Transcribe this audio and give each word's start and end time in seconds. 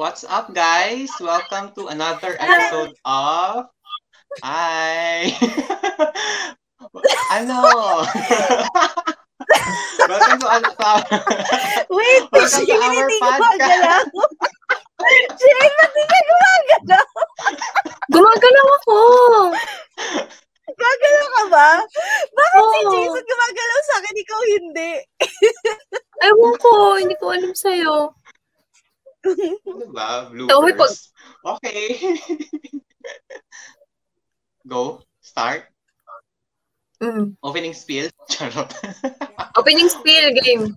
What's 0.00 0.24
up, 0.24 0.56
guys? 0.56 1.12
Welcome 1.20 1.76
to 1.76 1.92
another 1.92 2.32
episode 2.40 2.96
of 3.04 3.68
Hi. 4.40 5.28
ano? 7.36 7.60
Welcome 10.00 10.40
to 10.40 10.48
ano 10.48 10.68
Wait, 11.92 12.24
Welcome 12.32 12.64
to 12.64 12.74
our 12.80 12.92
hindi 12.96 13.16
podcast. 13.20 13.44
gumagalaw. 13.44 14.02
Jane, 15.36 15.68
ba't 15.68 15.90
di 15.92 16.02
ka 16.08 16.18
gumagalaw? 16.24 17.04
Gumagalaw 18.08 18.66
ako. 18.80 18.98
Gagalaw 20.80 21.26
ka 21.28 21.44
ba? 21.52 21.70
Bakit 22.32 22.64
si 22.72 22.80
Oo. 22.88 22.92
Jason 22.96 23.24
gumagalaw 23.28 23.78
sa 23.84 23.94
akin, 24.00 24.14
ikaw 24.16 24.40
hindi? 24.48 24.92
Ewan 26.24 26.54
ko, 26.56 26.96
hindi 26.96 27.12
ko 27.20 27.36
alam 27.36 27.52
sa'yo. 27.52 28.16
Ano 29.20 29.92
ba? 29.92 30.32
Tawag 30.32 30.80
pag- 30.80 30.80
Bloopers. 30.80 31.12
Okay. 31.44 32.16
Go. 34.68 35.04
Start. 35.20 35.68
Mm. 37.04 37.36
Opening 37.44 37.76
spiel. 37.76 38.08
Charot. 38.32 38.72
Opening 39.60 39.92
spiel 39.92 40.32
game. 40.40 40.76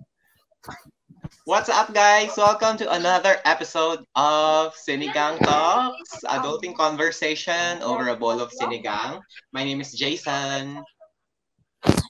What's 1.48 1.68
up, 1.68 1.92
guys? 1.92 2.36
Welcome 2.36 2.76
to 2.84 2.92
another 2.92 3.36
episode 3.44 4.04
of 4.16 4.72
Sinigang 4.76 5.40
Talks, 5.44 6.24
adulting 6.28 6.76
conversation 6.76 7.80
over 7.80 8.08
a 8.08 8.16
bowl 8.16 8.40
of 8.40 8.52
sinigang. 8.52 9.20
My 9.52 9.64
name 9.64 9.80
is 9.80 9.92
Jason. 9.92 10.80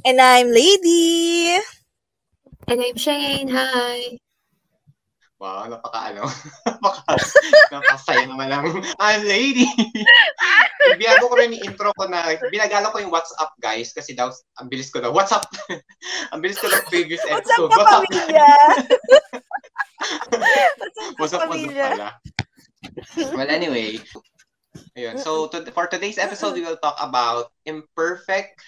And 0.07 0.19
I'm 0.23 0.51
Lady. 0.51 1.59
And 2.71 2.79
I'm 2.79 2.95
Shane. 2.99 3.51
Hi. 3.51 4.19
Wow, 5.45 5.69
napaka 5.69 6.01
ano, 6.09 6.25
napaka, 6.65 7.21
napasaya 7.69 8.25
naman 8.25 8.49
lang. 8.49 8.65
I'm 8.97 9.29
lady. 9.29 9.69
Binago 10.97 11.29
ko 11.29 11.37
rin 11.37 11.53
yung 11.53 11.69
intro 11.69 11.93
ko 12.01 12.09
na, 12.09 12.33
binagala 12.49 12.89
ko 12.89 12.97
yung 13.05 13.13
what's 13.13 13.29
up 13.37 13.53
guys 13.61 13.93
kasi 13.93 14.17
daw, 14.17 14.33
ang 14.57 14.73
bilis 14.73 14.89
ko 14.89 15.05
daw, 15.05 15.13
what's 15.13 15.37
up? 15.37 15.45
ang 16.33 16.41
bilis 16.41 16.57
ko 16.57 16.73
daw 16.73 16.81
previous 16.89 17.21
What's 17.29 17.45
up, 17.53 17.69
episode. 17.69 17.77
kapamilya? 17.77 18.49
What's 20.33 20.41
up, 20.97 21.13
what's 21.21 21.35
up 21.37 21.41
kapamilya? 21.45 21.89
pala. 21.93 22.09
Well, 23.37 23.51
anyway. 23.53 24.01
Ayun. 24.97 25.21
So, 25.21 25.53
to, 25.53 25.61
for 25.77 25.93
today's 25.93 26.17
episode, 26.17 26.57
we 26.57 26.65
will 26.65 26.81
talk 26.81 26.97
about 27.05 27.53
imperfect 27.69 28.65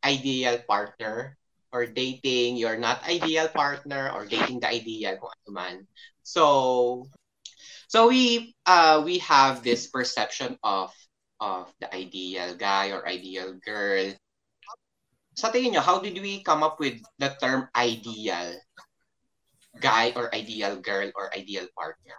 ideal 0.00 0.56
partner 0.64 1.37
or 1.72 1.86
dating 1.86 2.56
your 2.56 2.76
not 2.78 3.02
ideal 3.08 3.48
partner 3.48 4.10
or 4.14 4.24
dating 4.26 4.60
the 4.60 4.68
ideal 4.68 5.16
kung 5.18 5.32
ano 5.44 5.50
man. 5.52 5.76
So, 6.22 7.04
so 7.88 8.08
we 8.08 8.54
uh 8.66 9.02
we 9.04 9.18
have 9.24 9.62
this 9.62 9.86
perception 9.88 10.58
of 10.62 10.92
of 11.40 11.72
the 11.80 11.88
ideal 11.94 12.54
guy 12.56 12.90
or 12.92 13.06
ideal 13.08 13.54
girl. 13.64 14.14
Sa 15.40 15.46
tingin 15.52 15.72
nyo, 15.72 15.80
how 15.88 15.98
did 16.04 16.16
we 16.24 16.32
come 16.48 16.62
up 16.66 16.76
with 16.82 16.96
the 17.22 17.30
term 17.40 17.60
ideal 17.74 18.48
guy 19.80 20.12
or 20.14 20.32
ideal 20.34 20.76
girl 20.76 21.10
or 21.16 21.34
ideal 21.34 21.66
partner? 21.76 22.16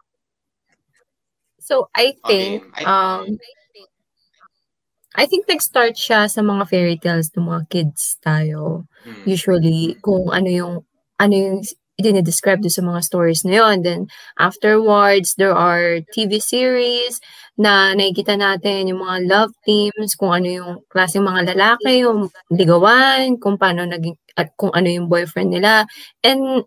So, 1.59 1.89
I 1.95 2.16
Okay, 2.25 2.59
think, 2.59 2.64
I- 2.75 2.83
um, 2.86 3.38
I 5.20 5.28
think 5.28 5.52
nag-start 5.52 6.00
siya 6.00 6.31
sa 6.31 6.39
mga 6.39 6.64
fairy 6.72 6.95
tales 6.95 7.28
ng 7.36 7.44
mga 7.44 7.62
kids 7.67 8.16
tayo. 8.23 8.88
Hmm. 9.03 9.23
Usually, 9.28 10.00
kung 10.00 10.31
ano 10.31 10.48
yung, 10.48 10.76
ano 11.20 11.34
yung 11.36 11.59
dinidescribe 12.00 12.64
doon 12.64 12.72
sa 12.72 12.88
mga 12.88 13.02
stories 13.03 13.44
na 13.44 13.59
yun. 13.59 13.84
Then, 13.84 14.02
afterwards, 14.39 15.36
there 15.36 15.52
are 15.52 16.00
TV 16.16 16.39
series 16.39 17.20
na 17.60 17.92
nakikita 17.92 18.39
natin 18.39 18.88
yung 18.95 19.04
mga 19.04 19.27
love 19.27 19.52
teams, 19.67 20.16
kung 20.16 20.32
ano 20.32 20.48
yung 20.48 20.71
klaseng 20.88 21.27
mga 21.27 21.52
lalaki, 21.52 22.08
yung 22.08 22.32
ligawan, 22.48 23.36
kung 23.43 23.60
paano 23.60 23.83
naging, 23.83 24.16
at 24.39 24.55
kung 24.55 24.72
ano 24.72 24.88
yung 24.88 25.11
boyfriend 25.11 25.52
nila. 25.52 25.83
And, 26.23 26.64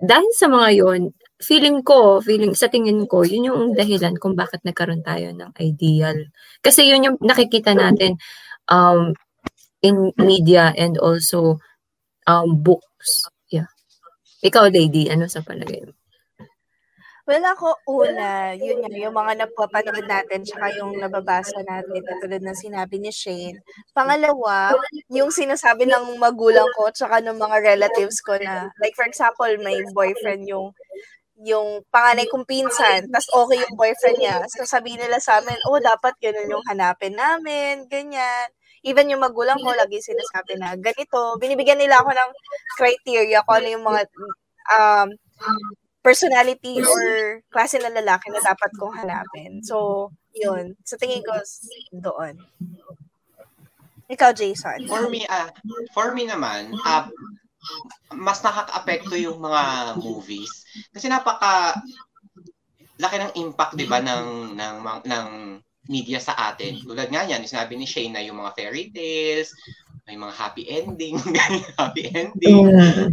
dahil 0.00 0.28
sa 0.36 0.48
mga 0.48 0.68
yon 0.80 1.02
feeling 1.40 1.80
ko, 1.80 2.20
feeling, 2.20 2.52
sa 2.52 2.68
tingin 2.68 3.08
ko, 3.08 3.24
yun 3.24 3.48
yung 3.48 3.62
dahilan 3.72 4.14
kung 4.20 4.36
bakit 4.36 4.60
nagkaroon 4.62 5.00
tayo 5.00 5.32
ng 5.32 5.50
ideal. 5.58 6.28
Kasi 6.60 6.84
yun 6.84 7.04
yung 7.04 7.16
nakikita 7.24 7.72
natin 7.72 8.20
um, 8.68 9.16
in 9.80 10.12
media 10.20 10.76
and 10.76 11.00
also 11.00 11.56
um, 12.28 12.60
books. 12.60 13.24
Yeah. 13.48 13.72
Ikaw, 14.44 14.68
lady, 14.68 15.08
ano 15.08 15.26
sa 15.26 15.40
palagay 15.40 15.88
mo? 15.88 15.96
Well, 17.30 17.46
ako, 17.46 17.78
una, 17.86 18.58
yun 18.58 18.82
nga, 18.82 18.90
yung 18.90 19.14
mga 19.14 19.46
napapanood 19.46 20.02
natin, 20.02 20.42
tsaka 20.42 20.74
yung 20.82 20.98
nababasa 20.98 21.62
natin, 21.62 22.02
katulad 22.02 22.42
ng 22.42 22.58
sinabi 22.58 22.98
ni 22.98 23.14
Shane. 23.14 23.62
Pangalawa, 23.94 24.74
yung 25.14 25.30
sinasabi 25.30 25.86
ng 25.86 26.18
magulang 26.18 26.66
ko, 26.74 26.90
tsaka 26.90 27.22
ng 27.22 27.38
mga 27.38 27.56
relatives 27.62 28.18
ko 28.18 28.34
na, 28.34 28.66
like 28.82 28.98
for 28.98 29.06
example, 29.06 29.46
may 29.62 29.78
boyfriend 29.94 30.42
yung 30.50 30.74
yung 31.40 31.80
panganay 31.88 32.28
kong 32.28 32.44
pinsan, 32.44 33.08
tas 33.08 33.28
okay 33.32 33.58
yung 33.64 33.76
boyfriend 33.76 34.18
niya. 34.20 34.36
So 34.52 34.68
sabihin 34.68 35.00
nila 35.00 35.16
sa 35.22 35.40
amin, 35.40 35.56
oh, 35.68 35.80
dapat 35.80 36.12
ganun 36.20 36.52
yung 36.52 36.64
hanapin 36.68 37.16
namin, 37.16 37.88
ganyan. 37.88 38.48
Even 38.84 39.12
yung 39.12 39.20
magulang 39.20 39.60
ko, 39.60 39.72
lagi 39.76 40.00
sinasabi 40.00 40.56
na 40.56 40.72
ganito. 40.76 41.36
Binibigyan 41.36 41.80
nila 41.80 42.00
ako 42.00 42.16
ng 42.16 42.30
criteria 42.80 43.44
kung 43.44 43.60
ano 43.60 43.68
yung 43.68 43.84
mga 43.84 44.02
um, 44.72 45.08
personality 46.00 46.80
or 46.80 47.44
klase 47.52 47.76
ng 47.76 47.92
lalaki 47.92 48.32
na 48.32 48.40
dapat 48.40 48.70
kong 48.80 48.96
hanapin. 48.96 49.60
So, 49.60 50.08
yun. 50.32 50.80
Sa 50.84 50.96
tingin 50.96 51.20
ko, 51.20 51.36
doon. 51.92 52.40
Ikaw, 54.10 54.32
Jason. 54.32 54.88
For 54.88 55.06
me, 55.12 55.28
ah, 55.28 55.52
for 55.92 56.16
me 56.16 56.24
naman, 56.24 56.72
ah, 56.88 57.06
mas 58.16 58.40
nakaka-apekto 58.42 59.14
yung 59.20 59.38
mga 59.38 59.94
movies 60.00 60.64
kasi 60.90 61.06
napaka 61.06 61.76
laki 63.00 63.16
ng 63.16 63.32
impact 63.40 63.74
'di 63.76 63.88
ba 63.88 64.00
ng 64.04 64.54
ng 64.56 64.76
ng, 64.84 65.00
ng 65.08 65.28
media 65.88 66.20
sa 66.20 66.36
atin. 66.52 66.76
Tulad 66.76 67.08
nga 67.08 67.24
yan, 67.24 67.42
sinabi 67.48 67.74
ni 67.74 67.88
Shane 67.88 68.12
na 68.12 68.22
yung 68.22 68.38
mga 68.38 68.52
fairy 68.52 68.92
tales, 68.92 69.50
may 70.04 70.14
mga 70.14 70.34
happy 70.36 70.64
ending, 70.68 71.16
happy 71.80 72.10
ending. 72.12 72.66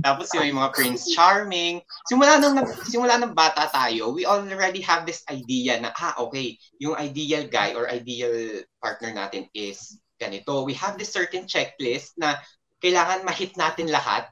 Tapos 0.03 0.27
yung, 0.35 0.51
yung 0.51 0.59
mga 0.59 0.73
Prince 0.75 1.13
Charming. 1.13 1.79
Simula 2.09 2.41
nung 2.41 2.59
simula 2.89 3.21
ng 3.21 3.37
bata 3.37 3.71
tayo, 3.71 4.11
we 4.11 4.27
already 4.27 4.83
have 4.83 5.07
this 5.07 5.23
idea 5.31 5.79
na 5.79 5.93
ah 5.95 6.17
okay, 6.21 6.59
yung 6.81 6.97
ideal 6.99 7.47
guy 7.47 7.71
or 7.77 7.87
ideal 7.87 8.61
partner 8.81 9.13
natin 9.13 9.47
is 9.55 10.01
ganito. 10.17 10.65
We 10.67 10.73
have 10.77 10.97
this 10.97 11.13
certain 11.13 11.45
checklist 11.45 12.17
na 12.17 12.41
kailangan 12.81 13.25
ma-hit 13.25 13.57
natin 13.57 13.89
lahat 13.89 14.29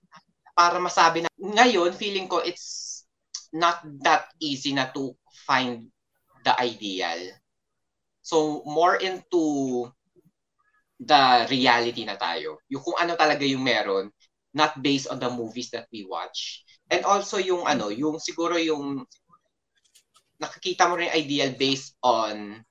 para 0.56 0.80
masabi 0.80 1.22
na 1.22 1.30
ngayon 1.36 1.92
feeling 1.92 2.32
ko 2.32 2.40
it's 2.40 3.04
not 3.52 3.84
that 4.02 4.32
easy 4.40 4.72
na 4.72 4.88
to 4.92 5.12
find 5.46 5.92
the 6.44 6.56
ideal. 6.60 7.20
So 8.26 8.64
more 8.66 8.96
into 8.98 9.88
the 11.00 11.46
reality 11.52 12.08
na 12.08 12.16
tayo. 12.16 12.64
Yung 12.72 12.82
kung 12.82 12.98
ano 12.98 13.14
talaga 13.20 13.44
yung 13.44 13.64
meron, 13.64 14.10
not 14.56 14.80
based 14.80 15.12
on 15.12 15.20
the 15.20 15.28
movies 15.28 15.70
that 15.76 15.86
we 15.92 16.08
watch. 16.08 16.64
And 16.88 17.04
also 17.04 17.38
yung 17.38 17.68
ano, 17.68 17.92
yung 17.92 18.18
siguro 18.24 18.56
yung 18.56 19.04
nakikita 20.40 20.88
mo 20.88 20.96
rin 20.96 21.12
ideal 21.12 21.56
based 21.56 22.00
on 22.04 22.64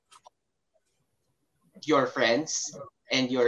your 1.85 2.09
friends 2.09 2.73
and 3.13 3.29
your 3.29 3.47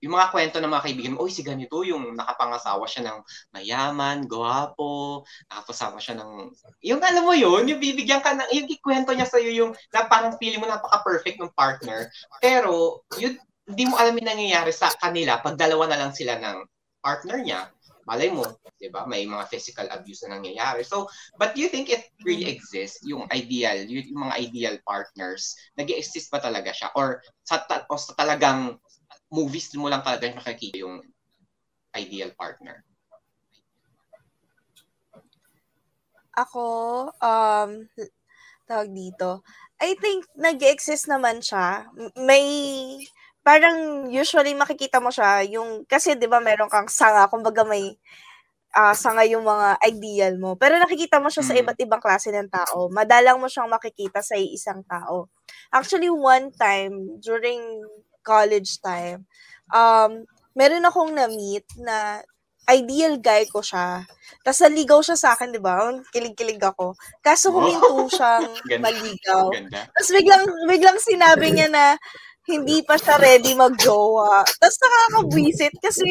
yung 0.00 0.16
mga 0.16 0.32
kwento 0.32 0.56
ng 0.56 0.72
mga 0.72 0.84
kaibigan 0.88 1.12
mo, 1.16 1.28
oy 1.28 1.32
si 1.32 1.44
ganito 1.44 1.84
yung 1.84 2.16
nakapangasawa 2.16 2.84
siya 2.88 3.02
ng 3.12 3.18
mayaman, 3.52 4.24
gwapo, 4.24 5.24
nakapasama 5.52 6.00
siya 6.00 6.16
ng 6.20 6.52
yung 6.80 7.00
alam 7.04 7.24
mo 7.24 7.36
yun, 7.36 7.68
yung 7.68 7.80
bibigyan 7.80 8.24
ka 8.24 8.32
ng 8.32 8.50
yung 8.56 8.68
ikwento 8.70 9.12
niya 9.12 9.28
sa 9.28 9.36
yung 9.36 9.76
na 9.92 10.08
parang 10.08 10.36
feeling 10.40 10.62
mo 10.62 10.68
napaka-perfect 10.68 11.36
ng 11.36 11.52
partner, 11.52 12.08
pero 12.40 13.04
yun 13.20 13.36
hindi 13.66 13.84
mo 13.90 13.98
alam 13.98 14.14
yung 14.14 14.30
nangyayari 14.30 14.70
sa 14.70 14.94
kanila 14.94 15.42
pag 15.42 15.58
dalawa 15.58 15.90
na 15.90 15.98
lang 15.98 16.12
sila 16.14 16.38
ng 16.38 16.62
partner 17.02 17.38
niya. 17.42 17.60
Malay 18.06 18.30
mo, 18.30 18.46
'di 18.78 18.88
ba? 18.94 19.02
May 19.04 19.26
mga 19.26 19.50
physical 19.50 19.90
abuse 19.90 20.22
na 20.24 20.38
nangyayari. 20.38 20.86
So, 20.86 21.10
but 21.36 21.58
do 21.58 21.60
you 21.60 21.68
think 21.68 21.90
it 21.90 22.06
really 22.22 22.46
exists 22.46 23.02
yung 23.02 23.26
ideal, 23.34 23.82
yung, 23.82 24.06
yung 24.06 24.22
mga 24.30 24.36
ideal 24.38 24.76
partners? 24.86 25.58
Nag-exist 25.74 26.30
ba 26.30 26.38
talaga 26.38 26.70
siya 26.70 26.94
or 26.94 27.20
sa, 27.42 27.66
o 27.90 27.98
sa 27.98 28.14
talagang 28.14 28.78
movies 29.34 29.74
mo 29.74 29.90
lang 29.90 30.06
talaga 30.06 30.30
nakikita 30.30 30.78
yung 30.78 31.02
ideal 31.98 32.30
partner? 32.38 32.86
Ako, 36.36 36.64
um, 37.18 37.70
tawag 38.68 38.90
dito, 38.92 39.40
I 39.80 39.96
think 39.96 40.28
nag-exist 40.36 41.08
naman 41.08 41.40
siya. 41.40 41.88
May, 42.16 42.44
parang 43.46 44.10
usually 44.10 44.58
makikita 44.58 44.98
mo 44.98 45.14
siya, 45.14 45.46
yung, 45.46 45.86
kasi 45.86 46.18
di 46.18 46.26
ba 46.26 46.42
meron 46.42 46.66
kang 46.66 46.90
sanga, 46.90 47.30
kumbaga 47.30 47.62
may, 47.62 47.94
uh, 48.76 48.94
sanga 48.96 49.22
yung 49.28 49.46
mga 49.46 49.78
ideal 49.86 50.34
mo. 50.42 50.54
Pero 50.58 50.76
nakikita 50.82 51.18
mo 51.22 51.30
siya 51.32 51.44
sa 51.46 51.54
Mm. 51.56 51.60
iba't 51.64 51.78
ibang 51.86 52.02
klase 52.02 52.28
ng 52.34 52.50
tao. 52.50 52.90
Madalang 52.92 53.38
mo 53.40 53.46
siyang 53.50 53.70
makikita 53.70 54.20
sa 54.24 54.36
isang 54.38 54.82
tao. 54.86 55.30
Actually, 55.72 56.10
one 56.10 56.50
time, 56.54 57.18
during 57.22 57.62
college 58.26 58.82
time, 58.82 59.24
um, 59.72 60.26
meron 60.58 60.84
akong 60.86 61.14
na-meet 61.14 61.66
na 61.80 62.22
ideal 62.66 63.14
guy 63.22 63.46
ko 63.46 63.62
siya. 63.62 64.02
Tapos 64.42 64.58
naligaw 64.66 64.98
siya 65.02 65.14
sa 65.18 65.28
akin, 65.38 65.54
di 65.54 65.62
ba? 65.62 65.78
Kilig-kilig 66.10 66.58
ako. 66.58 66.98
Kaso 67.22 67.54
huminto 67.54 68.10
siyang 68.10 68.42
maligaw. 68.84 69.54
Tapos 69.94 70.10
biglang, 70.10 70.44
biglang 70.66 70.98
sinabi 70.98 71.54
niya 71.54 71.70
na 71.70 71.94
hindi 72.46 72.78
pa 72.86 72.94
siya 72.94 73.18
ready 73.18 73.58
mag-jowa. 73.58 74.46
Tapos 74.46 74.78
nakakabwisit 74.78 75.74
kasi 75.82 76.06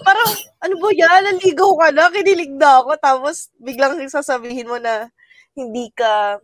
parang, 0.00 0.30
ano 0.64 0.74
ba 0.80 0.88
yan? 0.88 1.36
Naligaw 1.36 1.70
ka 1.76 1.88
na, 1.92 2.08
kinilig 2.08 2.52
na 2.56 2.80
ako. 2.80 2.96
Tapos 2.96 3.52
biglang 3.60 4.00
sasabihin 4.08 4.72
mo 4.72 4.80
na 4.80 5.12
hindi 5.52 5.92
ka, 5.92 6.40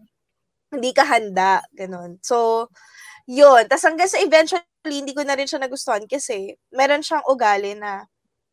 hindi 0.69 0.93
ka 0.93 1.05
handa. 1.09 1.65
Ganon. 1.73 2.21
So, 2.21 2.69
yun. 3.25 3.65
Tapos 3.73 3.89
hanggang 3.89 4.13
sa 4.13 4.21
eventually, 4.21 4.65
hindi 4.85 5.17
ko 5.17 5.25
na 5.25 5.33
rin 5.33 5.49
siya 5.49 5.65
nagustuhan 5.65 6.05
kasi 6.05 6.53
meron 6.69 7.01
siyang 7.01 7.25
ugali 7.25 7.73
na 7.73 8.05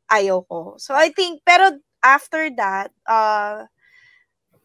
ayaw 0.07 0.41
ko. 0.47 0.79
So, 0.79 0.95
I 0.95 1.11
think, 1.11 1.43
pero 1.43 1.75
after 1.99 2.47
that, 2.55 2.95
uh, 3.03 3.67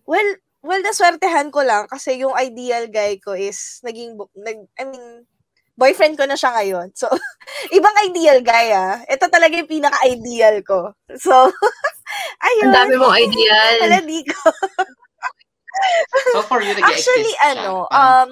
well, 0.06 0.30
well, 0.62 0.80
naswertehan 0.80 1.50
ko 1.50 1.66
lang 1.66 1.90
kasi 1.90 2.22
yung 2.22 2.38
ideal 2.38 2.86
guy 2.86 3.18
ko 3.18 3.34
is 3.34 3.82
naging, 3.82 4.14
nag, 4.38 4.58
I 4.78 4.84
mean, 4.86 5.26
boyfriend 5.74 6.14
ko 6.18 6.24
na 6.26 6.38
siya 6.38 6.54
ngayon. 6.54 6.94
So, 6.94 7.10
ibang 7.76 7.94
ideal 8.06 8.40
guy 8.42 8.70
ah. 8.74 9.02
Ito 9.06 9.26
talaga 9.30 9.54
yung 9.58 9.70
pinaka-ideal 9.70 10.62
ko. 10.62 10.94
So, 11.18 11.50
ayun. 12.46 12.70
Ang 12.70 12.76
dami 12.78 12.94
mong 12.98 13.16
ideal. 13.18 13.76
Wala, 13.86 13.98
di 14.02 14.20
ko. 14.22 14.40
So 16.32 16.42
for 16.46 16.62
you, 16.62 16.70
nag-exist 16.70 17.10
Actually, 17.10 17.34
siya. 17.34 17.50
ano, 17.58 17.72
um, 17.90 18.28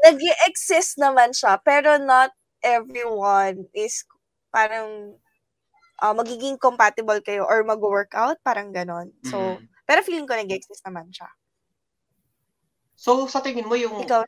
nag 0.00 0.18
exist 0.48 0.96
naman 0.96 1.34
siya, 1.36 1.60
pero 1.60 2.00
not 2.00 2.32
everyone 2.64 3.68
is 3.76 4.04
parang 4.48 5.16
uh, 6.00 6.14
magiging 6.16 6.56
compatible 6.56 7.20
kayo 7.20 7.44
or 7.44 7.60
mag-workout, 7.64 8.40
parang 8.40 8.72
ganon. 8.72 9.12
So, 9.28 9.36
Mhm. 9.60 9.68
pero 9.84 10.00
feeling 10.04 10.26
ko 10.28 10.34
nag-exist 10.36 10.80
naman 10.88 11.12
siya. 11.12 11.28
So 13.00 13.24
sa 13.28 13.40
tingin 13.40 13.64
mo 13.68 13.76
yung 13.76 13.96
Ikaw, 14.04 14.22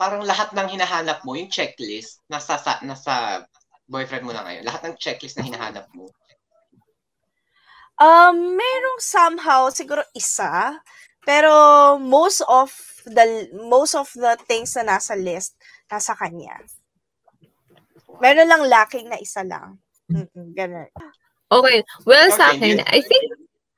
parang 0.00 0.24
lahat 0.24 0.56
ng 0.56 0.80
hinahanap 0.80 1.20
mo, 1.28 1.36
yung 1.36 1.52
checklist, 1.52 2.24
nasa, 2.24 2.56
sa, 2.56 2.80
nasa 2.80 3.44
boyfriend 3.84 4.24
mo 4.24 4.32
na 4.32 4.48
ngayon. 4.48 4.64
Lahat 4.64 4.80
ng 4.88 4.96
checklist 4.96 5.36
na 5.36 5.44
hinahanap 5.44 5.84
mo. 5.92 6.08
Um, 8.00 8.56
merong 8.56 9.00
somehow 9.04 9.68
siguro 9.68 10.00
isa, 10.16 10.80
pero 11.20 11.52
most 12.00 12.40
of 12.48 12.72
the 13.04 13.52
most 13.68 13.92
of 13.92 14.08
the 14.16 14.40
things 14.48 14.72
na 14.72 14.96
nasa 14.96 15.12
list 15.12 15.52
nasa 15.92 16.16
kanya. 16.16 16.56
Meron 18.24 18.48
lang 18.48 18.64
lacking 18.72 19.04
na 19.12 19.20
isa 19.20 19.44
lang. 19.44 19.76
Mm-mm, 20.08 20.56
ganun. 20.56 20.88
Okay. 21.52 21.84
Well, 22.08 22.28
sa 22.32 22.56
Okay, 22.56 22.72
akin, 22.72 22.80
yun. 22.80 22.88
I 22.88 23.00
think, 23.04 23.24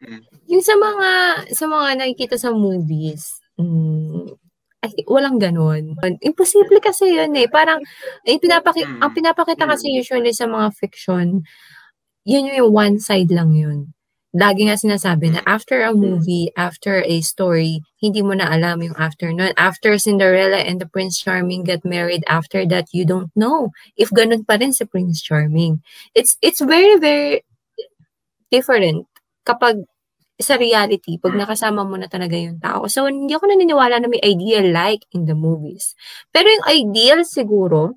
Mm. 0.02 0.22
yung 0.50 0.64
sa 0.66 0.74
mga, 0.74 1.08
sa 1.54 1.64
mga 1.70 1.88
nakikita 1.94 2.34
sa 2.34 2.50
movies, 2.50 3.38
mm, 3.54 4.34
Think, 4.82 5.06
walang 5.06 5.38
ganun. 5.38 5.94
Imposible 6.26 6.82
kasi 6.82 7.14
yun 7.14 7.30
eh. 7.38 7.46
Parang, 7.46 7.78
eh, 8.26 8.34
pinapaki- 8.42 8.82
Mm. 8.82 8.98
ang 8.98 9.12
pinapakita 9.14 9.62
kasi 9.70 9.94
usually 9.94 10.34
sa 10.34 10.50
mga 10.50 10.74
fiction, 10.74 11.46
yun 12.26 12.50
yung 12.50 12.74
one 12.74 12.96
side 12.98 13.30
lang 13.30 13.54
yun. 13.54 13.94
Lagi 14.32 14.64
nga 14.64 14.80
sinasabi 14.80 15.28
na 15.28 15.44
after 15.44 15.84
a 15.84 15.92
movie, 15.92 16.48
after 16.56 17.04
a 17.04 17.20
story, 17.20 17.84
hindi 18.00 18.24
mo 18.24 18.32
na 18.32 18.48
alam 18.48 18.80
yung 18.80 18.96
after 18.96 19.28
nun. 19.28 19.52
After 19.60 19.94
Cinderella 20.00 20.56
and 20.56 20.80
the 20.80 20.88
Prince 20.88 21.20
Charming 21.20 21.68
get 21.68 21.84
married, 21.84 22.24
after 22.26 22.64
that, 22.72 22.88
you 22.96 23.04
don't 23.04 23.28
know 23.36 23.76
if 24.00 24.08
ganun 24.08 24.48
pa 24.48 24.56
rin 24.56 24.72
si 24.72 24.88
Prince 24.88 25.20
Charming. 25.20 25.84
It's, 26.16 26.40
it's 26.40 26.64
very, 26.64 26.96
very 26.96 27.44
different 28.50 29.04
kapag 29.44 29.84
sa 30.42 30.58
reality, 30.58 31.16
pag 31.16 31.32
nakasama 31.38 31.86
mo 31.86 31.96
na 31.96 32.10
talaga 32.10 32.34
yung 32.36 32.58
tao. 32.58 32.90
So, 32.90 33.06
hindi 33.06 33.32
ako 33.32 33.48
naniniwala 33.48 34.02
na 34.02 34.10
may 34.10 34.20
ideal 34.20 34.68
like 34.74 35.06
in 35.14 35.24
the 35.24 35.38
movies. 35.38 35.94
Pero 36.34 36.50
yung 36.50 36.66
ideal 36.68 37.22
siguro, 37.24 37.96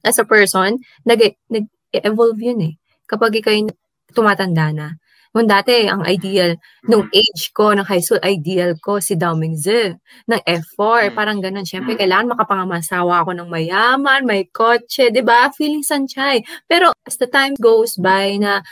as 0.00 0.16
a 0.16 0.24
person, 0.24 0.80
nag- 1.04 1.36
nag-evolve 1.50 2.40
yun 2.40 2.60
eh. 2.72 2.74
Kapag 3.04 3.36
ikaw 3.36 3.52
yung 3.52 3.70
tumatanda 4.14 4.70
na. 4.72 4.88
Nung 5.30 5.46
dati, 5.46 5.86
ang 5.86 6.02
ideal, 6.10 6.58
nung 6.90 7.06
age 7.14 7.54
ko, 7.54 7.70
ng 7.70 7.86
high 7.86 8.02
school, 8.02 8.18
ideal 8.26 8.74
ko, 8.82 8.98
si 8.98 9.14
Dao 9.14 9.38
Mingzi. 9.38 9.94
Ng 10.26 10.42
F4, 10.42 11.10
Mm. 11.10 11.14
parang 11.14 11.38
ganun. 11.38 11.62
Siyempre, 11.62 11.94
kailangan 11.94 12.34
makapangamasawa 12.34 13.22
ako 13.22 13.38
ng 13.38 13.46
mayaman, 13.46 14.26
may 14.26 14.50
kotse, 14.50 15.14
di 15.14 15.22
ba? 15.22 15.46
Feeling 15.54 15.86
sanchay. 15.86 16.42
Pero 16.66 16.90
as 17.06 17.14
the 17.22 17.30
time 17.30 17.54
goes 17.62 17.94
by 17.94 18.42
na 18.42 18.66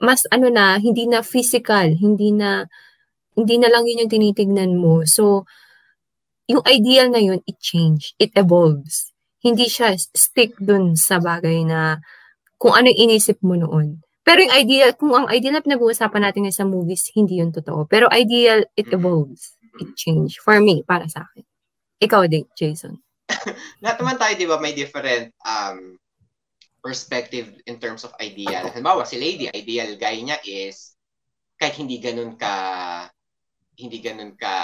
mas 0.00 0.24
ano 0.32 0.48
na, 0.48 0.80
hindi 0.80 1.04
na 1.04 1.20
physical, 1.20 1.92
hindi 1.92 2.32
na, 2.32 2.64
hindi 3.36 3.60
na 3.60 3.68
lang 3.68 3.84
yun 3.84 4.08
yung 4.08 4.12
tinitignan 4.12 4.72
mo. 4.80 5.04
So, 5.04 5.44
yung 6.50 6.64
ideal 6.66 7.12
na 7.12 7.22
yun, 7.22 7.44
it 7.46 7.60
change, 7.60 8.16
it 8.18 8.32
evolves. 8.34 9.12
Hindi 9.44 9.70
siya 9.70 9.94
stick 9.96 10.56
dun 10.58 10.98
sa 10.98 11.20
bagay 11.20 11.62
na 11.68 12.00
kung 12.56 12.74
ano 12.74 12.90
yung 12.90 13.12
inisip 13.12 13.38
mo 13.44 13.54
noon. 13.54 14.02
Pero 14.24 14.44
yung 14.44 14.52
ideal, 14.56 14.96
kung 14.96 15.12
ang 15.16 15.28
ideal 15.32 15.56
na 15.56 15.64
pinag-uusapan 15.64 16.28
natin 16.28 16.48
sa 16.52 16.68
movies, 16.68 17.08
hindi 17.16 17.40
yun 17.40 17.52
totoo. 17.52 17.88
Pero 17.88 18.08
ideal, 18.12 18.64
it 18.76 18.88
evolves. 18.92 19.56
It 19.80 19.96
change. 19.96 20.40
For 20.40 20.60
me, 20.60 20.84
para 20.84 21.08
sa 21.08 21.24
akin. 21.24 21.44
Ikaw 22.00 22.28
din, 22.28 22.44
Jason. 22.56 23.00
Lahat 23.84 23.96
naman 24.00 24.16
tayo, 24.16 24.32
di 24.36 24.48
ba, 24.48 24.56
may 24.60 24.76
different 24.76 25.32
um, 25.44 25.99
perspective 26.82 27.60
in 27.68 27.78
terms 27.78 28.04
of 28.04 28.16
ideal. 28.20 28.66
Halimbawa, 28.68 29.04
si 29.04 29.20
Lady, 29.20 29.48
ideal 29.52 29.96
guy 29.96 30.20
niya 30.20 30.40
is 30.44 30.96
kahit 31.60 31.76
hindi 31.76 32.00
ganun 32.00 32.40
ka 32.40 32.54
hindi 33.80 33.98
ganun 34.04 34.36
ka 34.36 34.56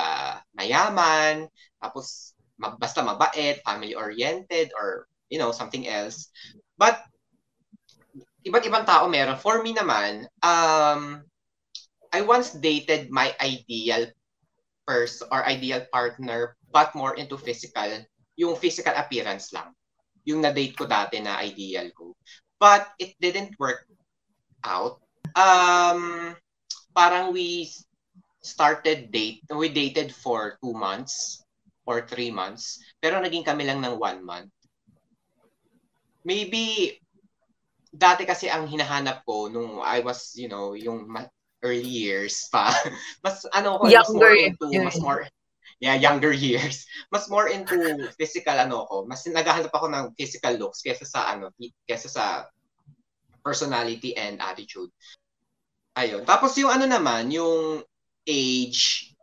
mayaman, 0.53 1.49
tapos 1.81 2.37
ma- 2.61 2.77
basta 2.77 3.01
mabait, 3.01 3.61
family-oriented, 3.65 4.73
or, 4.77 5.09
you 5.33 5.41
know, 5.41 5.53
something 5.53 5.89
else. 5.89 6.29
But, 6.77 7.01
iba't 8.45 8.69
ibang 8.69 8.85
tao 8.85 9.09
meron. 9.09 9.41
For 9.41 9.65
me 9.65 9.73
naman, 9.73 10.29
um, 10.45 11.25
I 12.13 12.21
once 12.23 12.53
dated 12.53 13.09
my 13.09 13.33
ideal 13.41 14.09
person 14.87 15.27
or 15.33 15.43
ideal 15.45 15.85
partner, 15.91 16.55
but 16.71 16.95
more 16.95 17.17
into 17.17 17.37
physical, 17.41 18.05
yung 18.37 18.55
physical 18.57 18.95
appearance 18.95 19.51
lang. 19.53 19.73
Yung 20.27 20.43
na-date 20.43 20.75
ko 20.75 20.85
dati 20.85 21.23
na 21.23 21.41
ideal 21.43 21.91
ko. 21.95 22.13
But 22.59 22.91
it 22.99 23.15
didn't 23.23 23.55
work 23.57 23.87
out. 24.67 24.99
Um, 25.37 26.35
parang 26.97 27.31
we 27.31 27.71
started 28.47 29.11
date, 29.11 29.43
we 29.51 29.69
dated 29.69 30.15
for 30.15 30.57
two 30.63 30.73
months 30.73 31.43
or 31.87 32.07
three 32.07 32.31
months, 32.31 32.83
pero 33.03 33.19
naging 33.19 33.47
kami 33.47 33.67
lang 33.67 33.83
ng 33.83 33.99
one 33.99 34.23
month. 34.23 34.51
Maybe, 36.27 36.95
dati 37.95 38.27
kasi 38.27 38.51
ang 38.51 38.67
hinahanap 38.67 39.23
ko 39.23 39.47
nung 39.47 39.79
I 39.83 40.03
was, 40.03 40.35
you 40.35 40.51
know, 40.51 40.75
yung 40.75 41.07
early 41.63 41.87
years 41.87 42.51
pa, 42.51 42.71
mas 43.25 43.47
ano 43.55 43.79
ko, 43.79 43.87
mas 43.87 44.11
more 44.11 44.35
into, 44.35 44.67
mas 44.83 44.99
more, 44.99 45.23
yeah, 45.81 45.95
younger 45.97 46.33
years. 46.33 46.87
Mas 47.13 47.29
more 47.29 47.49
into 47.49 47.77
physical 48.17 48.57
ano 48.57 48.87
ko, 48.89 49.05
mas 49.05 49.25
naghahanap 49.29 49.73
ako 49.73 49.87
ng 49.93 50.07
physical 50.17 50.57
looks 50.57 50.81
kaysa 50.83 51.05
sa 51.07 51.31
ano, 51.33 51.53
kaysa 51.87 52.09
sa 52.09 52.25
personality 53.45 54.17
and 54.19 54.43
attitude. 54.43 54.91
Ayun. 55.97 56.27
Tapos 56.27 56.53
yung 56.59 56.69
ano 56.69 56.85
naman, 56.85 57.31
yung 57.31 57.81
age, 58.27 59.15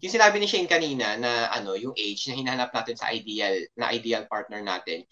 yung 0.00 0.12
sinabi 0.12 0.40
ni 0.40 0.48
Shane 0.48 0.66
kanina 0.66 1.14
na 1.20 1.52
ano, 1.52 1.76
yung 1.76 1.94
age 1.94 2.26
na 2.26 2.34
hinahanap 2.34 2.72
natin 2.72 2.96
sa 2.96 3.12
ideal, 3.12 3.60
na 3.76 3.92
ideal 3.92 4.26
partner 4.26 4.64
natin. 4.64 5.04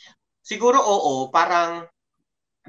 Siguro 0.43 0.81
oo, 0.83 1.31
parang 1.31 1.87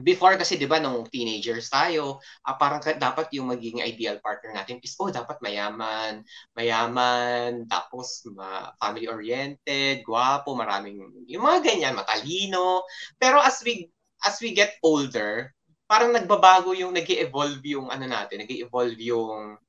before 0.02 0.34
kasi 0.42 0.58
'di 0.58 0.66
ba 0.66 0.82
nung 0.82 1.06
teenagers 1.06 1.70
tayo, 1.70 2.18
ah, 2.48 2.58
parang 2.58 2.82
dapat 2.82 3.30
yung 3.38 3.54
magiging 3.54 3.86
ideal 3.86 4.18
partner 4.24 4.58
natin 4.58 4.82
is 4.82 4.98
oh 4.98 5.14
dapat 5.14 5.38
mayaman, 5.46 6.26
mayaman, 6.58 7.70
tapos 7.70 8.26
ma- 8.34 8.74
family 8.82 9.06
oriented, 9.06 10.02
gwapo, 10.02 10.58
maraming 10.58 10.98
yung 11.30 11.44
mga 11.46 11.60
ganyan, 11.62 11.94
matalino. 11.94 12.82
Pero 13.22 13.38
as 13.38 13.62
we 13.62 13.90
as 14.26 14.42
we 14.42 14.56
get 14.58 14.80
older, 14.82 15.54
parang 15.86 16.16
nagbabago 16.16 16.74
yung 16.74 16.96
nag-evolve 16.96 17.62
yung 17.68 17.94
ano 17.94 18.10
natin, 18.10 18.42
nag-evolve 18.42 18.98
yung 18.98 19.62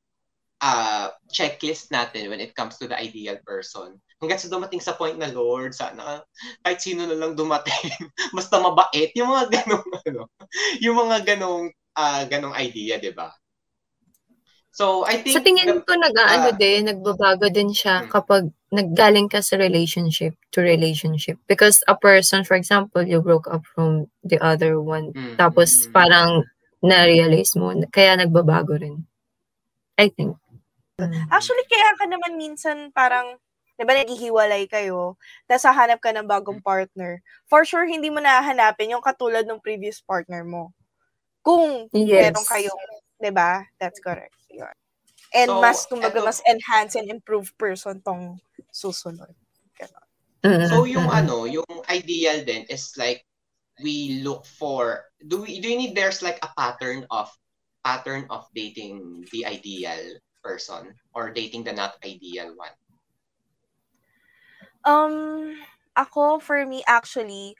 uh, 0.65 1.13
checklist 1.29 1.93
natin 1.93 2.33
when 2.33 2.41
it 2.41 2.57
comes 2.57 2.81
to 2.81 2.89
the 2.89 2.97
ideal 2.97 3.37
person. 3.45 4.01
Hanggang 4.17 4.41
sa 4.41 4.49
dumating 4.49 4.81
sa 4.81 4.97
point 4.97 5.21
na, 5.21 5.29
Lord, 5.29 5.77
sana 5.77 6.25
kahit 6.65 6.81
sino 6.81 7.05
na 7.05 7.13
lang 7.13 7.37
dumating, 7.37 7.93
basta 8.37 8.57
mabait, 8.57 9.13
yung 9.13 9.29
mga 9.29 9.61
ganong, 9.61 9.87
ano, 10.09 10.23
yung 10.81 10.97
mga 10.97 11.17
ganong 11.37 11.69
uh, 12.01 12.23
ganong 12.25 12.57
idea, 12.57 12.97
di 12.97 13.13
ba? 13.13 13.29
So, 14.75 15.07
I 15.07 15.23
think... 15.23 15.39
Sa 15.39 15.45
tingin 15.45 15.71
ko, 15.87 15.93
nag-ano 15.95 16.51
uh, 16.51 16.57
din, 16.57 16.91
nagbabago 16.91 17.47
din 17.47 17.71
siya 17.71 18.03
hmm. 18.03 18.11
kapag 18.11 18.51
naggaling 18.75 19.31
ka 19.31 19.39
sa 19.39 19.55
relationship 19.55 20.35
to 20.51 20.67
relationship. 20.67 21.39
Because 21.47 21.79
a 21.87 21.95
person, 21.95 22.43
for 22.43 22.59
example, 22.59 23.07
you 23.07 23.23
broke 23.23 23.47
up 23.47 23.63
from 23.71 24.11
the 24.27 24.35
other 24.43 24.83
one. 24.83 25.15
Hmm. 25.15 25.39
Tapos, 25.39 25.87
hmm. 25.87 25.95
parang 25.95 26.43
na-realize 26.83 27.55
mo, 27.55 27.71
kaya 27.95 28.19
nagbabago 28.19 28.75
rin. 28.75 29.07
I 29.95 30.11
think. 30.11 30.35
Actually, 31.31 31.67
kaya 31.67 31.91
ka 31.99 32.07
naman 32.07 32.39
minsan 32.39 32.95
parang, 32.95 33.35
di 33.75 33.83
ba 33.83 33.99
naghihiwalay 33.99 34.71
kayo, 34.71 35.19
tapos 35.51 35.67
hahanap 35.67 35.99
ka 35.99 36.15
ng 36.15 36.27
bagong 36.31 36.63
partner. 36.63 37.19
For 37.51 37.67
sure, 37.67 37.83
hindi 37.83 38.15
mo 38.15 38.23
nahanapin 38.23 38.95
yung 38.95 39.03
katulad 39.03 39.43
ng 39.43 39.59
previous 39.59 39.99
partner 39.99 40.47
mo. 40.47 40.71
Kung 41.43 41.91
yes. 41.91 42.31
meron 42.31 42.47
kayong, 42.47 42.83
di 43.19 43.33
ba? 43.35 43.67
That's 43.83 43.99
correct. 43.99 44.39
Yun. 44.55 44.71
And 45.35 45.51
so, 45.51 45.59
mas, 45.59 45.79
kumbaga, 45.91 46.23
mas 46.23 46.39
enhance 46.47 46.95
and 46.95 47.11
improve 47.11 47.51
person 47.59 47.99
tong 47.99 48.39
susunod. 48.71 49.35
Ganon. 49.75 50.07
Mm-hmm. 50.47 50.71
So, 50.71 50.87
yung 50.87 51.11
ano, 51.11 51.51
yung 51.51 51.67
ideal 51.91 52.47
then 52.47 52.71
is 52.71 52.95
like, 52.95 53.27
we 53.83 54.23
look 54.23 54.47
for, 54.47 55.11
do 55.27 55.43
we, 55.43 55.59
do 55.59 55.67
you 55.67 55.75
need, 55.75 55.99
there's 55.99 56.23
like 56.23 56.39
a 56.47 56.55
pattern 56.55 57.03
of, 57.11 57.27
pattern 57.83 58.31
of 58.31 58.47
dating 58.55 59.27
the 59.35 59.45
ideal 59.45 59.99
person 60.45 60.93
or 61.17 61.33
dating 61.33 61.65
the 61.65 61.73
not 61.73 61.97
ideal 62.05 62.53
one? 62.53 62.77
Um, 64.85 65.57
ako, 65.97 66.45
for 66.45 66.61
me, 66.69 66.85
actually, 66.85 67.57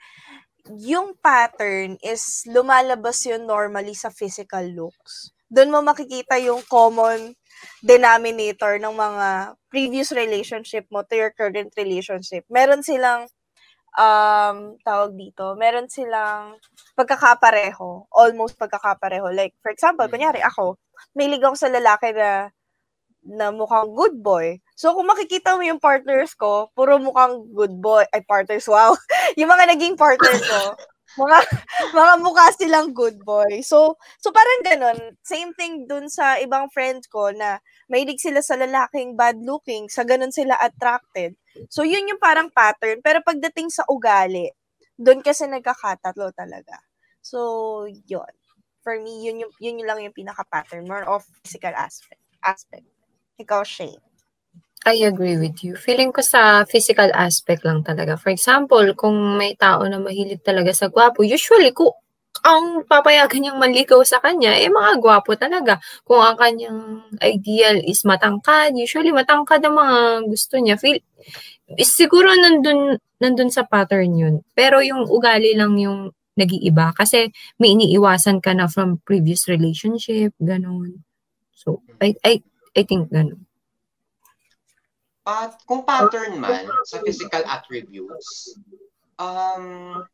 yung 0.69 1.17
pattern 1.17 1.97
is 2.05 2.45
lumalabas 2.45 3.25
yun 3.25 3.49
normally 3.49 3.97
sa 3.97 4.13
physical 4.13 4.61
looks 4.61 5.33
doon 5.49 5.69
mo 5.69 5.79
makikita 5.85 6.41
yung 6.41 6.65
common 6.65 7.37
denominator 7.79 8.81
ng 8.81 8.91
mga 8.91 9.55
previous 9.69 10.09
relationship 10.11 10.83
mo 10.89 11.05
to 11.05 11.15
your 11.15 11.31
current 11.31 11.71
relationship. 11.77 12.43
Meron 12.49 12.81
silang 12.81 13.29
um, 13.95 14.75
tawag 14.81 15.13
dito, 15.13 15.53
meron 15.55 15.87
silang 15.87 16.57
pagkakapareho, 16.97 18.09
almost 18.09 18.57
pagkakapareho. 18.57 19.29
Like, 19.31 19.53
for 19.61 19.71
example, 19.71 20.09
kunyari 20.09 20.41
ako, 20.41 20.75
may 21.13 21.29
ligaw 21.29 21.53
sa 21.53 21.69
lalaki 21.69 22.11
na 22.11 22.49
na 23.25 23.49
mukhang 23.49 23.89
good 23.97 24.21
boy. 24.21 24.61
So, 24.77 24.93
kung 24.93 25.09
makikita 25.09 25.57
mo 25.57 25.65
yung 25.65 25.81
partners 25.81 26.37
ko, 26.37 26.69
puro 26.77 27.01
mukhang 27.01 27.49
good 27.51 27.73
boy. 27.81 28.05
Ay, 28.13 28.21
partners, 28.21 28.69
wow. 28.69 28.93
yung 29.39 29.49
mga 29.49 29.73
naging 29.73 29.97
partners 29.97 30.45
ko, 30.45 30.77
mga 31.25 31.37
mga 31.95 32.13
mukha 32.21 32.45
silang 32.53 32.93
good 32.93 33.17
boy. 33.25 33.65
So, 33.65 33.97
so 34.21 34.29
parang 34.29 34.61
ganun. 34.61 34.99
Same 35.25 35.57
thing 35.57 35.89
dun 35.89 36.05
sa 36.05 36.37
ibang 36.37 36.69
friends 36.69 37.09
ko 37.09 37.33
na 37.33 37.57
mahilig 37.89 38.21
sila 38.21 38.45
sa 38.45 38.59
lalaking 38.59 39.17
bad 39.17 39.41
looking, 39.41 39.89
sa 39.89 40.05
ganun 40.05 40.31
sila 40.31 40.53
attracted. 40.61 41.33
So, 41.73 41.81
yun 41.81 42.05
yung 42.05 42.21
parang 42.21 42.53
pattern. 42.53 43.01
Pero 43.01 43.25
pagdating 43.25 43.73
sa 43.73 43.87
ugali, 43.89 44.53
doon 44.95 45.25
kasi 45.25 45.49
nagkakatatlo 45.49 46.29
talaga. 46.35 46.77
So, 47.25 47.83
yun. 47.89 48.31
For 48.85 49.01
me, 49.01 49.25
yun, 49.25 49.41
yung, 49.41 49.53
yun 49.57 49.81
yung 49.81 49.89
lang 49.89 49.99
yung 50.05 50.13
pinaka-pattern. 50.13 50.85
More 50.85 51.09
of 51.09 51.25
physical 51.41 51.73
aspect. 51.73 52.21
aspect. 52.45 52.85
Ikaw, 53.35 53.63
Shane. 53.67 53.99
I 54.85 55.01
agree 55.01 55.35
with 55.41 55.65
you. 55.65 55.73
Feeling 55.73 56.13
ko 56.13 56.21
sa 56.21 56.61
physical 56.69 57.09
aspect 57.17 57.65
lang 57.65 57.81
talaga. 57.81 58.21
For 58.21 58.29
example, 58.29 58.85
kung 58.93 59.17
may 59.33 59.57
tao 59.57 59.81
na 59.89 59.97
mahilig 59.97 60.45
talaga 60.45 60.69
sa 60.77 60.93
gwapo, 60.93 61.25
usually 61.25 61.73
kung 61.73 61.89
ang 62.45 62.85
papayagan 62.85 63.41
niyang 63.41 63.57
manligaw 63.57 64.05
sa 64.05 64.21
kanya, 64.21 64.53
eh 64.53 64.69
mga 64.69 65.01
gwapo 65.01 65.33
talaga. 65.33 65.81
Kung 66.05 66.21
ang 66.21 66.37
kanyang 66.37 67.01
ideal 67.17 67.81
is 67.81 68.05
matangkad, 68.05 68.77
usually 68.77 69.09
matangkad 69.09 69.65
ang 69.65 69.73
mga 69.73 69.97
gusto 70.29 70.61
niya. 70.61 70.77
Feel, 70.77 71.01
siguro 71.81 72.29
nandun, 72.29 73.01
nandun 73.17 73.49
sa 73.49 73.65
pattern 73.65 74.13
yun. 74.13 74.35
Pero 74.53 74.85
yung 74.85 75.09
ugali 75.09 75.57
lang 75.57 75.73
yung 75.81 76.13
nag-iiba. 76.37 76.93
Kasi 76.93 77.33
may 77.57 77.73
iniiwasan 77.73 78.37
ka 78.37 78.53
na 78.53 78.69
from 78.69 79.01
previous 79.01 79.49
relationship, 79.49 80.35
ganun. 80.37 81.01
So, 81.57 81.81
I, 81.97 82.13
I, 82.21 82.45
I 82.75 82.83
think 82.83 83.09
ganun. 83.09 83.47
At 85.25 85.57
kung 85.65 85.87
pattern 85.87 86.37
man 86.37 86.69
sa 86.85 87.01
physical 87.01 87.41
attributes, 87.49 88.53
um, 89.17 90.05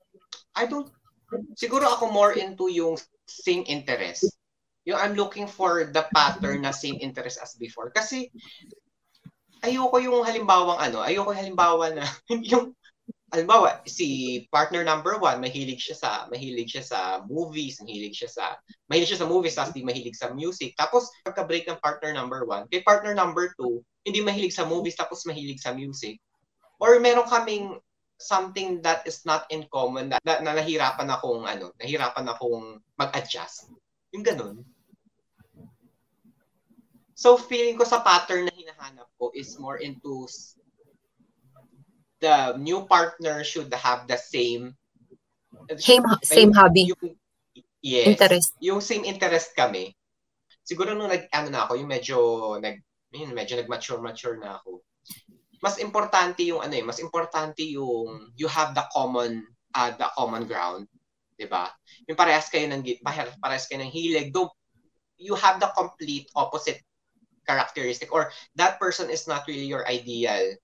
I 0.56 0.64
don't, 0.70 0.88
siguro 1.58 1.84
ako 1.90 2.08
more 2.14 2.32
into 2.32 2.72
yung 2.72 2.96
same 3.28 3.68
interest. 3.68 4.40
Yung 4.88 4.96
I'm 4.96 5.20
looking 5.20 5.52
for 5.52 5.92
the 5.92 6.08
pattern 6.16 6.64
na 6.64 6.72
same 6.72 6.96
interest 7.04 7.44
as 7.44 7.60
before. 7.60 7.92
Kasi, 7.92 8.32
ayoko 9.62 10.00
yung 10.00 10.24
halimbawang 10.24 10.80
ano, 10.80 11.04
ayoko 11.04 11.36
yung 11.36 11.42
halimbawa 11.44 11.92
na, 11.92 12.06
yung 12.52 12.72
halimbawa, 13.32 13.80
si 13.88 14.44
partner 14.52 14.84
number 14.84 15.16
one, 15.16 15.40
mahilig 15.40 15.80
siya 15.80 15.96
sa, 15.96 16.12
mahilig 16.28 16.68
siya 16.68 16.84
sa 16.84 17.00
movies, 17.32 17.80
mahilig 17.80 18.12
siya 18.12 18.28
sa, 18.28 18.46
mahilig 18.92 19.16
siya 19.16 19.24
sa 19.24 19.32
movies, 19.32 19.56
tapos 19.56 19.72
di 19.72 19.88
mahilig 19.88 20.20
sa 20.20 20.36
music. 20.36 20.76
Tapos, 20.76 21.08
pagka-break 21.24 21.64
ng 21.72 21.80
partner 21.80 22.12
number 22.12 22.44
one, 22.44 22.68
kay 22.68 22.84
partner 22.84 23.16
number 23.16 23.56
two, 23.56 23.80
hindi 24.04 24.20
mahilig 24.20 24.52
sa 24.52 24.68
movies, 24.68 25.00
tapos 25.00 25.24
mahilig 25.24 25.64
sa 25.64 25.72
music. 25.72 26.20
Or 26.84 27.00
meron 27.00 27.24
kaming 27.32 27.80
something 28.20 28.84
that 28.84 29.08
is 29.08 29.24
not 29.24 29.48
in 29.48 29.64
common, 29.72 30.12
na, 30.12 30.20
na, 30.28 30.44
na 30.44 30.52
nahirapan 30.60 31.08
akong, 31.08 31.48
ano, 31.48 31.72
nahirapan 31.80 32.28
akong 32.28 32.84
mag-adjust. 33.00 33.72
Yung 34.12 34.28
ganun. 34.28 34.68
So, 37.16 37.40
feeling 37.40 37.80
ko 37.80 37.88
sa 37.88 38.04
pattern 38.04 38.50
na 38.50 38.54
hinahanap 38.54 39.08
ko 39.16 39.32
is 39.32 39.56
more 39.56 39.80
into 39.80 40.28
the 42.22 42.56
new 42.62 42.86
partner 42.86 43.44
should 43.44 43.74
have 43.74 44.06
the 44.06 44.16
same 44.16 44.78
same 45.76 46.06
same 46.22 46.54
hobby. 46.54 46.94
Yung, 46.94 47.18
yes. 47.82 48.08
Interest. 48.16 48.50
Yung 48.62 48.80
same 48.80 49.04
interest 49.04 49.52
kami. 49.58 49.92
Siguro 50.62 50.94
nung 50.94 51.10
nag 51.10 51.28
ano 51.34 51.48
na 51.50 51.66
ako, 51.66 51.82
yung 51.82 51.90
medyo 51.90 52.18
nag 52.62 52.78
yun, 53.12 53.36
medyo 53.36 53.60
nag-mature-mature 53.60 54.40
na 54.40 54.62
ako. 54.62 54.80
Mas 55.60 55.76
importante 55.84 56.48
yung 56.48 56.64
ano 56.64 56.72
eh, 56.72 56.86
mas 56.86 57.04
importante 57.04 57.66
yung 57.66 58.32
you 58.40 58.48
have 58.48 58.72
the 58.72 58.86
common 58.96 59.44
uh, 59.76 59.92
the 59.92 60.08
common 60.16 60.48
ground, 60.48 60.88
'di 61.36 61.50
ba? 61.50 61.68
Yung 62.08 62.16
parehas 62.16 62.48
kayo 62.48 62.70
ng 62.70 62.86
parehas 63.04 63.68
kayo 63.68 63.84
ng 63.84 63.92
hilig, 63.92 64.32
though 64.32 64.50
you 65.20 65.36
have 65.36 65.60
the 65.60 65.70
complete 65.76 66.30
opposite 66.38 66.82
characteristic 67.46 68.14
or 68.14 68.30
that 68.56 68.78
person 68.78 69.10
is 69.10 69.26
not 69.26 69.46
really 69.50 69.66
your 69.66 69.86
ideal 69.90 70.56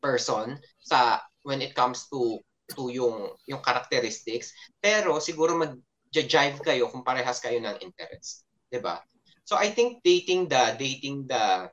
person 0.00 0.58
sa 0.80 1.20
when 1.44 1.60
it 1.60 1.76
comes 1.76 2.08
to 2.08 2.40
to 2.76 2.90
yung 2.90 3.30
yung 3.46 3.62
characteristics. 3.62 4.52
Pero 4.80 5.20
siguro 5.20 5.54
mag-jive 5.54 6.58
kayo 6.64 6.88
kung 6.88 7.04
parehas 7.04 7.38
kayo 7.38 7.60
ng 7.60 7.78
interest 7.84 8.48
'di 8.70 8.80
ba? 8.80 9.02
So 9.44 9.58
i 9.58 9.68
think 9.68 10.06
dating 10.06 10.46
the 10.46 10.78
dating 10.78 11.26
the 11.26 11.68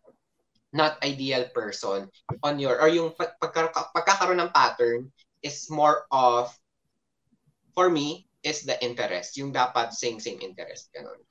not 0.74 1.00
ideal 1.06 1.48
person 1.54 2.10
on 2.44 2.60
your 2.60 2.76
or 2.82 2.90
yung 2.90 3.14
pagka, 3.16 3.72
pagkakaroon 3.94 4.42
ng 4.44 4.52
pattern 4.52 5.14
is 5.46 5.70
more 5.70 6.10
of 6.12 6.52
for 7.78 7.88
me 7.88 8.26
is 8.42 8.66
the 8.66 8.76
interest. 8.82 9.38
Yung 9.38 9.54
dapat 9.54 9.94
same 9.94 10.18
same 10.18 10.42
interest 10.42 10.90
ganun. 10.92 11.22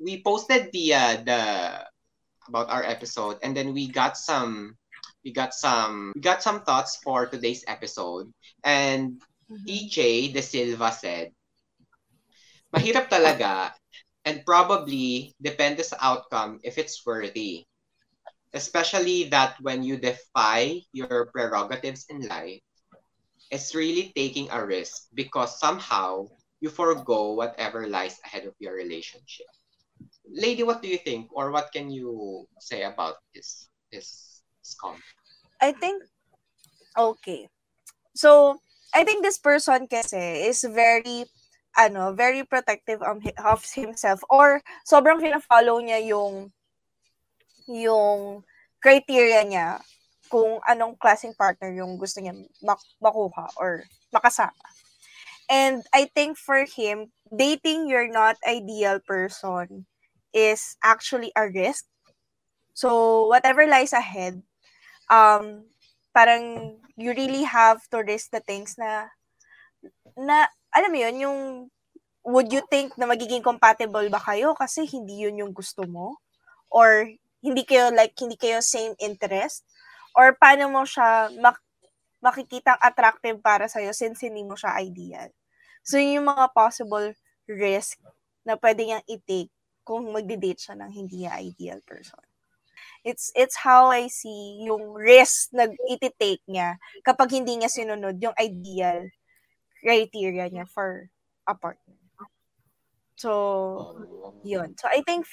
We 0.00 0.24
posted 0.24 0.72
the 0.74 0.86
uh, 0.96 1.16
the 1.22 1.40
about 2.50 2.72
our 2.72 2.82
episode 2.82 3.38
and 3.44 3.54
then 3.54 3.70
we 3.70 3.86
got 3.86 4.18
some 4.18 4.74
we 5.24 5.32
got 5.32 5.54
some 5.54 6.12
we 6.14 6.20
got 6.20 6.42
some 6.42 6.62
thoughts 6.62 6.98
for 7.02 7.26
today's 7.26 7.64
episode. 7.66 8.32
And 8.64 9.22
mm-hmm. 9.50 9.66
EJ 9.66 10.32
De 10.34 10.42
Silva 10.42 10.92
said, 10.92 11.30
mahirap 12.74 13.08
talaga 13.08 13.72
and 14.24 14.46
probably 14.46 15.34
depende 15.42 15.82
sa 15.82 15.96
outcome 16.00 16.58
if 16.62 16.78
it's 16.78 17.02
worthy. 17.06 17.66
Especially 18.52 19.32
that 19.32 19.56
when 19.64 19.82
you 19.82 19.96
defy 19.96 20.84
your 20.92 21.32
prerogatives 21.32 22.04
in 22.12 22.28
life, 22.28 22.60
it's 23.48 23.74
really 23.74 24.12
taking 24.14 24.48
a 24.52 24.60
risk 24.60 25.08
because 25.14 25.56
somehow 25.56 26.28
you 26.60 26.68
forego 26.68 27.32
whatever 27.32 27.88
lies 27.88 28.20
ahead 28.24 28.44
of 28.44 28.54
your 28.60 28.76
relationship. 28.76 29.48
Lady, 30.28 30.62
what 30.62 30.80
do 30.80 30.88
you 30.88 30.98
think 31.00 31.32
or 31.32 31.50
what 31.50 31.72
can 31.72 31.90
you 31.90 32.44
say 32.60 32.84
about 32.84 33.16
this 33.34 33.68
this 33.90 34.31
scam? 34.62 34.96
I 35.60 35.72
think, 35.74 36.02
okay. 36.96 37.50
So, 38.14 38.58
I 38.94 39.04
think 39.04 39.22
this 39.22 39.38
person 39.38 39.86
kasi 39.86 40.46
is 40.46 40.64
very, 40.64 41.26
ano, 41.76 42.12
very 42.12 42.44
protective 42.44 43.02
of, 43.02 43.22
himself 43.74 44.22
or 44.30 44.62
sobrang 44.86 45.20
fina-follow 45.20 45.80
niya 45.80 46.00
yung, 46.06 46.52
yung 47.68 48.44
criteria 48.82 49.46
niya 49.46 49.78
kung 50.32 50.58
anong 50.64 50.96
klaseng 50.96 51.36
partner 51.36 51.68
yung 51.76 52.00
gusto 52.00 52.20
niya 52.20 52.32
mak- 52.64 52.96
makuha 52.98 53.52
or 53.60 53.84
makasama. 54.08 54.56
And 55.52 55.84
I 55.92 56.08
think 56.08 56.40
for 56.40 56.64
him, 56.64 57.12
dating 57.28 57.88
your 57.88 58.08
not 58.08 58.40
ideal 58.48 59.00
person 59.04 59.84
is 60.32 60.80
actually 60.80 61.32
a 61.36 61.48
risk. 61.48 61.84
So 62.72 63.28
whatever 63.28 63.68
lies 63.68 63.92
ahead, 63.92 64.40
um, 65.12 65.68
parang 66.16 66.76
you 66.96 67.12
really 67.12 67.44
have 67.44 67.84
to 67.92 68.00
risk 68.00 68.32
the 68.32 68.40
things 68.40 68.80
na, 68.80 69.12
na, 70.16 70.48
alam 70.72 70.88
mo 70.88 70.98
yun, 70.98 71.16
yung 71.20 71.38
would 72.24 72.48
you 72.48 72.64
think 72.72 72.96
na 72.96 73.04
magiging 73.04 73.44
compatible 73.44 74.06
ba 74.08 74.22
kayo 74.22 74.56
kasi 74.56 74.88
hindi 74.88 75.28
yun 75.28 75.44
yung 75.44 75.52
gusto 75.52 75.84
mo? 75.84 76.16
Or 76.72 77.04
hindi 77.44 77.62
kayo 77.68 77.92
like 77.92 78.16
hindi 78.16 78.40
kayo 78.40 78.64
same 78.64 78.96
interest? 78.96 79.68
Or 80.16 80.32
paano 80.32 80.72
mo 80.72 80.88
siya 80.88 81.28
mak- 81.36 81.60
makikitang 82.22 82.78
attractive 82.80 83.42
para 83.42 83.66
sa'yo 83.68 83.92
since 83.92 84.24
hindi 84.24 84.46
mo 84.46 84.56
siya 84.56 84.80
ideal? 84.80 85.28
So, 85.82 85.98
yun 85.98 86.22
yung 86.22 86.30
mga 86.30 86.54
possible 86.54 87.10
risk 87.50 87.98
na 88.46 88.54
pwede 88.54 88.86
niyang 88.86 89.04
i-take 89.10 89.50
kung 89.82 90.06
magde-date 90.14 90.62
siya 90.62 90.78
ng 90.78 90.90
hindi 90.94 91.26
niya 91.26 91.42
ideal 91.42 91.82
person. 91.82 92.22
It's 93.02 93.34
it's 93.34 93.66
how 93.66 93.90
I 93.90 94.06
see 94.06 94.62
yung 94.62 94.94
risk 94.94 95.50
na 95.50 95.66
iti-take 95.90 96.42
niya 96.46 96.78
kapag 97.02 97.34
hindi 97.34 97.58
niya 97.58 97.70
sinunod 97.70 98.22
yung 98.22 98.36
ideal 98.38 99.10
criteria 99.82 100.46
niya 100.46 100.66
for 100.70 101.10
a 101.46 101.54
partner. 101.58 101.98
So, 103.18 103.94
yun. 104.42 104.74
So, 104.78 104.86
I 104.90 105.02
think 105.02 105.26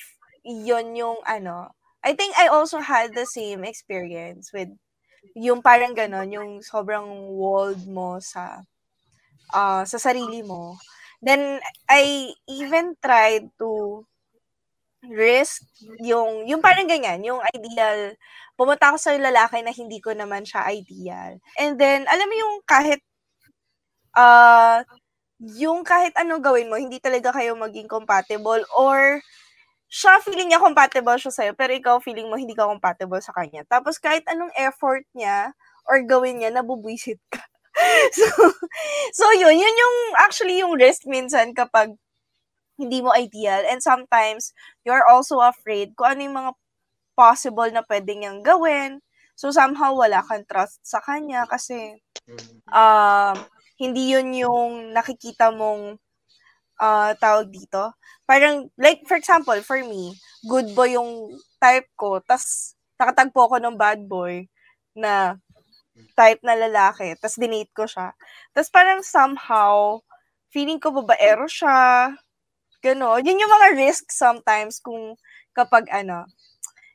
yun 0.45 0.93
yung 0.97 1.21
ano, 1.25 1.73
I 2.03 2.13
think 2.13 2.33
I 2.37 2.47
also 2.47 2.79
had 2.79 3.13
the 3.13 3.25
same 3.25 3.63
experience 3.65 4.53
with 4.53 4.69
yung 5.35 5.61
parang 5.61 5.93
ganon, 5.97 6.31
yung 6.33 6.49
sobrang 6.61 7.05
walled 7.33 7.81
mo 7.89 8.17
sa 8.21 8.65
uh, 9.53 9.83
sa 9.85 9.97
sarili 9.97 10.41
mo. 10.45 10.77
Then, 11.21 11.59
I 11.89 12.33
even 12.47 12.95
tried 13.03 13.51
to 13.59 14.03
risk 15.07 15.63
yung, 16.03 16.43
yung 16.47 16.59
parang 16.59 16.87
ganyan, 16.89 17.23
yung 17.23 17.39
ideal, 17.55 18.15
pumunta 18.59 18.91
ako 18.91 18.97
sa 18.99 19.15
lalaki 19.15 19.63
na 19.63 19.71
hindi 19.71 20.03
ko 20.03 20.11
naman 20.11 20.43
siya 20.43 20.67
ideal. 20.71 21.39
And 21.55 21.79
then, 21.79 22.03
alam 22.09 22.27
mo 22.27 22.35
yung 22.35 22.55
kahit, 22.67 22.99
uh, 24.17 24.83
yung 25.39 25.87
kahit 25.87 26.11
ano 26.19 26.43
gawin 26.43 26.67
mo, 26.67 26.75
hindi 26.75 26.99
talaga 26.99 27.31
kayo 27.31 27.55
maging 27.55 27.87
compatible 27.87 28.59
or 28.75 29.23
siya 29.89 30.21
feeling 30.21 30.53
niya 30.53 30.61
compatible 30.61 31.17
siya 31.17 31.33
sa'yo, 31.33 31.51
pero 31.57 31.73
ikaw 31.73 31.97
feeling 32.03 32.29
mo 32.29 32.37
hindi 32.37 32.53
ka 32.53 32.69
compatible 32.69 33.19
sa 33.23 33.33
kanya. 33.33 33.65
Tapos 33.65 33.97
kahit 33.97 34.21
anong 34.29 34.53
effort 34.59 35.01
niya 35.17 35.55
or 35.89 36.03
gawin 36.05 36.43
niya, 36.43 36.53
nabubwisit 36.53 37.17
ka. 37.33 37.41
so, 38.17 38.27
so 39.15 39.25
yun, 39.33 39.55
yun 39.55 39.75
yung 39.75 39.97
actually 40.21 40.59
yung 40.61 40.75
risk 40.77 41.07
minsan 41.09 41.55
kapag 41.55 41.95
hindi 42.79 43.03
mo 43.03 43.11
ideal. 43.11 43.67
And 43.67 43.83
sometimes, 43.83 44.55
you're 44.87 45.03
also 45.03 45.43
afraid 45.43 45.93
kung 45.99 46.15
ano 46.15 46.21
yung 46.23 46.37
mga 46.39 46.51
possible 47.19 47.67
na 47.75 47.83
pwede 47.83 48.15
niyang 48.15 48.39
gawin. 48.39 49.03
So, 49.35 49.51
somehow, 49.51 49.91
wala 49.91 50.23
kang 50.23 50.47
trust 50.47 50.79
sa 50.87 51.03
kanya 51.03 51.43
kasi 51.51 51.99
uh, 52.71 53.35
hindi 53.75 54.15
yun 54.15 54.31
yung 54.31 54.71
nakikita 54.95 55.51
mong 55.51 55.99
uh, 56.79 57.11
tawag 57.19 57.51
dito. 57.51 57.91
Parang, 58.23 58.71
like, 58.79 59.03
for 59.03 59.19
example, 59.19 59.59
for 59.59 59.83
me, 59.83 60.15
good 60.47 60.71
boy 60.71 60.95
yung 60.95 61.35
type 61.59 61.91
ko, 61.99 62.23
tas 62.23 62.75
nakatagpo 62.99 63.47
ako 63.47 63.55
ng 63.59 63.75
bad 63.79 64.03
boy 64.07 64.47
na 64.95 65.35
type 66.15 66.39
na 66.43 66.55
lalaki, 66.55 67.15
tas 67.19 67.35
dinate 67.35 67.71
ko 67.75 67.83
siya. 67.87 68.15
Tas 68.55 68.71
parang 68.71 69.03
somehow, 69.03 69.99
feeling 70.51 70.79
ko 70.79 70.91
babaero 70.91 71.47
siya, 71.47 72.11
Gano'n. 72.79 73.25
Yun 73.27 73.41
yung 73.43 73.53
mga 73.53 73.69
risk 73.75 74.07
sometimes 74.11 74.79
kung 74.79 75.19
kapag 75.51 75.91
ano, 75.91 76.23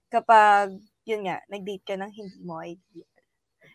kapag, 0.09 0.73
yun 1.05 1.29
nga, 1.29 1.43
nag-date 1.51 1.85
ka 1.85 1.95
ng 2.01 2.13
hindi 2.13 2.41
mo 2.41 2.63
ideal. 2.65 3.11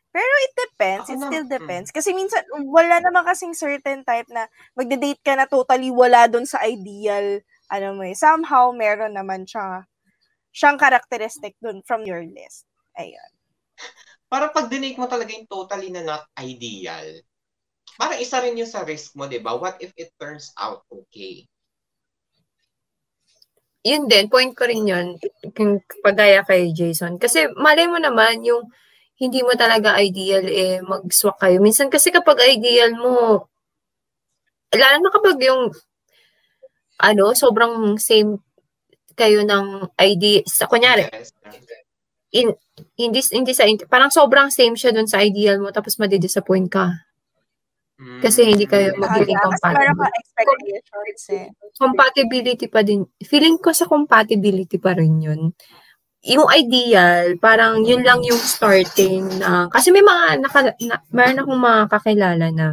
Pero 0.09 0.33
it 0.41 0.53
depends. 0.57 1.05
It 1.05 1.21
still 1.21 1.45
mm. 1.45 1.53
depends. 1.53 1.89
Kasi 1.93 2.17
minsan, 2.17 2.41
wala 2.65 2.97
naman 2.97 3.21
kasing 3.29 3.53
certain 3.53 4.01
type 4.01 4.25
na 4.33 4.49
magde-date 4.73 5.21
ka 5.21 5.37
na 5.37 5.45
totally 5.45 5.93
wala 5.93 6.25
doon 6.25 6.49
sa 6.49 6.65
ideal, 6.65 7.45
ano 7.69 7.93
mo 7.93 8.01
eh. 8.01 8.17
Somehow, 8.17 8.73
meron 8.73 9.13
naman 9.13 9.45
siya, 9.45 9.85
siyang 10.49 10.81
characteristic 10.81 11.53
doon 11.61 11.85
from 11.85 12.09
your 12.09 12.25
list. 12.25 12.65
Ayun. 12.97 13.31
Para 14.25 14.49
pag 14.49 14.65
dinate 14.65 14.97
mo 14.97 15.05
talaga 15.05 15.29
yung 15.29 15.45
totally 15.45 15.93
na 15.93 16.01
not 16.01 16.25
ideal, 16.41 17.05
parang 18.01 18.17
isa 18.17 18.41
rin 18.41 18.57
yung 18.57 18.69
sa 18.69 18.81
risk 18.81 19.13
mo, 19.13 19.29
di 19.29 19.37
ba? 19.37 19.53
What 19.53 19.77
if 19.77 19.93
it 19.93 20.09
turns 20.17 20.49
out 20.57 20.81
okay? 20.89 21.45
Yun 23.83 24.11
din, 24.11 24.27
point 24.27 24.51
ko 24.51 24.67
rin 24.67 24.83
yun, 24.87 25.07
kung 25.55 25.79
pagaya 26.03 26.43
kay 26.43 26.75
Jason. 26.75 27.15
Kasi 27.15 27.47
malay 27.55 27.87
mo 27.87 27.95
naman, 27.99 28.43
yung 28.43 28.67
hindi 29.19 29.43
mo 29.43 29.51
talaga 29.55 29.99
ideal, 29.99 30.47
eh, 30.47 30.79
mag-swak 30.83 31.39
kayo. 31.39 31.59
Minsan 31.59 31.91
kasi 31.91 32.11
kapag 32.11 32.39
ideal 32.43 32.95
mo, 32.95 33.47
lalo 34.75 34.95
na 34.99 35.11
kapag 35.11 35.37
yung, 35.43 35.71
ano, 36.99 37.31
sobrang 37.35 37.95
same 37.99 38.39
kayo 39.15 39.43
ng 39.43 39.91
idea, 39.99 40.43
sa, 40.47 40.67
kunyari, 40.67 41.07
in, 42.31 42.55
hindi, 42.95 43.19
hindi 43.35 43.51
sa, 43.51 43.67
parang 43.91 44.11
sobrang 44.11 44.47
same 44.51 44.75
siya 44.79 44.95
dun 44.95 45.07
sa 45.07 45.19
ideal 45.23 45.59
mo, 45.59 45.71
tapos 45.71 45.99
madi-disappoint 45.99 46.71
ka. 46.71 47.08
Kasi 47.99 48.47
hindi 48.47 48.63
kayo 48.63 48.95
mm. 48.95 48.99
magiging 49.03 49.35
yeah, 49.35 49.43
compatible. 49.43 50.07
expectations 50.15 51.23
eh. 51.35 51.47
Compatibility 51.75 52.65
pa 52.71 52.79
din. 52.79 53.03
Feeling 53.19 53.59
ko 53.59 53.75
sa 53.75 53.91
compatibility 53.91 54.79
pa 54.79 54.95
rin 54.95 55.19
yun. 55.19 55.51
Yung 56.23 56.47
ideal, 56.51 57.35
parang 57.39 57.83
yun 57.83 58.03
lang 58.03 58.23
yung 58.23 58.39
starting 58.39 59.39
na, 59.39 59.67
kasi 59.71 59.91
may 59.91 60.03
mga, 60.03 60.39
naka, 60.43 60.59
na, 60.83 61.03
meron 61.11 61.43
akong 61.43 61.61
mga 61.63 61.81
kakilala 61.91 62.47
na 62.51 62.65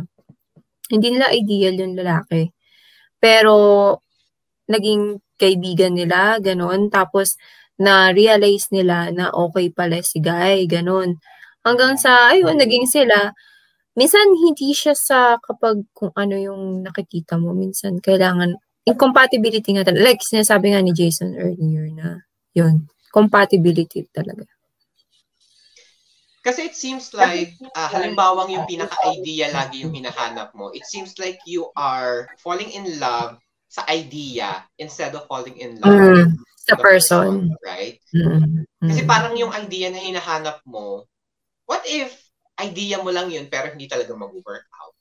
hindi 0.91 1.09
nila 1.15 1.35
ideal 1.35 1.75
yung 1.75 1.95
lalaki. 1.99 2.51
Pero, 3.19 3.55
naging 4.71 5.19
kaibigan 5.39 5.95
nila, 5.95 6.39
ganun. 6.39 6.87
Tapos, 6.91 7.35
na-realize 7.79 8.71
nila 8.71 9.11
na 9.11 9.31
okay 9.35 9.71
pala 9.75 10.03
si 10.03 10.23
guy, 10.23 10.67
ganun. 10.71 11.19
Hanggang 11.67 11.99
sa, 11.99 12.35
ayun, 12.35 12.59
naging 12.59 12.87
sila 12.87 13.35
minsan 13.97 14.29
hindi 14.37 14.77
siya 14.77 14.93
sa 14.93 15.41
kapag 15.41 15.89
kung 15.97 16.13
ano 16.13 16.37
yung 16.37 16.85
nakikita 16.85 17.41
mo. 17.41 17.57
Minsan 17.57 17.99
kailangan, 17.99 18.55
incompatibility 18.85 19.73
nga 19.75 19.89
talaga. 19.89 20.05
Like 20.05 20.23
sinasabi 20.23 20.77
nga 20.77 20.85
ni 20.85 20.93
Jason 20.93 21.35
earlier 21.35 21.89
na, 21.91 22.23
yun, 22.53 22.87
compatibility 23.11 24.05
talaga. 24.13 24.45
Kasi 26.47 26.71
it 26.71 26.79
seems 26.79 27.11
like, 27.11 27.59
uh, 27.75 27.91
halimbawang 27.91 28.55
yung 28.55 28.71
pinaka-idea 28.71 29.51
lagi 29.51 29.83
yung 29.83 29.91
hinahanap 29.91 30.55
mo, 30.55 30.71
it 30.71 30.87
seems 30.87 31.19
like 31.19 31.43
you 31.43 31.67
are 31.75 32.31
falling 32.39 32.71
in 32.71 33.03
love 33.03 33.35
sa 33.67 33.83
idea 33.91 34.63
instead 34.79 35.11
of 35.19 35.27
falling 35.27 35.59
in 35.59 35.75
love 35.83 35.91
mm, 35.91 36.39
sa 36.63 36.79
person. 36.79 37.51
person. 37.51 37.59
Right? 37.67 37.99
Mm, 38.15 38.63
mm. 38.63 38.89
Kasi 38.95 39.03
parang 39.03 39.35
yung 39.35 39.51
idea 39.51 39.91
na 39.91 39.99
hinahanap 39.99 40.63
mo, 40.63 41.11
what 41.67 41.83
if 41.83 42.15
idea 42.61 43.01
mo 43.01 43.13
lang 43.13 43.29
yun 43.29 43.49
pero 43.53 43.73
hindi 43.73 43.89
talaga 43.89 44.13
mag-work 44.17 44.67
out. 44.81 44.95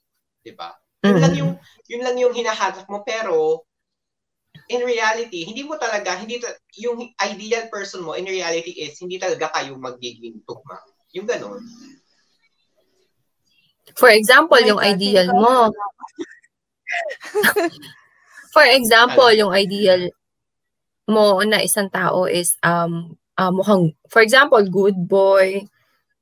'Di 0.43 0.53
ba? 0.55 0.75
Yun 1.05 1.21
lang 1.21 1.33
yung 1.37 1.51
yun 1.87 2.03
lang 2.03 2.17
yung 2.17 2.33
hinahanap 2.33 2.89
mo 2.89 3.05
pero 3.05 3.63
in 4.65 4.81
reality, 4.81 5.45
hindi 5.45 5.61
mo 5.61 5.77
talaga 5.77 6.17
hindi 6.17 6.41
ta- 6.41 6.57
yung 6.81 7.13
ideal 7.21 7.69
person 7.69 8.01
mo 8.01 8.17
in 8.17 8.25
reality 8.25 8.73
is 8.81 8.97
hindi 8.97 9.21
talaga 9.21 9.53
kayo 9.53 9.77
magiging 9.77 10.41
tugma. 10.43 10.81
Yung 11.13 11.29
ganun. 11.29 11.61
For 13.95 14.11
example, 14.11 14.59
yung 14.59 14.81
ideal 14.81 15.31
mo. 15.31 15.69
For 18.55 18.63
example, 18.63 19.35
yung 19.35 19.51
ideal 19.51 20.15
mo 21.05 21.37
na 21.45 21.61
isang 21.61 21.91
tao 21.91 22.25
is 22.25 22.57
um 22.65 23.13
uh, 23.37 23.51
mukhang 23.51 23.93
for 24.09 24.23
example, 24.23 24.63
good 24.65 24.95
boy, 24.95 25.67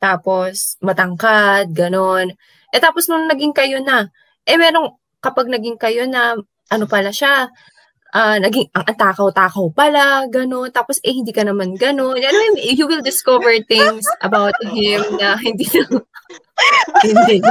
tapos, 0.03 0.75
matangkad, 0.83 1.71
ganon. 1.71 2.35
Eh, 2.75 2.81
tapos 2.83 3.07
nung 3.07 3.23
naging 3.31 3.55
kayo 3.55 3.79
na, 3.79 4.11
eh, 4.43 4.59
merong, 4.59 4.99
kapag 5.23 5.47
naging 5.47 5.79
kayo 5.79 6.03
na, 6.03 6.35
ano 6.67 6.85
pala 6.91 7.15
siya, 7.15 7.47
uh, 8.13 8.37
naging, 8.37 8.69
ang 8.77 8.85
takaw-takaw 8.85 9.73
pala, 9.73 10.29
gano'n. 10.29 10.69
Tapos, 10.69 11.01
eh, 11.01 11.11
hindi 11.11 11.33
ka 11.33 11.43
naman 11.43 11.75
gano'n. 11.75 12.21
Ano, 12.21 12.39
you 12.61 12.85
will 12.85 13.01
discover 13.01 13.51
things 13.65 14.05
about 14.21 14.55
him 14.61 15.01
na 15.17 15.35
hindi 15.41 15.65
na, 15.73 15.83
hindi. 17.03 17.41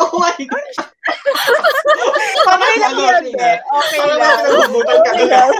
Oh 0.00 0.14
my 0.18 0.38
God! 0.38 0.74
okay 2.48 2.74
lang 2.80 2.94
yun, 2.96 3.24
be. 3.32 3.52
Okay 3.58 4.08
lang. 4.16 4.38
Okay 4.44 5.22
lang. 5.28 5.52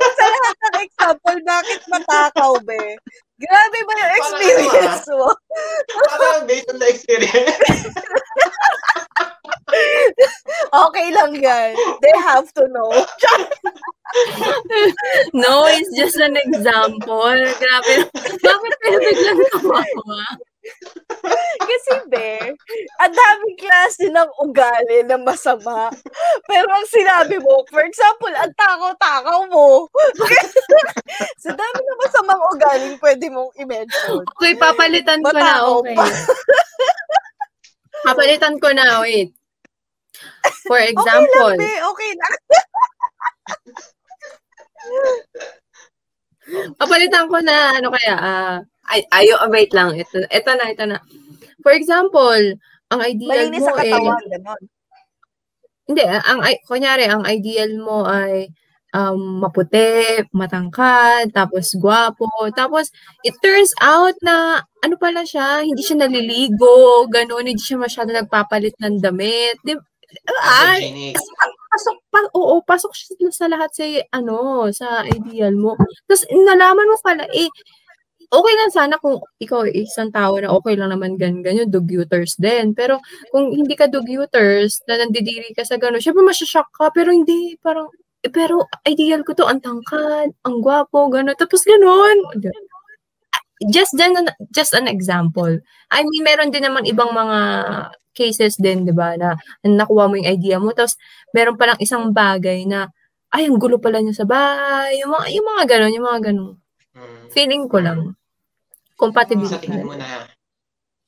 Sa 0.00 0.26
lahat 0.26 0.56
ng 0.56 0.76
example, 0.84 1.38
bakit 1.46 1.80
matakaw, 1.90 2.52
be? 2.66 2.98
Grabe 3.40 3.78
ba 3.88 3.92
yung 3.96 4.04
ano, 4.04 4.20
experience 4.20 5.08
ah? 5.08 5.16
mo? 5.16 5.32
parang 6.12 6.44
based 6.44 6.68
on 6.68 6.76
the 6.76 6.92
experience. 6.92 7.56
okay 10.84 11.08
lang 11.14 11.32
yan. 11.40 11.72
They 12.04 12.12
have 12.20 12.52
to 12.60 12.68
know. 12.68 12.90
no, 15.32 15.64
it's 15.72 15.88
just 15.96 16.20
an 16.20 16.36
example. 16.36 17.32
Grabe. 17.32 18.12
Bakit 18.44 18.72
pero 18.82 18.98
biglang 19.00 19.40
tumawa? 19.56 20.20
Kasi, 21.90 22.06
be, 22.06 22.54
ang 23.02 23.10
daming 23.10 23.56
klase 23.58 24.06
ng 24.06 24.30
ugali 24.38 25.02
na 25.02 25.18
masama. 25.18 25.90
Pero 26.46 26.68
ang 26.70 26.86
sinabi 26.86 27.42
mo, 27.42 27.66
for 27.66 27.82
example, 27.82 28.30
ang 28.30 28.54
takaw-takaw 28.54 29.50
mo. 29.50 29.90
sa 31.42 31.50
dami 31.50 31.80
na 31.82 31.94
masamang 31.98 32.42
ugaling 32.54 32.96
pwede 33.02 33.26
mong 33.26 33.50
i-mention. 33.58 34.22
Okay, 34.38 34.54
papalitan 34.54 35.18
ko 35.18 35.34
na. 35.34 35.66
Okay. 35.66 35.96
papalitan 38.06 38.54
ko 38.62 38.68
na, 38.70 39.02
wait. 39.02 39.34
For 40.70 40.78
example. 40.78 41.58
Okay 41.58 41.58
lang, 41.58 41.66
be. 41.66 41.74
Okay 41.90 42.10
lang. 42.14 42.34
Papalitan 46.78 47.26
ko 47.26 47.38
na, 47.42 47.78
ano 47.82 47.88
kaya, 47.90 48.14
ah, 48.14 48.30
uh, 48.30 48.58
ay, 48.90 49.06
ayo, 49.22 49.38
wait 49.54 49.70
lang. 49.70 49.94
Ito, 49.94 50.26
ito 50.26 50.50
na, 50.54 50.66
ito 50.66 50.82
na. 50.86 50.98
For 51.62 51.72
example, 51.72 52.56
ang 52.90 53.00
ideal 53.06 53.48
Malinis 53.48 53.62
mo 53.62 53.66
sa 53.70 53.74
katawan, 53.78 54.24
eh, 54.26 54.30
ganon. 54.36 54.62
Hindi, 55.90 56.04
ang, 56.06 56.38
kunyari, 56.70 57.04
ang 57.10 57.26
ideal 57.26 57.74
mo 57.82 58.06
ay 58.06 58.46
um, 58.94 59.42
maputi, 59.42 60.22
matangkad, 60.34 61.34
tapos 61.34 61.74
gwapo. 61.78 62.30
Tapos, 62.54 62.90
it 63.26 63.34
turns 63.42 63.74
out 63.82 64.14
na, 64.22 64.62
ano 64.82 64.94
pala 64.98 65.26
siya, 65.26 65.62
hindi 65.66 65.82
siya 65.82 66.06
naliligo, 66.06 67.06
gano'n, 67.10 67.46
hindi 67.46 67.62
siya 67.62 67.78
masyado 67.78 68.14
nagpapalit 68.14 68.74
ng 68.78 69.02
damit. 69.02 69.58
Di, 69.66 69.74
ay, 70.42 71.14
pasok 71.70 71.96
pa, 72.10 72.18
oo, 72.34 72.58
pasok 72.66 72.90
siya 72.94 73.30
sa 73.30 73.46
lahat 73.46 73.70
sa, 73.74 73.84
ano, 74.14 74.66
sa 74.74 75.06
ideal 75.06 75.54
mo. 75.54 75.78
Tapos, 76.06 76.26
nalaman 76.30 76.90
mo 76.90 76.96
pala, 77.02 77.26
eh, 77.30 77.50
okay 78.30 78.54
lang 78.58 78.70
sana 78.72 78.94
kung 79.02 79.18
ikaw 79.42 79.66
isang 79.70 80.10
tao 80.14 80.38
na 80.38 80.50
okay 80.54 80.74
lang 80.78 80.94
naman 80.94 81.18
gan 81.20 81.42
ganyan, 81.44 81.68
duguters 81.70 82.38
din. 82.38 82.72
Pero 82.78 82.98
kung 83.34 83.50
hindi 83.54 83.74
ka 83.78 83.90
duguters, 83.90 84.82
na 84.88 84.98
nandidiri 85.02 85.52
ka 85.56 85.62
sa 85.66 85.76
gano'n, 85.78 86.02
syempre 86.02 86.22
masyashock 86.24 86.70
ka, 86.74 86.90
pero 86.94 87.10
hindi, 87.14 87.58
parang, 87.62 87.90
eh, 88.24 88.30
pero 88.32 88.66
ideal 88.86 89.22
ko 89.26 89.34
to, 89.34 89.46
ang 89.48 89.60
tangkad, 89.62 90.30
ang 90.46 90.56
gwapo, 90.62 91.10
gano'n. 91.10 91.36
Tapos 91.38 91.62
gano'n. 91.66 92.18
Just, 93.72 93.92
then, 93.98 94.16
just 94.56 94.72
an 94.72 94.88
example. 94.88 95.52
I 95.92 96.00
mean, 96.06 96.24
meron 96.24 96.48
din 96.54 96.64
naman 96.64 96.88
ibang 96.88 97.12
mga 97.12 97.38
cases 98.16 98.56
din, 98.56 98.88
di 98.88 98.92
ba, 98.96 99.14
na, 99.20 99.36
na 99.64 99.84
nakuha 99.84 100.08
mo 100.08 100.16
yung 100.16 100.28
idea 100.32 100.56
mo, 100.60 100.72
tapos 100.72 100.96
meron 101.36 101.56
palang 101.60 101.78
isang 101.80 102.10
bagay 102.14 102.64
na, 102.64 102.88
ay, 103.32 103.46
ang 103.46 103.60
gulo 103.60 103.78
pala 103.78 104.00
niya 104.02 104.24
sa 104.24 104.26
bahay, 104.26 104.98
yung 105.04 105.12
mga, 105.14 105.26
yung 105.36 105.46
mga 105.46 105.64
gano'n, 105.76 105.92
yung 105.96 106.06
mga 106.08 106.20
gano'n. 106.32 106.50
Hmm. 106.96 107.24
Feeling 107.30 107.64
ko 107.70 107.78
lang. 107.84 108.00
Compatibility. 109.00 109.56
Sa 109.56 109.64
tingin 109.64 109.88
mo 109.88 109.96
na, 109.96 110.28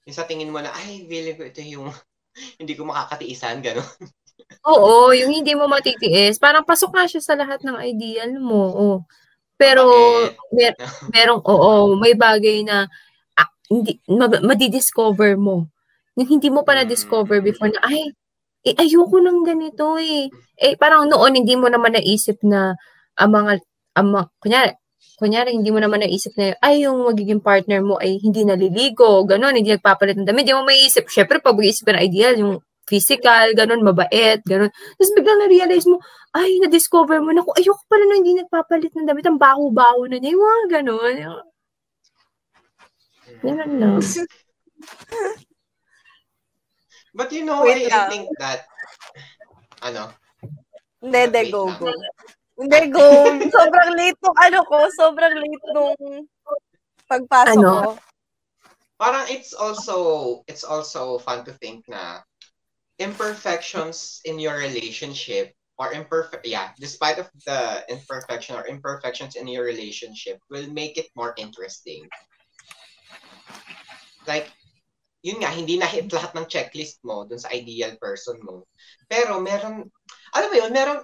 yung 0.08 0.16
sa 0.16 0.24
tingin 0.24 0.48
mo 0.48 0.58
na, 0.64 0.72
ay, 0.72 1.04
feeling 1.04 1.36
ko 1.36 1.44
ito 1.44 1.60
yung 1.60 1.92
hindi 2.60 2.72
ko 2.72 2.88
makakatiisan, 2.88 3.60
gano'n. 3.60 4.08
Oo, 4.64 5.12
yung 5.12 5.28
hindi 5.28 5.52
mo 5.52 5.68
matitiis. 5.68 6.40
Parang 6.40 6.64
pasok 6.64 6.96
na 6.96 7.04
siya 7.04 7.20
sa 7.20 7.36
lahat 7.36 7.60
ng 7.60 7.76
ideal 7.84 8.32
mo. 8.40 8.62
Oh. 8.72 8.96
Pero, 9.60 9.84
mer- 10.50 10.78
merong, 11.14 11.44
oo, 11.44 11.94
may 12.00 12.16
bagay 12.16 12.64
na 12.64 12.88
ah, 13.36 13.50
hindi, 13.68 14.00
ma- 14.08 14.42
madidiscover 14.42 15.36
mo. 15.36 15.68
Yung 16.16 16.40
hindi 16.40 16.48
mo 16.48 16.64
pa 16.64 16.76
na-discover 16.76 17.40
mm. 17.40 17.44
before 17.44 17.70
na, 17.70 17.80
ay, 17.84 18.12
eh, 18.62 18.74
ayoko 18.78 19.18
ng 19.18 19.42
ganito 19.44 19.98
eh. 19.98 20.30
Eh, 20.56 20.74
parang 20.78 21.10
noon, 21.10 21.36
hindi 21.36 21.58
mo 21.58 21.66
naman 21.68 21.98
naisip 21.98 22.40
na 22.46 22.78
ang 23.18 23.30
mga, 23.34 23.52
ang 23.98 24.06
mga, 24.08 24.24
kunyari, 24.40 24.72
kunyari, 25.22 25.54
hindi 25.54 25.70
mo 25.70 25.78
naman 25.78 26.02
naisip 26.02 26.34
na, 26.34 26.58
ay, 26.58 26.82
yung 26.82 27.06
magiging 27.06 27.38
partner 27.38 27.78
mo 27.78 27.94
ay 28.02 28.18
hindi 28.18 28.42
naliligo, 28.42 29.22
ganun, 29.22 29.54
hindi 29.54 29.70
nagpapalit 29.70 30.18
ng 30.18 30.26
damit, 30.26 30.42
hindi 30.42 30.58
mo 30.58 30.66
maiisip. 30.66 31.06
Siyempre, 31.06 31.38
pag 31.38 31.54
mag-iisip 31.54 31.86
ka 31.86 31.94
na 31.94 32.02
ideal, 32.02 32.34
yung 32.34 32.58
physical, 32.90 33.54
ganun, 33.54 33.86
mabait, 33.86 34.42
ganun. 34.42 34.74
Tapos 34.98 35.14
biglang 35.14 35.38
na-realize 35.46 35.86
mo, 35.86 36.02
ay, 36.34 36.58
na-discover 36.66 37.22
mo 37.22 37.30
na, 37.30 37.46
kung 37.46 37.54
ayoko 37.54 37.86
pala 37.86 38.02
na 38.10 38.18
hindi 38.18 38.34
nagpapalit 38.34 38.90
ng 38.90 39.06
damit, 39.06 39.22
ang 39.30 39.38
baho-baho 39.38 40.10
na 40.10 40.18
niya, 40.18 40.34
yung 40.34 40.42
mga 40.42 40.82
ganun. 40.82 41.14
Ganun 43.46 43.72
lang. 43.78 44.02
But 47.14 47.30
you 47.30 47.46
know, 47.46 47.62
Wait 47.62 47.92
I, 47.92 48.08
I 48.08 48.10
think 48.10 48.26
that, 48.42 48.66
ano? 49.84 50.10
Hindi, 50.98 51.22
de, 51.30 51.42
go, 51.54 51.70
go. 51.78 51.92
Hindi, 52.62 52.94
go. 52.94 53.02
sobrang 53.50 53.90
late 53.98 54.18
nung 54.22 54.38
ano 54.38 54.58
ko. 54.70 54.78
Sobrang 54.94 55.34
late 55.34 55.66
nung 55.74 55.98
pagpasok 57.10 57.58
ano? 57.58 57.70
ko. 57.74 57.90
Parang 59.02 59.26
it's 59.26 59.50
also, 59.50 59.96
it's 60.46 60.62
also 60.62 61.18
fun 61.18 61.42
to 61.42 61.50
think 61.58 61.82
na 61.90 62.22
imperfections 63.02 64.22
in 64.22 64.38
your 64.38 64.54
relationship 64.54 65.50
or 65.74 65.90
imperfect, 65.90 66.46
yeah, 66.46 66.70
despite 66.78 67.18
of 67.18 67.26
the 67.42 67.82
imperfection 67.90 68.54
or 68.54 68.70
imperfections 68.70 69.34
in 69.34 69.50
your 69.50 69.66
relationship 69.66 70.38
will 70.46 70.70
make 70.70 70.94
it 70.94 71.10
more 71.18 71.34
interesting. 71.34 72.06
Like, 74.30 74.46
yun 75.26 75.42
nga, 75.42 75.50
hindi 75.50 75.78
na 75.82 75.90
hit 75.90 76.06
lahat 76.14 76.38
ng 76.38 76.46
checklist 76.46 77.02
mo 77.02 77.26
dun 77.26 77.42
sa 77.42 77.50
ideal 77.50 77.98
person 77.98 78.38
mo. 78.46 78.70
Pero 79.10 79.42
meron, 79.42 79.90
alam 80.30 80.48
mo 80.50 80.56
yun, 80.62 80.70
meron, 80.70 81.02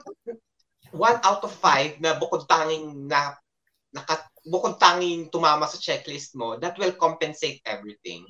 one 0.93 1.19
out 1.25 1.43
of 1.45 1.53
five 1.53 2.01
na 2.01 2.17
bukod 2.17 2.49
tanging 2.49 3.09
na 3.09 3.37
naka, 3.93 4.25
bukod 4.45 4.77
tanging 4.77 5.33
tumama 5.33 5.65
sa 5.65 5.81
checklist 5.81 6.37
mo, 6.37 6.57
that 6.61 6.77
will 6.77 6.93
compensate 6.97 7.61
everything. 7.65 8.25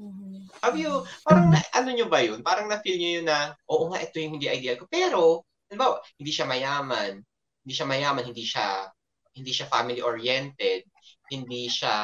Mm-hmm. 0.00 0.50
Have 0.64 0.74
you, 0.74 1.06
parang 1.22 1.54
na, 1.54 1.60
ano 1.76 1.88
nyo 1.94 2.06
ba 2.10 2.20
yun? 2.24 2.42
Parang 2.42 2.66
na-feel 2.66 2.98
nyo 2.98 3.10
yun 3.22 3.26
na, 3.28 3.54
oo 3.70 3.92
nga, 3.92 4.02
ito 4.02 4.18
yung 4.18 4.40
hindi 4.40 4.50
ideal 4.50 4.80
ko. 4.80 4.90
Pero, 4.90 5.46
diba, 5.70 6.02
hindi 6.18 6.32
siya 6.34 6.50
mayaman. 6.50 7.22
Hindi 7.62 7.72
siya 7.72 7.86
mayaman, 7.86 8.24
hindi 8.26 8.44
siya, 8.44 8.90
hindi 9.38 9.52
siya 9.54 9.70
family-oriented. 9.70 10.82
Hindi 11.30 11.70
siya, 11.70 11.94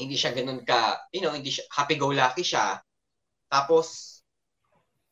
hindi 0.00 0.16
siya 0.16 0.32
ganun 0.32 0.62
ka, 0.64 1.10
you 1.12 1.20
know, 1.20 1.32
hindi 1.36 1.52
siya, 1.52 1.68
happy-go-lucky 1.70 2.44
siya. 2.44 2.80
Tapos, 3.52 4.18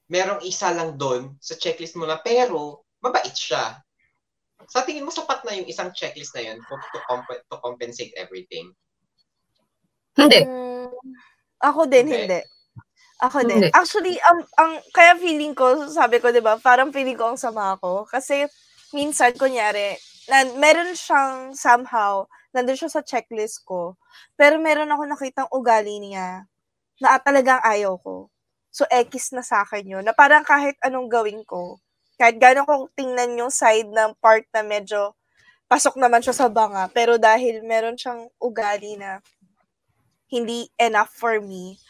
merong 0.09 0.41
isa 0.49 0.73
lang 0.73 0.97
doon 0.97 1.37
sa 1.39 1.61
checklist 1.61 1.97
mo 2.01 2.09
na, 2.09 2.17
pero, 2.19 2.88
mabait 3.03 3.35
siya. 3.35 3.79
Sa 4.69 4.83
tingin 4.83 5.07
mo, 5.07 5.15
sapat 5.15 5.47
na 5.47 5.55
yung 5.55 5.71
isang 5.71 5.95
checklist 5.95 6.35
na 6.35 6.43
yun 6.45 6.59
to, 6.67 6.75
comp- 7.07 7.45
to 7.47 7.57
compensate 7.63 8.13
everything? 8.19 8.75
Hindi. 10.19 10.45
Um, 10.45 10.91
ako 11.63 11.87
din, 11.87 12.11
hindi. 12.11 12.27
hindi. 12.27 12.41
Ako 13.23 13.39
din. 13.47 13.63
Hindi. 13.63 13.75
Actually, 13.75 14.15
ang, 14.27 14.41
ang, 14.59 14.73
kaya 14.91 15.15
feeling 15.19 15.55
ko, 15.55 15.87
sabi 15.91 16.19
ko, 16.19 16.35
di 16.35 16.43
ba, 16.43 16.59
parang 16.59 16.91
feeling 16.91 17.15
ko 17.15 17.35
ang 17.35 17.41
sama 17.41 17.79
ko. 17.79 18.03
Kasi, 18.07 18.47
minsan, 18.91 19.35
kunyari, 19.39 19.95
na, 20.27 20.47
meron 20.59 20.93
siyang 20.95 21.55
somehow, 21.55 22.27
nandun 22.51 22.79
siya 22.79 22.91
sa 22.91 23.03
checklist 23.07 23.63
ko, 23.63 23.95
pero 24.35 24.59
meron 24.59 24.91
ako 24.91 25.03
nakitang 25.07 25.51
ugali 25.55 26.03
niya 26.03 26.47
na 26.99 27.19
talagang 27.23 27.63
ayaw 27.63 27.95
ko. 28.03 28.27
So, 28.75 28.85
X 28.91 29.33
na 29.33 29.43
sa 29.43 29.65
akin 29.65 29.87
yun. 29.87 30.05
Na 30.05 30.13
parang 30.15 30.43
kahit 30.45 30.77
anong 30.85 31.09
gawin 31.11 31.43
ko, 31.47 31.79
kahit 32.19 32.37
gano'n 32.43 32.67
kong 32.67 32.91
tingnan 32.99 33.39
yung 33.39 33.53
side 33.55 33.87
ng 33.89 34.19
part 34.19 34.43
na 34.51 34.67
medyo 34.67 35.15
pasok 35.71 35.97
naman 36.01 36.21
siya 36.25 36.35
sa 36.37 36.49
banga, 36.51 36.89
pero 36.93 37.17
dahil 37.21 37.63
meron 37.65 37.97
siyang 37.97 38.27
ugali 38.43 38.99
na 38.99 39.21
hindi 40.29 40.69
enough 40.77 41.09
for 41.09 41.41
me, 41.41 41.81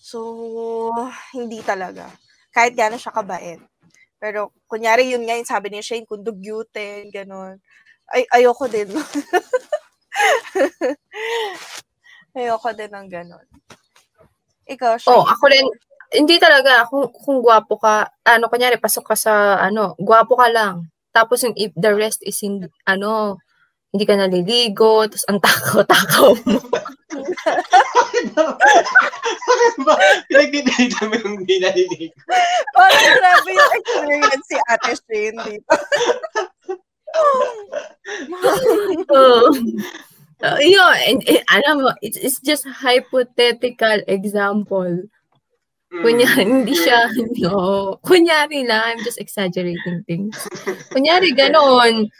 so, 0.00 0.88
hindi 1.36 1.60
talaga. 1.60 2.08
Kahit 2.52 2.72
gano'n 2.76 3.00
siya 3.00 3.12
kabait. 3.12 3.60
Pero, 4.16 4.56
kunyari, 4.70 5.12
yun 5.12 5.28
nga 5.28 5.36
yung 5.36 5.48
sabi 5.48 5.68
ni 5.68 5.84
Shane, 5.84 6.08
kung 6.08 6.24
dugyutin, 6.24 7.12
gano'n. 7.12 7.60
Ay, 8.08 8.24
ayoko 8.32 8.64
din. 8.68 8.88
ayoko 12.38 12.68
din 12.72 12.92
ng 12.92 13.08
gano'n. 13.12 13.46
Ikaw, 14.64 14.96
Shane. 14.96 15.20
Oh, 15.20 15.28
ako 15.28 15.44
rin, 15.52 15.66
hindi 16.12 16.36
talaga 16.36 16.84
kung 16.90 17.08
kung 17.12 17.38
gwapo 17.40 17.80
ka, 17.80 18.10
ano 18.26 18.48
kunyari 18.50 18.76
pasok 18.76 19.14
ka 19.14 19.16
sa 19.16 19.56
ano, 19.62 19.94
gwapo 19.96 20.36
ka 20.36 20.48
lang. 20.52 20.90
Tapos 21.14 21.46
yung 21.46 21.54
if 21.54 21.70
the 21.78 21.94
rest 21.94 22.20
is 22.26 22.42
in 22.42 22.66
ano, 22.84 23.38
hindi 23.94 24.04
ka 24.10 24.18
naliligo, 24.18 25.06
tapos 25.06 25.26
ang 25.30 25.38
takaw-takaw 25.38 26.34
mo. 26.50 26.58
Bakit 29.46 29.76
ba? 29.86 29.94
Pinagdidate 30.26 30.98
mo 31.06 31.14
yung 31.22 31.34
hindi 31.38 31.62
naliligo. 31.62 32.18
Parang 32.74 33.14
grabe 33.14 33.50
yung 33.54 33.72
experience 33.78 34.46
si 34.50 34.58
Ate 34.66 34.92
Shane 34.98 35.38
dito. 35.46 35.74
oh. 39.14 39.54
Uh, 40.42 40.58
yun, 40.60 40.94
and, 41.08 41.22
and, 41.30 41.40
alam 41.48 41.86
mo, 41.86 41.94
it's, 42.02 42.18
it's 42.18 42.42
just 42.42 42.66
hypothetical 42.66 44.02
example 44.10 45.06
Kunyari, 46.02 46.42
hindi 46.42 46.74
siya, 46.74 47.06
no. 47.46 47.98
Kunyari 48.02 48.66
lang, 48.66 48.98
I'm 48.98 49.00
just 49.06 49.20
exaggerating 49.22 50.02
things. 50.08 50.34
Kunyari, 50.90 51.30
ganon. 51.36 52.10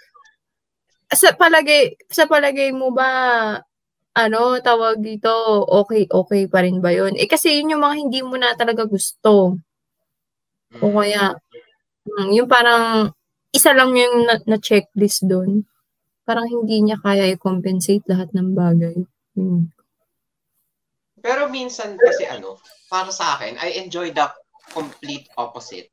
Sa 1.10 1.34
palagay, 1.34 1.98
sa 2.06 2.30
palagay 2.30 2.70
mo 2.70 2.94
ba, 2.94 3.10
ano, 4.14 4.40
tawag 4.62 5.02
dito, 5.02 5.30
okay, 5.66 6.06
okay 6.06 6.46
pa 6.46 6.62
rin 6.62 6.78
ba 6.78 6.94
yun? 6.94 7.18
Eh, 7.18 7.26
kasi 7.26 7.58
yun 7.58 7.74
yung 7.74 7.82
mga 7.82 7.96
hindi 7.98 8.20
mo 8.22 8.38
na 8.38 8.54
talaga 8.54 8.86
gusto. 8.86 9.58
O 10.78 10.94
kaya, 10.94 11.34
mm, 12.06 12.30
yung 12.30 12.46
parang, 12.46 13.10
isa 13.54 13.74
lang 13.74 13.94
yung 13.94 14.26
na, 14.26 14.38
na 14.46 14.58
checklist 14.58 15.26
doon. 15.26 15.66
Parang 16.26 16.46
hindi 16.46 16.82
niya 16.82 16.98
kaya 16.98 17.30
i-compensate 17.30 18.06
lahat 18.10 18.30
ng 18.34 18.54
bagay. 18.54 18.96
Hmm. 19.34 19.70
Pero 21.24 21.48
minsan 21.48 21.96
kasi 21.96 22.28
ano, 22.28 22.60
para 22.94 23.10
sa 23.10 23.34
akin, 23.34 23.58
I 23.58 23.82
enjoy 23.82 24.14
the 24.14 24.30
complete 24.70 25.26
opposite. 25.34 25.90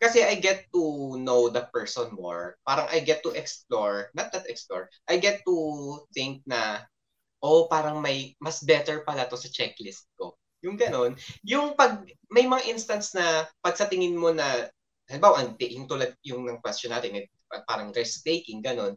Kasi 0.00 0.24
I 0.24 0.40
get 0.40 0.64
to 0.72 1.14
know 1.20 1.52
the 1.52 1.68
person 1.68 2.08
more. 2.16 2.56
Parang 2.64 2.88
I 2.88 3.04
get 3.04 3.20
to 3.28 3.36
explore, 3.36 4.08
not 4.16 4.32
that 4.32 4.48
explore, 4.48 4.88
I 5.04 5.20
get 5.20 5.44
to 5.44 5.56
think 6.16 6.40
na, 6.48 6.88
oh, 7.44 7.68
parang 7.68 8.00
may 8.00 8.32
mas 8.40 8.64
better 8.64 9.04
pala 9.04 9.28
to 9.28 9.36
sa 9.36 9.52
checklist 9.52 10.08
ko. 10.16 10.40
Yung 10.64 10.80
ganon. 10.80 11.20
Yung 11.44 11.76
pag, 11.76 12.00
may 12.32 12.48
mga 12.48 12.64
instance 12.72 13.12
na 13.12 13.44
pag 13.60 13.76
sa 13.76 13.86
tingin 13.86 14.16
mo 14.16 14.32
na, 14.32 14.72
halimbawa, 15.06 15.44
yung 15.60 15.86
tulad 15.86 16.16
yung 16.24 16.48
ng 16.48 16.64
question 16.64 16.90
natin, 16.90 17.28
parang 17.68 17.92
risk-taking, 17.92 18.64
ganon 18.64 18.96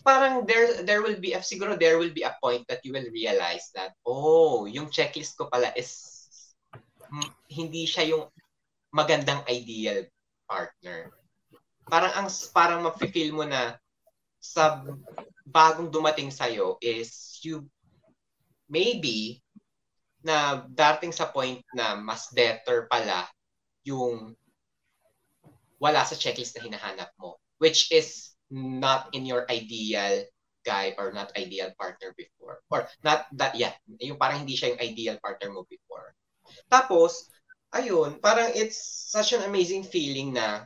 parang 0.00 0.48
there 0.48 0.80
there 0.82 1.04
will 1.04 1.20
be 1.20 1.36
siguro 1.44 1.76
there 1.76 2.00
will 2.00 2.12
be 2.12 2.24
a 2.24 2.32
point 2.40 2.64
that 2.68 2.80
you 2.84 2.92
will 2.92 3.04
realize 3.12 3.68
that 3.76 3.92
oh 4.08 4.64
yung 4.64 4.88
checklist 4.88 5.36
ko 5.36 5.52
pala 5.52 5.68
is 5.76 6.24
hmm, 7.04 7.28
hindi 7.52 7.84
siya 7.84 8.16
yung 8.16 8.24
magandang 8.94 9.42
ideal 9.50 10.06
partner. 10.46 11.10
Parang 11.90 12.14
ang 12.14 12.28
parang 12.54 12.80
ma-feel 12.86 13.34
mo 13.34 13.42
na 13.42 13.74
sa 14.38 14.86
bagong 15.44 15.90
dumating 15.90 16.30
sa 16.30 16.46
iyo 16.46 16.78
is 16.78 17.42
you 17.42 17.66
maybe 18.70 19.42
na 20.24 20.64
dating 20.70 21.12
sa 21.12 21.28
point 21.28 21.60
na 21.76 21.98
mas 21.98 22.32
better 22.32 22.88
pala 22.88 23.28
yung 23.84 24.32
wala 25.76 26.00
sa 26.08 26.16
checklist 26.16 26.56
na 26.56 26.64
hinahanap 26.64 27.12
mo 27.20 27.36
which 27.60 27.92
is 27.92 28.23
not 28.50 29.08
in 29.12 29.24
your 29.24 29.44
ideal 29.48 30.24
guy 30.64 30.96
or 30.96 31.12
not 31.12 31.32
ideal 31.36 31.70
partner 31.76 32.16
before. 32.16 32.64
Or 32.72 32.88
not 33.04 33.28
that, 33.36 33.54
yeah, 33.54 33.76
yung 34.00 34.16
parang 34.16 34.44
hindi 34.44 34.56
siya 34.56 34.74
yung 34.74 34.82
ideal 34.82 35.16
partner 35.20 35.52
mo 35.52 35.68
before. 35.68 36.16
Tapos, 36.72 37.28
ayun, 37.74 38.22
parang 38.22 38.48
it's 38.56 38.78
such 39.10 39.34
an 39.36 39.44
amazing 39.44 39.84
feeling 39.84 40.32
na 40.32 40.64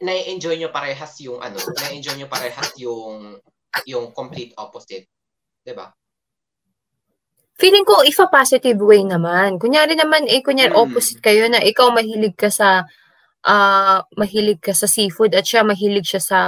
na, 0.00 0.12
enjoy 0.28 0.56
nyo 0.56 0.72
parehas 0.72 1.20
yung 1.22 1.38
ano, 1.38 1.56
na-enjoy 1.60 2.16
nyo 2.18 2.28
parehas 2.28 2.72
yung 2.80 3.38
yung 3.84 4.10
complete 4.16 4.56
opposite. 4.56 5.06
'Di 5.62 5.72
ba? 5.76 5.92
Feeling 7.58 7.84
ko 7.84 8.06
if 8.06 8.18
a 8.22 8.30
positive 8.30 8.78
way 8.78 9.02
naman. 9.02 9.58
Kunyari 9.58 9.98
naman 9.98 10.26
eh 10.30 10.40
kunyari 10.40 10.72
mm. 10.72 10.78
opposite 10.78 11.20
kayo 11.20 11.46
na 11.50 11.62
ikaw 11.62 11.90
mahilig 11.90 12.38
ka 12.38 12.48
sa 12.48 12.86
uh, 13.48 14.04
mahilig 14.20 14.60
ka 14.60 14.76
sa 14.76 14.84
seafood 14.84 15.32
at 15.32 15.48
siya 15.48 15.64
mahilig 15.64 16.04
siya 16.04 16.20
sa 16.20 16.40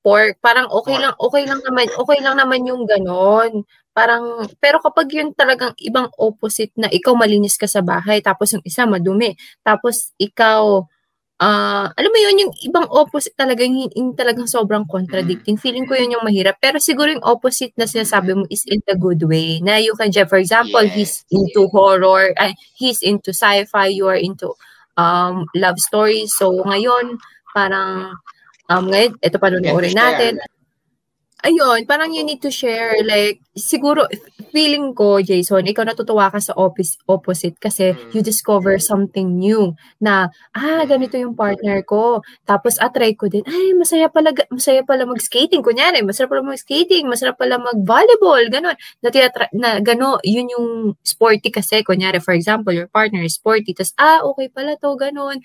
pork. 0.00 0.40
Parang 0.40 0.72
okay 0.72 0.96
lang, 0.96 1.12
okay 1.20 1.44
lang 1.44 1.60
naman, 1.60 1.86
okay 1.92 2.18
lang 2.24 2.40
naman 2.40 2.64
yung 2.64 2.88
ganon. 2.88 3.68
Parang, 3.92 4.44
pero 4.60 4.80
kapag 4.80 5.08
yun 5.12 5.32
talagang 5.32 5.72
ibang 5.80 6.08
opposite 6.20 6.72
na 6.76 6.88
ikaw 6.92 7.16
malinis 7.16 7.56
ka 7.56 7.64
sa 7.64 7.80
bahay, 7.80 8.20
tapos 8.20 8.52
yung 8.52 8.64
isa 8.64 8.84
madumi, 8.84 9.32
tapos 9.64 10.12
ikaw, 10.20 10.84
uh, 11.40 11.86
alam 11.88 12.10
mo 12.12 12.18
yun, 12.20 12.44
yung 12.44 12.52
ibang 12.60 12.84
opposite 12.92 13.32
talaga, 13.34 13.64
yung, 13.64 13.88
yung 13.96 14.12
talagang 14.12 14.44
sobrang 14.44 14.84
contradicting. 14.84 15.56
Feeling 15.56 15.88
ko 15.88 15.96
yun 15.96 16.12
yung 16.12 16.28
mahirap. 16.28 16.60
Pero 16.60 16.76
siguro 16.76 17.08
yung 17.08 17.24
opposite 17.24 17.72
na 17.80 17.88
sinasabi 17.88 18.36
mo 18.36 18.44
is 18.52 18.68
in 18.68 18.84
the 18.84 19.00
good 19.00 19.24
way. 19.24 19.64
Na 19.64 19.80
you 19.80 19.96
can, 19.96 20.12
for 20.28 20.36
example, 20.36 20.84
yes. 20.84 20.92
he's 20.92 21.14
into 21.32 21.64
horror, 21.72 22.36
uh, 22.36 22.52
he's 22.76 23.00
into 23.00 23.32
sci-fi, 23.32 23.88
you 23.88 24.04
are 24.04 24.20
into 24.20 24.52
um, 24.96 25.46
love 25.54 25.78
stories. 25.78 26.32
So, 26.34 26.64
ngayon, 26.64 27.20
parang, 27.52 28.16
um, 28.68 28.84
ngayon, 28.90 29.16
ito 29.20 29.36
panunuorin 29.38 29.94
natin. 29.94 30.40
Ayun, 31.46 31.86
parang 31.86 32.10
you 32.10 32.26
need 32.26 32.42
to 32.42 32.50
share, 32.50 32.98
like, 33.06 33.38
siguro, 33.54 34.02
feeling 34.50 34.90
ko, 34.98 35.22
Jason, 35.22 35.62
ikaw 35.70 35.86
natutuwa 35.86 36.26
ka 36.26 36.42
sa 36.42 36.50
opposite, 36.58 36.98
opposite 37.06 37.54
kasi 37.62 37.94
mm. 37.94 38.10
you 38.10 38.18
discover 38.18 38.82
something 38.82 39.38
new 39.38 39.70
na, 40.02 40.26
ah, 40.58 40.82
ganito 40.82 41.14
yung 41.14 41.38
partner 41.38 41.86
ko. 41.86 42.18
Tapos, 42.42 42.82
atry 42.82 43.14
ko 43.14 43.30
din, 43.30 43.46
ay, 43.46 43.78
masaya 43.78 44.10
pala, 44.10 44.34
masaya 44.50 44.82
pala 44.82 45.06
mag-skating. 45.06 45.62
Kunyari, 45.62 46.02
masarap 46.02 46.34
pala 46.34 46.50
mag-skating, 46.50 47.06
masarap 47.06 47.38
pala 47.38 47.62
mag-volleyball, 47.62 48.42
gano'n. 48.50 48.74
Na, 49.06 49.08
tinatra- 49.14 49.52
na 49.54 49.78
gano, 49.78 50.18
yun 50.26 50.50
yung 50.50 50.98
sporty 51.06 51.54
kasi. 51.54 51.86
Kunyari, 51.86 52.18
for 52.18 52.34
example, 52.34 52.74
your 52.74 52.90
partner 52.90 53.22
is 53.22 53.38
sporty. 53.38 53.70
Tapos, 53.70 53.94
ah, 54.02 54.18
okay 54.34 54.50
pala 54.50 54.74
to, 54.82 54.98
gano'n. 54.98 55.38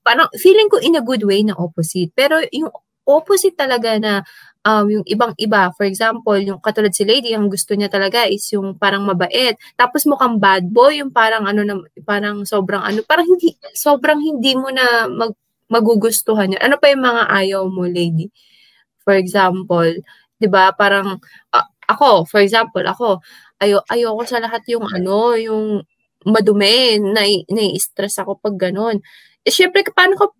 Parang, 0.00 0.32
feeling 0.40 0.72
ko 0.72 0.80
in 0.80 0.96
a 0.96 1.04
good 1.04 1.28
way 1.28 1.44
na 1.44 1.52
opposite. 1.60 2.08
Pero, 2.16 2.40
yung 2.56 2.72
opposite 3.06 3.58
talaga 3.58 3.98
na 3.98 4.22
um, 4.66 4.86
yung 4.88 5.04
ibang-iba. 5.06 5.74
For 5.74 5.86
example, 5.86 6.38
yung 6.38 6.62
katulad 6.62 6.94
si 6.94 7.02
Lady, 7.06 7.34
ang 7.34 7.50
gusto 7.50 7.74
niya 7.74 7.90
talaga 7.90 8.26
is 8.26 8.46
yung 8.54 8.78
parang 8.78 9.06
mabait. 9.06 9.58
Tapos 9.74 10.06
mukhang 10.06 10.38
bad 10.38 10.66
boy, 10.70 11.02
yung 11.02 11.10
parang 11.10 11.46
ano 11.46 11.62
na, 11.66 11.74
parang 12.06 12.46
sobrang 12.46 12.82
ano, 12.82 13.02
parang 13.06 13.26
hindi, 13.26 13.54
sobrang 13.74 14.18
hindi 14.22 14.54
mo 14.54 14.70
na 14.70 15.10
mag, 15.10 15.34
magugustuhan 15.70 16.54
yun. 16.54 16.62
Ano 16.62 16.76
pa 16.78 16.92
yung 16.92 17.04
mga 17.04 17.22
ayaw 17.32 17.62
mo, 17.66 17.88
Lady? 17.88 18.28
For 19.02 19.18
example, 19.18 19.98
'di 20.38 20.48
ba 20.50 20.74
Parang 20.74 21.18
uh, 21.54 21.68
ako, 21.88 22.26
for 22.28 22.40
example, 22.42 22.82
ako 22.86 23.18
ayo 23.62 23.82
ayoko 23.90 24.22
sa 24.26 24.42
lahat 24.42 24.62
yung 24.70 24.86
ano, 24.90 25.34
yung 25.38 25.82
madumi, 26.26 26.98
na 27.02 27.22
nai-stress 27.50 28.22
ako 28.22 28.38
pag 28.38 28.54
ganun. 28.70 29.02
Eh, 29.42 29.50
syempre, 29.50 29.82
paano 29.90 30.14
ka 30.18 30.30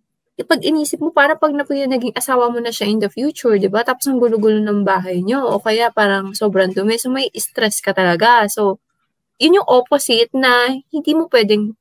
pag 0.41 0.65
inisip 0.65 0.97
mo, 0.97 1.13
para 1.13 1.37
pag 1.37 1.53
na 1.53 1.61
naging 1.61 2.17
asawa 2.17 2.49
mo 2.49 2.57
na 2.57 2.73
siya 2.73 2.89
in 2.89 2.97
the 2.97 3.05
future, 3.05 3.53
di 3.61 3.69
ba? 3.69 3.85
Tapos 3.85 4.09
ang 4.09 4.17
gulo-gulo 4.17 4.65
ng 4.65 4.81
bahay 4.81 5.21
nyo, 5.21 5.45
o 5.45 5.61
kaya 5.61 5.93
parang 5.93 6.33
sobrang 6.33 6.73
dumi, 6.73 6.97
so 6.97 7.13
may 7.13 7.29
stress 7.37 7.77
ka 7.85 7.93
talaga. 7.93 8.49
So, 8.49 8.81
yun 9.37 9.61
yung 9.61 9.69
opposite 9.69 10.33
na 10.33 10.73
hindi 10.89 11.13
mo 11.13 11.29
pwedeng, 11.29 11.77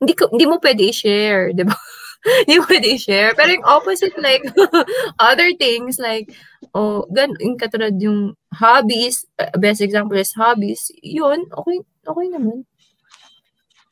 hindi, 0.00 0.12
hindi 0.16 0.46
mo 0.48 0.56
pwede 0.56 0.88
i-share, 0.88 1.52
di 1.52 1.68
ba? 1.68 1.76
hindi 2.48 2.54
mo 2.56 2.64
pwede 2.64 2.88
i-share. 2.96 3.36
Pero 3.36 3.60
yung 3.60 3.68
opposite, 3.68 4.16
like, 4.16 4.40
other 5.20 5.52
things, 5.60 6.00
like, 6.00 6.32
oh, 6.72 7.04
gan, 7.12 7.36
yung 7.44 7.60
katulad 7.60 7.92
yung 8.00 8.32
hobbies, 8.56 9.28
uh, 9.36 9.52
best 9.60 9.84
example 9.84 10.16
is 10.16 10.32
hobbies, 10.32 10.88
yun, 11.04 11.44
okay, 11.52 11.84
okay 12.08 12.26
naman. 12.32 12.64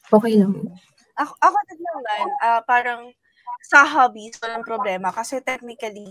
Okay 0.09 0.41
lang. 0.41 0.57
Ako, 1.21 1.37
ako 1.37 1.57
din 1.69 1.81
naman, 1.85 2.27
uh, 2.41 2.61
parang, 2.65 3.13
sa 3.63 3.87
hobbies, 3.87 4.41
walang 4.41 4.67
problema. 4.67 5.13
Kasi 5.15 5.41
technically, 5.45 6.11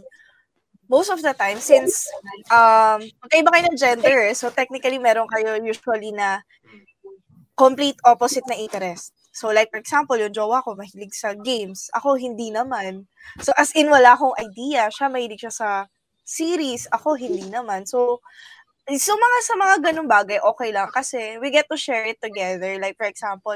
most 0.90 1.10
of 1.14 1.22
the 1.22 1.34
time, 1.34 1.62
since 1.62 2.10
um, 2.50 3.04
magkaiba 3.26 3.50
kayo 3.54 3.64
ng 3.70 3.80
gender, 3.80 4.20
so 4.34 4.50
technically 4.50 4.98
meron 4.98 5.30
kayo 5.30 5.58
usually 5.62 6.10
na 6.14 6.42
complete 7.60 8.00
opposite 8.08 8.48
na 8.48 8.56
interest. 8.56 9.12
So 9.36 9.52
like 9.52 9.70
for 9.70 9.80
example, 9.80 10.18
yung 10.18 10.34
jowa 10.34 10.64
ko 10.64 10.74
mahilig 10.80 11.14
sa 11.14 11.36
games. 11.36 11.92
Ako 11.94 12.16
hindi 12.16 12.50
naman. 12.50 13.06
So 13.44 13.52
as 13.60 13.76
in 13.76 13.92
wala 13.92 14.16
akong 14.16 14.36
idea. 14.40 14.88
Siya 14.90 15.12
mahilig 15.12 15.44
siya 15.44 15.54
sa 15.54 15.70
series. 16.26 16.88
Ako 16.90 17.20
hindi 17.20 17.46
naman. 17.48 17.86
So 17.86 18.24
So 18.98 19.14
mga 19.14 19.38
sa 19.46 19.54
mga 19.54 19.76
ganung 19.86 20.10
bagay, 20.10 20.42
okay 20.42 20.74
lang 20.74 20.90
kasi 20.90 21.38
we 21.38 21.54
get 21.54 21.70
to 21.70 21.78
share 21.78 22.10
it 22.10 22.18
together. 22.18 22.74
Like 22.82 22.98
for 22.98 23.06
example, 23.06 23.54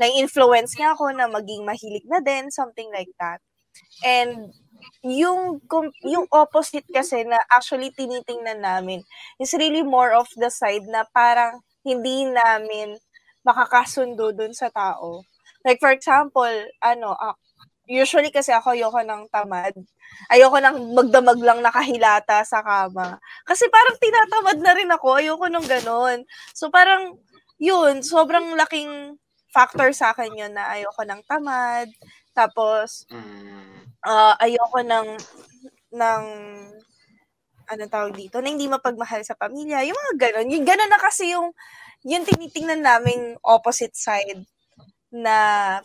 na-influence 0.00 0.74
niya 0.74 0.98
ako 0.98 1.14
na 1.14 1.30
maging 1.30 1.62
mahilig 1.62 2.02
na 2.10 2.18
din, 2.18 2.50
something 2.50 2.90
like 2.90 3.12
that. 3.22 3.38
And 4.02 4.50
yung 5.06 5.62
yung 6.02 6.26
opposite 6.34 6.86
kasi 6.90 7.22
na 7.26 7.38
actually 7.54 7.94
tinitingnan 7.94 8.62
namin 8.62 9.06
is 9.38 9.54
really 9.54 9.86
more 9.86 10.12
of 10.14 10.26
the 10.34 10.50
side 10.50 10.86
na 10.90 11.06
parang 11.14 11.62
hindi 11.86 12.26
namin 12.26 12.98
makakasundo 13.46 14.34
dun 14.34 14.54
sa 14.54 14.70
tao. 14.74 15.22
Like 15.66 15.78
for 15.78 15.94
example, 15.94 16.50
ano, 16.82 17.14
uh, 17.14 17.36
usually 17.92 18.32
kasi 18.32 18.56
ako 18.56 18.72
ayoko 18.72 19.00
ng 19.04 19.28
tamad 19.28 19.76
ayoko 20.30 20.58
nang 20.60 20.78
magdamag 20.92 21.40
lang 21.40 21.60
nakahilata 21.64 22.44
sa 22.44 22.60
kama. 22.62 23.18
Kasi 23.48 23.66
parang 23.72 23.96
tinatamad 23.98 24.58
na 24.60 24.72
rin 24.76 24.90
ako. 24.92 25.18
Ayoko 25.18 25.46
nung 25.48 25.66
ganon. 25.66 26.24
So 26.52 26.68
parang, 26.68 27.18
yun, 27.58 28.04
sobrang 28.04 28.54
laking 28.58 29.16
factor 29.52 29.90
sa 29.92 30.12
akin 30.12 30.32
yun 30.32 30.52
na 30.54 30.72
ayoko 30.76 31.02
ng 31.04 31.22
tamad. 31.26 31.88
Tapos, 32.32 33.04
uh, 34.04 34.34
ayoko 34.40 34.80
ng, 34.84 35.08
ng, 35.92 36.22
ano 37.72 37.82
tawag 37.88 38.12
dito, 38.16 38.40
na 38.40 38.52
hindi 38.52 38.68
mapagmahal 38.68 39.24
sa 39.24 39.36
pamilya. 39.36 39.84
Yung 39.86 39.96
mga 39.96 40.14
ganon. 40.28 40.48
Yung 40.52 40.64
ganon 40.66 40.90
na 40.90 41.00
kasi 41.00 41.32
yung, 41.32 41.52
yun 42.02 42.26
tinitingnan 42.26 42.82
namin 42.82 43.38
opposite 43.46 43.94
side 43.94 44.42
na 45.12 45.36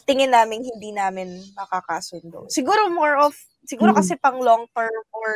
tingin 0.08 0.32
namin 0.32 0.64
hindi 0.64 0.96
namin 0.96 1.44
makakasundo. 1.54 2.48
Siguro 2.48 2.88
more 2.88 3.20
of, 3.20 3.36
siguro 3.68 3.92
mm. 3.92 3.98
kasi 4.00 4.16
pang 4.16 4.40
long 4.40 4.64
term 4.72 5.04
or 5.12 5.30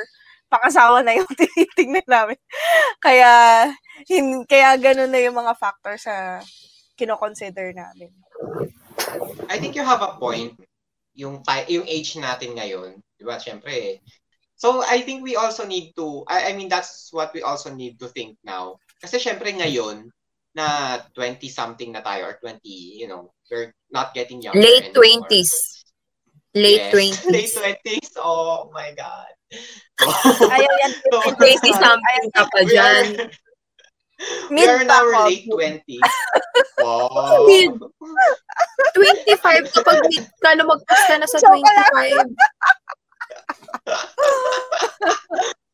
pangasawa 0.47 1.03
na 1.03 1.19
yung 1.19 1.27
tinitingnan 1.39 2.07
namin. 2.07 2.39
kaya, 3.03 3.31
hin, 4.07 4.47
kaya 4.47 4.79
ganun 4.79 5.11
na 5.11 5.19
yung 5.19 5.35
mga 5.35 5.53
factors 5.59 6.07
sa 6.07 6.39
kino-consider 6.95 7.75
namin. 7.75 8.11
I 9.51 9.59
think 9.59 9.75
you 9.75 9.83
have 9.83 9.99
a 9.99 10.15
point. 10.15 10.55
Yung, 11.11 11.43
yung 11.67 11.85
age 11.87 12.15
natin 12.15 12.55
ngayon, 12.55 13.03
di 13.19 13.23
ba, 13.27 13.35
syempre, 13.35 13.99
So, 14.61 14.85
I 14.85 15.01
think 15.01 15.25
we 15.25 15.33
also 15.33 15.65
need 15.65 15.97
to, 15.97 16.21
I, 16.29 16.49
I 16.49 16.53
mean, 16.53 16.69
that's 16.69 17.09
what 17.09 17.33
we 17.33 17.41
also 17.41 17.73
need 17.73 17.97
to 17.97 18.05
think 18.05 18.37
now. 18.45 18.77
Kasi 19.01 19.17
syempre 19.17 19.49
ngayon, 19.57 20.13
na 20.51 20.99
20-something 21.15 21.91
na 21.95 22.03
tayo 22.03 22.27
or 22.27 22.35
20, 22.39 22.59
you 22.65 23.07
know, 23.07 23.31
we're 23.49 23.71
not 23.91 24.13
getting 24.13 24.41
younger 24.41 24.59
Late 24.59 24.91
anymore. 24.91 25.27
20s. 25.27 25.53
Late 26.55 26.91
yes. 26.91 27.23
20s. 27.25 27.31
Late 27.35 27.79
20s. 27.85 28.11
Oh 28.19 28.69
my 28.73 28.91
God. 28.95 29.31
Ayaw 30.55 30.73
yan. 30.83 30.91
So, 31.11 31.17
20-something 31.35 32.23
ka 32.35 32.43
pa 32.47 32.61
dyan. 32.67 33.31
We 34.53 34.61
are 34.69 34.81
in 34.81 34.89
our 34.89 35.25
late 35.25 35.49
20s. 35.49 35.81
Oh. 36.79 37.49
Mid. 37.49 37.73
25 38.93 39.73
kapag 39.73 39.97
mid 40.13 40.29
ka 40.37 40.53
na 40.53 40.61
mag-post 40.61 41.05
ka 41.09 41.17
na 41.17 41.25
sa 41.25 41.41
25. 41.41 42.29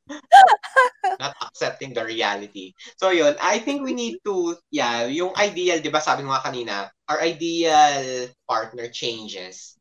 not 1.20 1.36
accepting 1.42 1.94
the 1.94 2.04
reality. 2.04 2.74
So 2.98 3.10
yun, 3.10 3.36
I 3.42 3.60
think 3.60 3.84
we 3.84 3.94
need 3.94 4.20
to, 4.26 4.56
yeah, 4.72 5.06
yung 5.06 5.36
ideal, 5.38 5.80
di 5.80 5.90
ba 5.90 6.02
sabi 6.02 6.24
nga 6.24 6.44
kanina, 6.44 6.90
our 7.08 7.20
ideal 7.22 8.28
partner 8.48 8.88
changes 8.90 9.78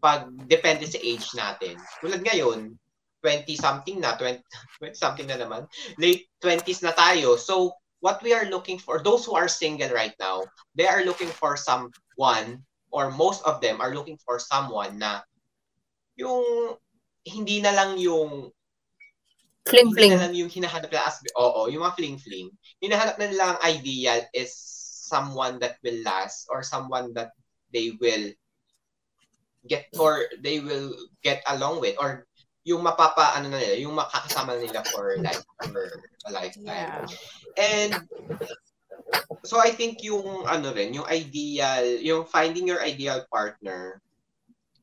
pag 0.00 0.28
depende 0.46 0.86
sa 0.86 1.00
age 1.02 1.26
natin. 1.34 1.74
Tulad 2.00 2.22
ngayon, 2.22 2.74
20-something 3.24 3.98
na, 3.98 4.14
20, 4.14 4.38
20-something 4.82 5.26
na 5.32 5.38
naman, 5.40 5.66
late 5.98 6.30
20s 6.38 6.86
na 6.86 6.94
tayo. 6.94 7.34
So 7.34 7.74
what 8.00 8.22
we 8.22 8.30
are 8.30 8.46
looking 8.46 8.78
for, 8.78 9.02
those 9.02 9.26
who 9.26 9.34
are 9.34 9.50
single 9.50 9.90
right 9.90 10.14
now, 10.20 10.46
they 10.78 10.86
are 10.86 11.02
looking 11.02 11.32
for 11.32 11.56
someone, 11.58 12.62
or 12.94 13.10
most 13.10 13.42
of 13.42 13.58
them 13.58 13.82
are 13.82 13.92
looking 13.92 14.16
for 14.22 14.38
someone 14.38 15.00
na 15.00 15.26
yung 16.14 16.78
hindi 17.26 17.58
na 17.60 17.74
lang 17.74 17.98
yung 17.98 18.54
Fling 19.66 19.90
fling. 19.92 20.14
Hindi 20.14 20.22
na 20.22 20.24
lang 20.30 20.34
yung 20.38 20.52
hinahanap 20.52 20.88
nila 20.88 21.06
as, 21.10 21.18
oo, 21.34 21.66
yung 21.66 21.82
mga 21.82 21.96
fling 21.98 22.18
fling. 22.22 22.48
Hinahanap 22.78 23.16
na 23.18 23.26
nila 23.26 23.44
ang 23.50 23.60
ideal 23.66 24.20
is 24.30 24.54
someone 25.06 25.58
that 25.58 25.78
will 25.82 25.98
last 26.06 26.46
or 26.50 26.62
someone 26.62 27.10
that 27.14 27.34
they 27.74 27.94
will 27.98 28.30
get 29.66 29.90
or 29.98 30.30
they 30.42 30.62
will 30.62 30.94
get 31.26 31.42
along 31.50 31.82
with 31.82 31.98
or 31.98 32.26
yung 32.66 32.82
mapapa 32.82 33.34
ano 33.34 33.50
na 33.50 33.58
nila, 33.58 33.78
yung 33.78 33.94
makakasama 33.94 34.58
nila 34.58 34.82
for 34.90 35.18
life 35.22 35.42
for 35.70 36.02
a 36.26 36.30
lifetime. 36.30 36.66
Yeah. 36.66 37.06
And 37.58 37.92
so 39.46 39.62
I 39.62 39.70
think 39.70 40.02
yung 40.02 40.46
ano 40.46 40.74
rin, 40.74 40.94
yung 40.94 41.06
ideal, 41.06 42.02
yung 42.02 42.26
finding 42.26 42.66
your 42.66 42.82
ideal 42.82 43.22
partner 43.30 44.02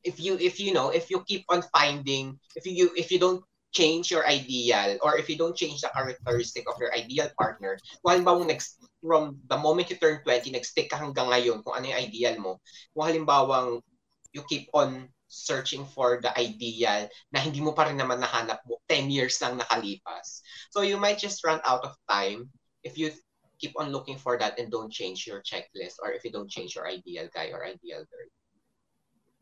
if 0.04 0.20
you 0.20 0.36
if 0.36 0.60
you 0.60 0.70
know 0.72 0.92
if 0.92 1.08
you 1.08 1.24
keep 1.24 1.48
on 1.48 1.64
finding 1.72 2.36
if 2.54 2.68
you 2.68 2.92
if 2.94 3.08
you 3.08 3.18
don't 3.18 3.40
change 3.74 4.10
your 4.10 4.22
ideal 4.26 4.96
or 5.02 5.18
if 5.18 5.28
you 5.28 5.36
don't 5.36 5.58
change 5.58 5.82
the 5.82 5.90
characteristic 5.90 6.64
of 6.70 6.78
your 6.78 6.94
ideal 6.94 7.28
partner 7.34 7.76
kung 8.00 8.22
halimbawa 8.22 8.46
next 8.46 8.78
from 9.02 9.36
the 9.50 9.58
moment 9.58 9.90
you 9.90 9.98
turn 9.98 10.22
20 10.22 10.54
nag-stick 10.54 10.86
ka 10.86 10.96
hanggang 10.96 11.26
ngayon 11.28 11.60
kung 11.66 11.74
ano 11.74 11.90
yung 11.90 12.00
ideal 12.00 12.38
mo 12.38 12.62
kung 12.94 13.10
halimbawa 13.10 13.82
you 14.30 14.42
keep 14.46 14.70
on 14.72 15.10
searching 15.26 15.82
for 15.82 16.22
the 16.22 16.30
ideal 16.38 17.10
na 17.34 17.42
hindi 17.42 17.58
mo 17.58 17.74
pa 17.74 17.90
rin 17.90 17.98
naman 17.98 18.22
nahanap 18.22 18.62
mo 18.70 18.78
10 18.86 19.10
years 19.10 19.34
lang 19.42 19.58
nakalipas 19.58 20.40
so 20.70 20.86
you 20.86 20.94
might 20.94 21.18
just 21.18 21.42
run 21.42 21.58
out 21.66 21.82
of 21.82 21.98
time 22.06 22.46
if 22.86 22.94
you 22.94 23.10
keep 23.58 23.74
on 23.80 23.90
looking 23.90 24.18
for 24.18 24.38
that 24.38 24.58
and 24.58 24.70
don't 24.70 24.92
change 24.92 25.26
your 25.26 25.42
checklist 25.42 25.98
or 26.02 26.14
if 26.14 26.22
you 26.22 26.30
don't 26.30 26.50
change 26.50 26.74
your 26.74 26.86
ideal 26.86 27.26
guy 27.34 27.50
or 27.50 27.64
ideal 27.64 28.06
girl 28.06 28.30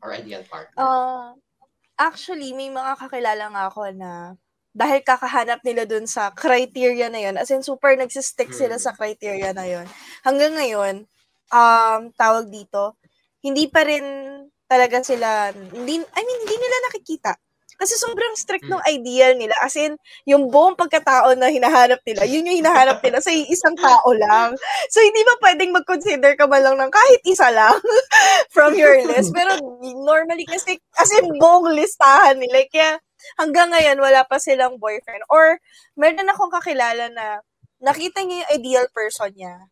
or 0.01 0.13
ideal 0.13 0.43
partner? 0.43 0.83
Uh, 0.83 1.33
actually, 1.99 2.53
may 2.55 2.69
mga 2.69 2.97
kakilala 2.99 3.45
nga 3.53 3.63
ako 3.69 3.81
na 3.93 4.11
dahil 4.73 5.05
kakahanap 5.05 5.61
nila 5.61 5.85
dun 5.85 6.09
sa 6.09 6.33
criteria 6.33 7.05
na 7.13 7.21
yun, 7.21 7.37
as 7.37 7.53
in 7.53 7.61
super 7.61 7.93
nagsistick 7.93 8.49
hmm. 8.49 8.57
sila 8.57 8.75
sa 8.81 8.97
criteria 8.97 9.53
na 9.53 9.69
yun. 9.69 9.85
Hanggang 10.25 10.57
ngayon, 10.57 11.05
um, 11.53 12.01
tawag 12.17 12.49
dito, 12.49 12.97
hindi 13.45 13.69
pa 13.69 13.85
rin 13.85 14.03
talaga 14.65 15.05
sila, 15.05 15.53
hindi, 15.53 16.01
I 16.01 16.21
mean, 16.25 16.39
hindi 16.41 16.55
nila 16.57 16.77
nakikita 16.89 17.37
kasi 17.77 17.97
sobrang 17.97 18.33
strict 18.37 18.69
ng 18.69 18.79
hmm. 18.79 18.93
ideal 18.93 19.33
nila. 19.37 19.55
As 19.61 19.73
in, 19.75 19.97
yung 20.29 20.49
buong 20.49 20.77
pagkatao 20.77 21.33
na 21.37 21.49
hinahanap 21.49 21.99
nila, 22.05 22.23
yun 22.25 22.45
yung 22.45 22.59
hinahanap 22.63 23.01
nila 23.01 23.19
sa 23.19 23.31
isang 23.33 23.75
tao 23.77 24.09
lang. 24.13 24.53
So, 24.89 25.01
hindi 25.01 25.21
ba 25.25 25.33
pwedeng 25.41 25.71
mag-consider 25.73 26.33
ka 26.37 26.45
ba 26.45 26.61
lang 26.61 26.77
ng 26.77 26.91
kahit 26.93 27.21
isa 27.25 27.49
lang 27.49 27.75
from 28.55 28.77
your 28.77 29.01
list? 29.03 29.33
Pero 29.33 29.57
normally 29.81 30.45
kasi, 30.45 30.77
as 30.97 31.09
in, 31.17 31.37
buong 31.41 31.73
listahan 31.73 32.37
nila. 32.37 32.65
Kaya 32.69 32.91
hanggang 33.41 33.73
ngayon, 33.73 33.97
wala 33.99 34.23
pa 34.27 34.37
silang 34.37 34.77
boyfriend. 34.77 35.25
Or, 35.29 35.57
meron 35.97 36.29
akong 36.29 36.53
kakilala 36.53 37.09
na 37.09 37.41
nakita 37.83 38.23
niya 38.23 38.45
yung 38.45 38.51
ideal 38.61 38.87
person 38.93 39.33
niya. 39.35 39.67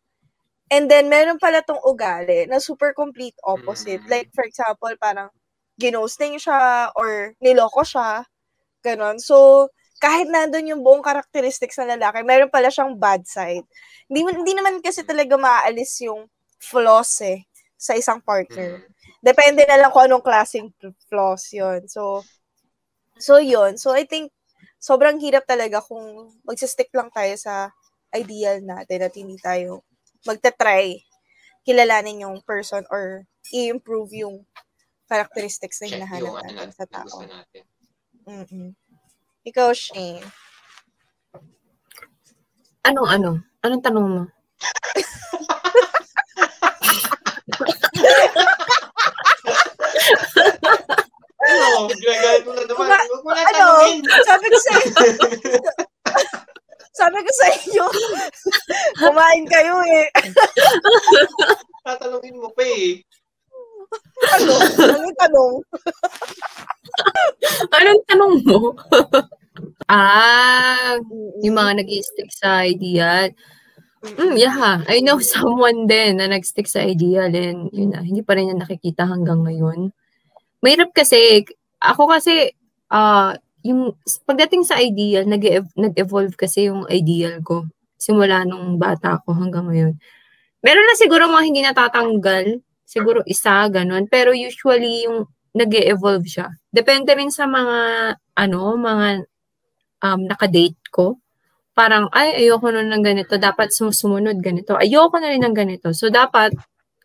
And 0.72 0.88
then, 0.88 1.12
meron 1.12 1.36
pala 1.36 1.60
tong 1.60 1.80
ugali 1.84 2.48
na 2.48 2.56
super 2.56 2.96
complete 2.96 3.36
opposite. 3.44 4.00
Hmm. 4.08 4.10
Like, 4.10 4.28
for 4.32 4.44
example, 4.44 4.92
parang, 4.96 5.28
ginosting 5.76 6.36
siya 6.36 6.90
or 6.96 7.36
niloko 7.40 7.82
siya. 7.82 8.24
Ganon. 8.82 9.22
So, 9.22 9.68
kahit 10.02 10.26
nandun 10.26 10.74
yung 10.74 10.82
buong 10.82 11.04
characteristics 11.04 11.78
ng 11.78 11.94
lalaki, 11.94 12.26
meron 12.26 12.50
pala 12.50 12.68
siyang 12.68 12.98
bad 12.98 13.22
side. 13.22 13.62
Hindi, 14.10 14.20
hindi 14.34 14.52
naman 14.58 14.82
kasi 14.82 15.06
talaga 15.06 15.38
maaalis 15.38 16.02
yung 16.02 16.26
flaws 16.58 17.22
eh 17.22 17.46
sa 17.78 17.94
isang 17.94 18.18
partner. 18.18 18.82
Depende 19.22 19.62
na 19.66 19.78
lang 19.78 19.90
kung 19.94 20.06
anong 20.06 20.22
klaseng 20.22 20.74
flaws 21.06 21.46
yon 21.54 21.86
So, 21.86 22.26
so 23.18 23.38
yun. 23.38 23.78
So, 23.78 23.94
I 23.94 24.02
think, 24.02 24.34
sobrang 24.82 25.22
hirap 25.22 25.46
talaga 25.46 25.78
kung 25.78 26.34
magsistick 26.42 26.90
lang 26.90 27.06
tayo 27.14 27.38
sa 27.38 27.70
ideal 28.10 28.58
natin 28.66 29.06
at 29.06 29.14
hindi 29.14 29.38
tayo 29.38 29.86
magta-try 30.26 30.98
kilalanin 31.62 32.26
yung 32.26 32.42
person 32.42 32.82
or 32.90 33.22
i-improve 33.54 34.10
yung 34.10 34.42
characteristics 35.12 35.84
na 35.84 35.92
hinahanap 35.92 36.40
natin 36.40 36.56
ano, 36.56 36.72
sa 36.72 36.88
tao. 36.88 37.20
Natin. 37.20 37.64
Mm-mm. 38.24 38.72
Ikaw, 39.44 39.68
Shane. 39.76 40.24
Anong 42.88 43.08
ano? 43.12 43.30
Anong 43.60 43.84
tanong 43.84 44.06
mo? 44.08 44.22
ano? 51.44 51.92
Ginagalit 51.92 52.42
mo 52.48 52.52
na 52.56 52.62
naman. 52.64 53.04
Huwag 53.12 53.22
mo 53.22 53.30
na 53.36 53.42
ano? 53.52 53.68
Sabi 54.24 54.46
ko 54.48 54.58
sa 54.64 54.72
sabi 56.92 57.18
ko 57.24 57.30
sa 57.34 57.48
inyo, 57.56 57.84
kumain 59.00 59.44
kayo 59.48 59.76
eh. 59.84 60.08
Tatanungin 61.84 62.40
mo 62.40 62.48
pa 62.56 62.64
eh 62.64 63.04
ano? 64.32 64.54
Tanong? 65.26 65.54
Anong 67.76 68.02
tanong 68.08 68.34
mo? 68.46 68.58
ah, 69.92 70.96
yung 71.42 71.56
mga 71.56 71.82
nag-stick 71.82 72.30
sa 72.32 72.66
ideal. 72.66 73.30
Mm, 74.02 74.34
yeah, 74.34 74.82
I 74.90 74.98
know 74.98 75.22
someone 75.34 75.86
din 75.86 76.18
na 76.18 76.26
nag-stick 76.26 76.66
sa 76.66 76.82
ideal 76.82 77.30
and 77.30 77.70
yun 77.70 77.94
na, 77.94 78.02
hindi 78.02 78.22
pa 78.26 78.34
rin 78.34 78.50
niya 78.50 78.58
nakikita 78.58 79.06
hanggang 79.06 79.46
ngayon. 79.46 79.94
Mahirap 80.62 80.90
kasi, 80.94 81.46
ako 81.78 82.10
kasi, 82.10 82.54
uh, 82.90 83.34
yung 83.62 83.94
pagdating 84.26 84.66
sa 84.66 84.78
ideal, 84.82 85.22
nag-evolve 85.26 86.34
kasi 86.34 86.66
yung 86.66 86.82
ideal 86.90 87.38
ko. 87.46 87.66
Simula 87.94 88.42
nung 88.42 88.74
bata 88.74 89.22
ako 89.22 89.38
hanggang 89.38 89.70
ngayon. 89.70 89.94
Meron 90.62 90.86
na 90.86 90.98
siguro 90.98 91.30
mga 91.30 91.46
hindi 91.46 91.62
natatanggal 91.62 92.58
Siguro 92.92 93.24
isa, 93.24 93.64
ganun. 93.72 94.04
Pero 94.12 94.36
usually, 94.36 95.08
yung 95.08 95.24
nag 95.56 95.72
evolve 95.72 96.28
siya. 96.28 96.52
Depende 96.68 97.16
rin 97.16 97.32
sa 97.32 97.48
mga, 97.48 97.78
ano, 98.36 98.60
mga 98.76 99.06
um, 100.04 100.20
nakadate 100.28 100.80
ko. 100.92 101.16
Parang, 101.72 102.12
ay, 102.12 102.44
ayoko 102.44 102.68
na 102.68 102.84
ng 102.84 103.04
ganito. 103.04 103.40
Dapat 103.40 103.72
sumusunod 103.72 104.36
ganito. 104.44 104.76
Ayoko 104.76 105.16
na 105.16 105.32
rin 105.32 105.40
ng 105.40 105.56
ganito. 105.56 105.96
So, 105.96 106.12
dapat, 106.12 106.52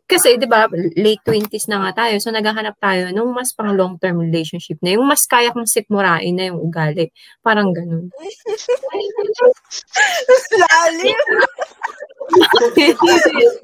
kasi 0.07 0.39
'di 0.39 0.47
ba, 0.47 0.71
late 0.95 1.19
20s 1.27 1.67
na 1.67 1.83
nga 1.83 2.07
tayo. 2.07 2.15
So 2.23 2.31
naghahanap 2.31 2.79
tayo 2.79 3.11
nung 3.11 3.35
mas 3.35 3.51
pang 3.51 3.75
long-term 3.75 4.23
relationship 4.23 4.79
na 4.79 4.95
yung 4.95 5.03
mas 5.03 5.27
kaya 5.27 5.51
kong 5.51 5.67
sikmurain 5.67 6.31
na 6.31 6.47
yung 6.47 6.63
ugali. 6.63 7.11
Parang 7.43 7.75
ganun. 7.75 8.07
Lalim. 10.63 11.19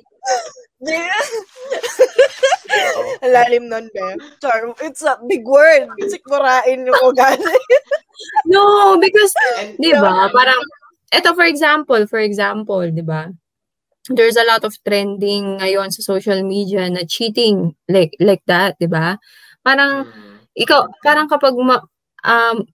Lalim 3.23 3.69
nun, 3.71 3.89
be. 3.93 4.01
Char, 4.41 4.73
it's 4.81 5.03
a 5.03 5.17
big 5.27 5.45
word. 5.47 5.87
Sikmurain 5.99 6.87
yung 6.87 6.99
ugali. 7.03 7.57
no, 8.51 8.97
because, 8.99 9.33
di 9.79 9.93
ba, 9.95 10.29
parang, 10.31 10.61
eto 11.13 11.35
for 11.35 11.45
example, 11.47 12.07
for 12.07 12.19
example, 12.19 12.91
di 12.91 13.01
ba, 13.03 13.31
there's 14.11 14.35
a 14.35 14.43
lot 14.43 14.67
of 14.67 14.75
trending 14.83 15.63
ngayon 15.63 15.87
sa 15.87 16.03
social 16.03 16.43
media 16.43 16.83
na 16.91 17.07
cheating 17.07 17.71
like 17.87 18.11
like 18.19 18.43
that, 18.51 18.75
'di 18.75 18.91
ba? 18.91 19.15
Parang 19.63 20.03
mm. 20.03 20.51
ikaw 20.59 20.91
parang 20.99 21.31
kapag 21.31 21.55
ma, 21.55 21.79
um 22.27 22.67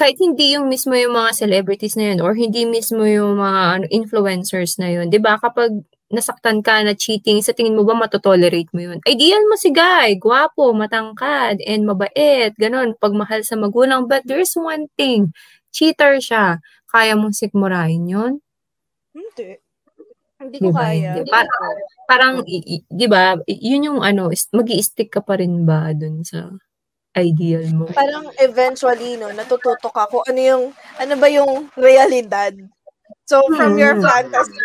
kahit 0.00 0.16
hindi 0.16 0.56
yung 0.56 0.72
mismo 0.72 0.96
yung 0.96 1.12
mga 1.12 1.36
celebrities 1.36 1.92
na 2.00 2.16
yun 2.16 2.24
or 2.24 2.32
hindi 2.32 2.64
mismo 2.64 3.04
yung 3.04 3.36
mga 3.36 3.62
ano, 3.76 3.84
influencers 3.92 4.80
na 4.80 4.88
yun, 4.88 5.12
'di 5.12 5.20
ba? 5.20 5.36
Kapag 5.36 5.76
nasaktan 6.10 6.64
ka 6.64 6.80
na 6.82 6.96
cheating, 6.96 7.38
sa 7.44 7.52
tingin 7.52 7.76
mo 7.76 7.84
ba 7.84 7.92
matotolerate 7.92 8.72
mo 8.72 8.80
yun? 8.80 8.98
Ideal 9.04 9.44
mo 9.46 9.54
si 9.60 9.70
guy, 9.70 10.16
gwapo, 10.18 10.72
matangkad, 10.74 11.62
and 11.62 11.86
mabait, 11.86 12.50
ganun, 12.58 12.98
pagmahal 12.98 13.46
sa 13.46 13.54
magulang. 13.54 14.10
But 14.10 14.26
there's 14.26 14.56
one 14.58 14.90
thing, 14.98 15.30
cheater 15.70 16.18
siya. 16.18 16.58
Kaya 16.90 17.14
mong 17.14 17.38
sikmurahin 17.38 18.10
yun? 18.10 18.32
Hindi. 19.14 19.62
Hindi 20.42 20.56
ko 20.58 20.74
diba? 20.74 20.82
kaya. 20.82 21.12
Hindi. 21.14 21.30
Parang, 21.30 21.62
parang 22.10 22.34
di 22.90 23.06
ba, 23.06 23.38
yun 23.46 23.86
yung 23.86 24.00
ano, 24.02 24.34
mag 24.34 24.68
stick 24.82 25.14
ka 25.14 25.22
pa 25.22 25.38
rin 25.38 25.62
ba 25.62 25.94
dun 25.94 26.26
sa 26.26 26.50
ideal 27.16 27.66
mo? 27.74 27.90
Parang 27.90 28.30
eventually, 28.38 29.18
no, 29.18 29.32
natututo 29.34 29.90
ka 29.90 30.06
kung 30.06 30.24
ano 30.26 30.40
yung, 30.40 30.64
ano 30.98 31.12
ba 31.18 31.28
yung 31.30 31.66
realidad. 31.74 32.54
So, 33.26 33.42
from 33.54 33.78
your 33.78 33.98
hmm. 33.98 34.02
fantasy, 34.02 34.58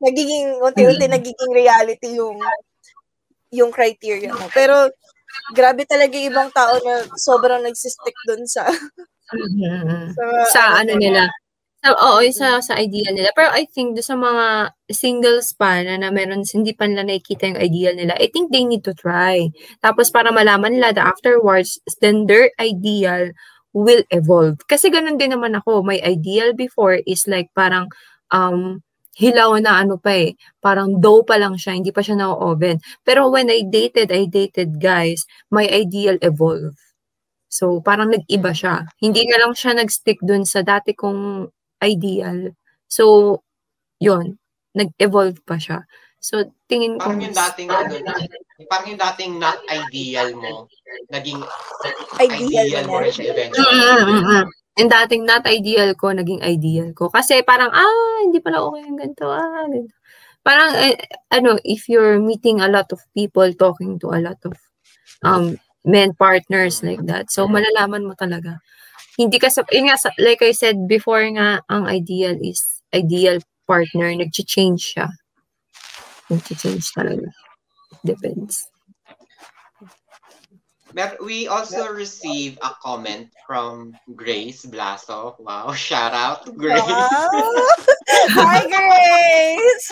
nagiging, 0.00 0.60
unti-unti 0.60 1.06
hmm. 1.08 1.16
nagiging 1.16 1.52
reality 1.52 2.08
yung, 2.16 2.36
yung 3.52 3.70
criteria 3.72 4.32
mo. 4.32 4.48
Pero, 4.52 4.92
grabe 5.54 5.86
talaga 5.86 6.14
ibang 6.16 6.50
tao 6.52 6.78
na 6.82 7.06
sobrang 7.18 7.62
nagsistick 7.62 8.14
dun 8.26 8.44
sa, 8.46 8.66
mm-hmm. 9.30 10.14
sa, 10.14 10.24
sa 10.50 10.62
ano, 10.82 10.94
ano 10.94 11.00
nila, 11.00 11.22
So, 11.80 11.96
oo, 11.96 12.20
isa 12.20 12.60
sa 12.60 12.76
idea 12.76 13.08
nila. 13.08 13.32
Pero 13.32 13.48
I 13.56 13.64
think 13.64 13.96
do 13.96 14.04
sa 14.04 14.12
mga 14.12 14.76
singles 14.92 15.56
pa 15.56 15.80
na, 15.80 15.96
na 15.96 16.12
meron, 16.12 16.44
hindi 16.44 16.76
pa 16.76 16.84
nila 16.84 17.08
nakikita 17.08 17.48
yung 17.48 17.60
ideal 17.60 17.96
nila, 17.96 18.12
I 18.20 18.28
think 18.28 18.52
they 18.52 18.68
need 18.68 18.84
to 18.84 18.92
try. 18.92 19.48
Tapos 19.80 20.12
para 20.12 20.28
malaman 20.28 20.76
nila 20.76 20.92
that 20.92 21.08
afterwards, 21.08 21.80
then 22.04 22.28
their 22.28 22.52
ideal 22.60 23.32
will 23.72 24.04
evolve. 24.12 24.60
Kasi 24.68 24.92
ganun 24.92 25.16
din 25.16 25.32
naman 25.32 25.56
ako. 25.56 25.80
My 25.80 25.96
ideal 26.04 26.52
before 26.52 27.00
is 27.08 27.24
like 27.24 27.48
parang 27.56 27.88
um, 28.28 28.84
hilaw 29.16 29.56
na 29.56 29.80
ano 29.80 29.96
pa 29.96 30.12
eh. 30.28 30.36
Parang 30.60 31.00
dough 31.00 31.24
pa 31.24 31.40
lang 31.40 31.56
siya, 31.56 31.80
hindi 31.80 31.96
pa 31.96 32.04
siya 32.04 32.20
na-oven. 32.20 32.76
Pero 33.08 33.32
when 33.32 33.48
I 33.48 33.64
dated, 33.64 34.12
I 34.12 34.28
dated 34.28 34.84
guys, 34.84 35.24
my 35.48 35.64
ideal 35.64 36.20
evolved. 36.20 36.76
So, 37.50 37.80
parang 37.82 38.12
nag-iba 38.14 38.52
siya. 38.54 38.86
Hindi 39.02 39.26
na 39.26 39.42
lang 39.42 39.56
siya 39.56 39.74
nag-stick 39.74 40.22
dun 40.22 40.46
sa 40.46 40.62
dati 40.62 40.94
kong 40.94 41.50
ideal. 41.82 42.54
So, 42.86 43.42
yon 44.00 44.38
nag-evolve 44.76 45.42
pa 45.42 45.58
siya. 45.58 45.84
So, 46.20 46.52
tingin 46.68 47.00
ko... 47.00 47.10
Parang 47.10 47.24
yung 47.24 47.34
dating, 47.34 47.68
ano, 47.72 47.92
parang 48.68 48.88
yung 48.92 49.00
dating 49.00 49.32
not 49.40 49.58
ideal 49.66 50.28
mo, 50.36 50.68
naging 51.10 51.40
ideal, 52.20 52.60
ideal 52.60 52.84
mo 52.86 53.00
rin 53.00 53.14
eventually. 53.16 53.64
Mm-hmm. 53.64 54.44
Yung 54.80 54.90
dating 54.92 55.22
not 55.24 55.44
ideal 55.48 55.90
ko, 55.96 56.12
naging 56.12 56.44
ideal 56.44 56.92
ko. 56.92 57.08
Kasi 57.08 57.40
parang, 57.42 57.72
ah, 57.72 58.16
hindi 58.22 58.38
pala 58.38 58.62
okay 58.62 58.84
yung 58.84 59.00
ganito, 59.00 59.26
ah, 59.32 59.64
ganito. 59.66 59.96
Parang, 60.40 60.72
eh, 60.76 60.96
ano, 61.32 61.60
if 61.64 61.88
you're 61.88 62.20
meeting 62.20 62.60
a 62.60 62.68
lot 62.68 62.88
of 62.92 63.00
people, 63.12 63.48
talking 63.56 64.00
to 64.00 64.12
a 64.12 64.20
lot 64.20 64.40
of 64.44 64.56
um 65.20 65.60
men 65.84 66.16
partners 66.16 66.80
like 66.80 67.00
that, 67.04 67.28
so 67.28 67.44
malalaman 67.44 68.08
mo 68.08 68.16
talaga 68.16 68.60
hindi 69.20 69.36
ka 69.36 69.52
sa, 69.52 69.68
yun 69.68 69.92
nga, 69.92 70.00
like 70.16 70.40
I 70.40 70.56
said 70.56 70.88
before 70.88 71.28
nga, 71.36 71.60
ang 71.68 71.84
ideal 71.84 72.40
is, 72.40 72.64
ideal 72.96 73.44
partner, 73.68 74.08
nag-change 74.16 74.96
siya. 74.96 75.12
Nag-change 76.32 76.88
talaga. 76.96 77.28
Depends. 78.00 78.72
But 80.96 81.22
we 81.22 81.46
also 81.46 81.92
receive 81.92 82.58
a 82.64 82.72
comment 82.82 83.28
from 83.46 83.92
Grace 84.16 84.64
Blaso. 84.64 85.36
Wow, 85.38 85.72
shout 85.76 86.16
out 86.16 86.48
to 86.48 86.52
Grace. 86.56 86.80
Wow. 86.80 87.12
Hi, 88.40 88.64
Grace! 88.66 89.88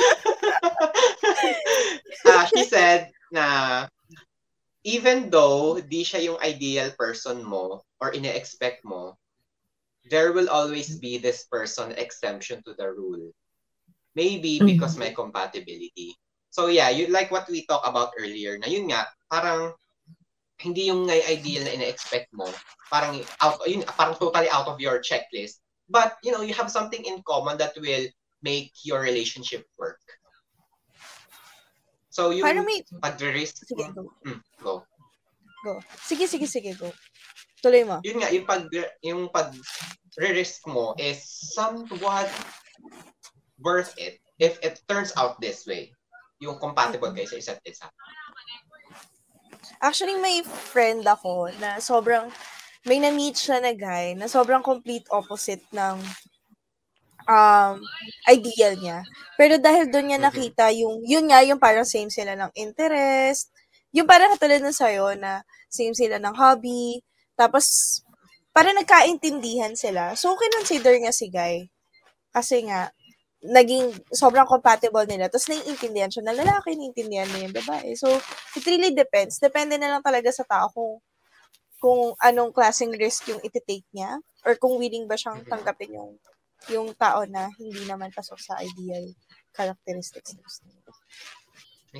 uh, 2.25 2.45
she 2.51 2.65
said 2.65 3.13
na 3.31 3.87
even 4.89 5.29
though 5.29 5.77
di 5.77 6.01
siya 6.01 6.33
yung 6.33 6.41
ideal 6.41 6.89
person 6.97 7.45
mo, 7.45 7.85
or 8.01 8.17
ine-expect 8.17 8.81
mo, 8.89 9.21
there 10.09 10.33
will 10.33 10.49
always 10.49 10.97
be 10.97 11.21
this 11.21 11.45
person 11.53 11.93
exemption 12.01 12.65
to 12.65 12.73
the 12.81 12.89
rule. 12.89 13.29
Maybe 14.17 14.57
mm-hmm. 14.57 14.73
because 14.73 14.97
my 14.97 15.13
compatibility. 15.13 16.17
So 16.49 16.73
yeah, 16.73 16.89
you 16.89 17.13
like 17.13 17.29
what 17.29 17.45
we 17.53 17.69
talked 17.69 17.85
about 17.85 18.17
earlier 18.17 18.57
na 18.57 18.73
yun 18.73 18.89
nga, 18.89 19.05
parang 19.29 19.77
hindi 20.57 20.89
yung 20.89 21.05
ideal 21.13 21.69
na 21.69 21.77
ine-expect 21.77 22.33
mo. 22.33 22.49
Parang 22.89 23.21
out 23.45 23.61
yun, 23.69 23.85
parang 23.85 24.17
totally 24.17 24.49
out 24.49 24.73
of 24.73 24.81
your 24.81 25.05
checklist. 25.05 25.61
But 25.93 26.17
you 26.25 26.33
know, 26.33 26.41
you 26.41 26.57
have 26.57 26.73
something 26.73 27.05
in 27.05 27.21
common 27.29 27.61
that 27.61 27.77
will 27.77 28.09
make 28.41 28.73
your 28.89 29.05
relationship 29.05 29.69
work. 29.77 30.01
So 32.19 32.35
yung 32.35 32.51
may... 32.67 32.83
pag-risk, 32.99 33.63
sige, 33.63 33.95
go. 33.95 34.11
Hmm, 34.27 34.43
go. 34.59 34.83
Go. 35.63 35.79
Sige, 36.03 36.27
sige, 36.27 36.51
sige, 36.51 36.75
go. 36.75 36.91
Tuloy 37.63 37.87
mo. 37.87 38.03
Yun 38.03 38.19
nga, 38.19 38.35
yung 38.35 38.43
pag, 38.43 38.67
yung 39.07 39.23
pag 39.31 39.55
risk 40.19 40.67
mo 40.67 40.99
is 40.99 41.23
somewhat 41.55 42.27
worth 43.63 43.95
it 43.95 44.19
if 44.43 44.59
it 44.67 44.83
turns 44.91 45.15
out 45.15 45.39
this 45.39 45.63
way. 45.63 45.95
Yung 46.43 46.59
compatible 46.59 47.15
kayo 47.15 47.31
sa 47.31 47.39
isa't 47.39 47.63
isa. 47.63 47.87
Actually, 49.79 50.19
may 50.19 50.43
friend 50.43 51.07
ako 51.07 51.55
na 51.63 51.79
sobrang, 51.79 52.35
may 52.83 52.99
na-meet 52.99 53.39
siya 53.39 53.63
na 53.63 53.79
guy 53.79 54.19
na 54.19 54.27
sobrang 54.27 54.63
complete 54.63 55.07
opposite 55.15 55.63
ng 55.71 56.03
um, 57.29 57.79
ideal 58.27 58.75
niya. 58.81 59.05
Pero 59.37 59.61
dahil 59.61 59.93
doon 59.93 60.11
niya 60.11 60.19
mm-hmm. 60.19 60.35
nakita 60.35 60.65
yung, 60.75 61.05
yun 61.05 61.29
nga, 61.29 61.45
yung 61.45 61.61
parang 61.61 61.85
same 61.85 62.09
sila 62.09 62.35
ng 62.35 62.51
interest, 62.57 63.53
yung 63.93 64.09
parang 64.09 64.33
katulad 64.35 64.65
ng 64.65 64.75
sa'yo 64.75 65.15
na 65.21 65.45
same 65.69 65.93
sila 65.93 66.17
ng 66.17 66.35
hobby, 66.35 67.05
tapos, 67.39 68.01
para 68.51 68.75
nagkaintindihan 68.75 69.79
sila. 69.79 70.19
So, 70.19 70.35
kinonsider 70.35 70.99
nga 70.99 71.15
si 71.15 71.31
Guy. 71.31 71.71
Kasi 72.35 72.67
nga, 72.67 72.91
naging 73.39 73.95
sobrang 74.11 74.51
compatible 74.51 75.07
nila. 75.07 75.31
Tapos 75.31 75.47
naiintindihan 75.47 76.11
siya 76.11 76.27
na 76.27 76.35
lalaki, 76.35 76.75
naiintindihan 76.75 77.29
niya 77.31 77.47
yung 77.47 77.55
babae. 77.55 77.95
So, 77.95 78.11
it 78.59 78.65
really 78.67 78.91
depends. 78.91 79.39
Depende 79.39 79.79
na 79.79 79.95
lang 79.95 80.03
talaga 80.03 80.35
sa 80.35 80.43
tao 80.43 80.67
kung 80.75 80.99
kung 81.79 82.11
anong 82.19 82.51
klaseng 82.51 82.91
risk 82.99 83.31
yung 83.31 83.39
iti-take 83.39 83.87
niya 83.95 84.19
or 84.43 84.59
kung 84.59 84.75
willing 84.83 85.07
ba 85.07 85.15
siyang 85.15 85.47
tanggapin 85.47 85.95
yung 85.95 86.19
yung 86.67 86.91
tao 86.99 87.23
na 87.31 87.47
hindi 87.57 87.87
naman 87.87 88.11
pasok 88.11 88.39
sa 88.43 88.59
ideal 88.59 89.07
characteristics 89.55 90.35
niya. 90.35 90.49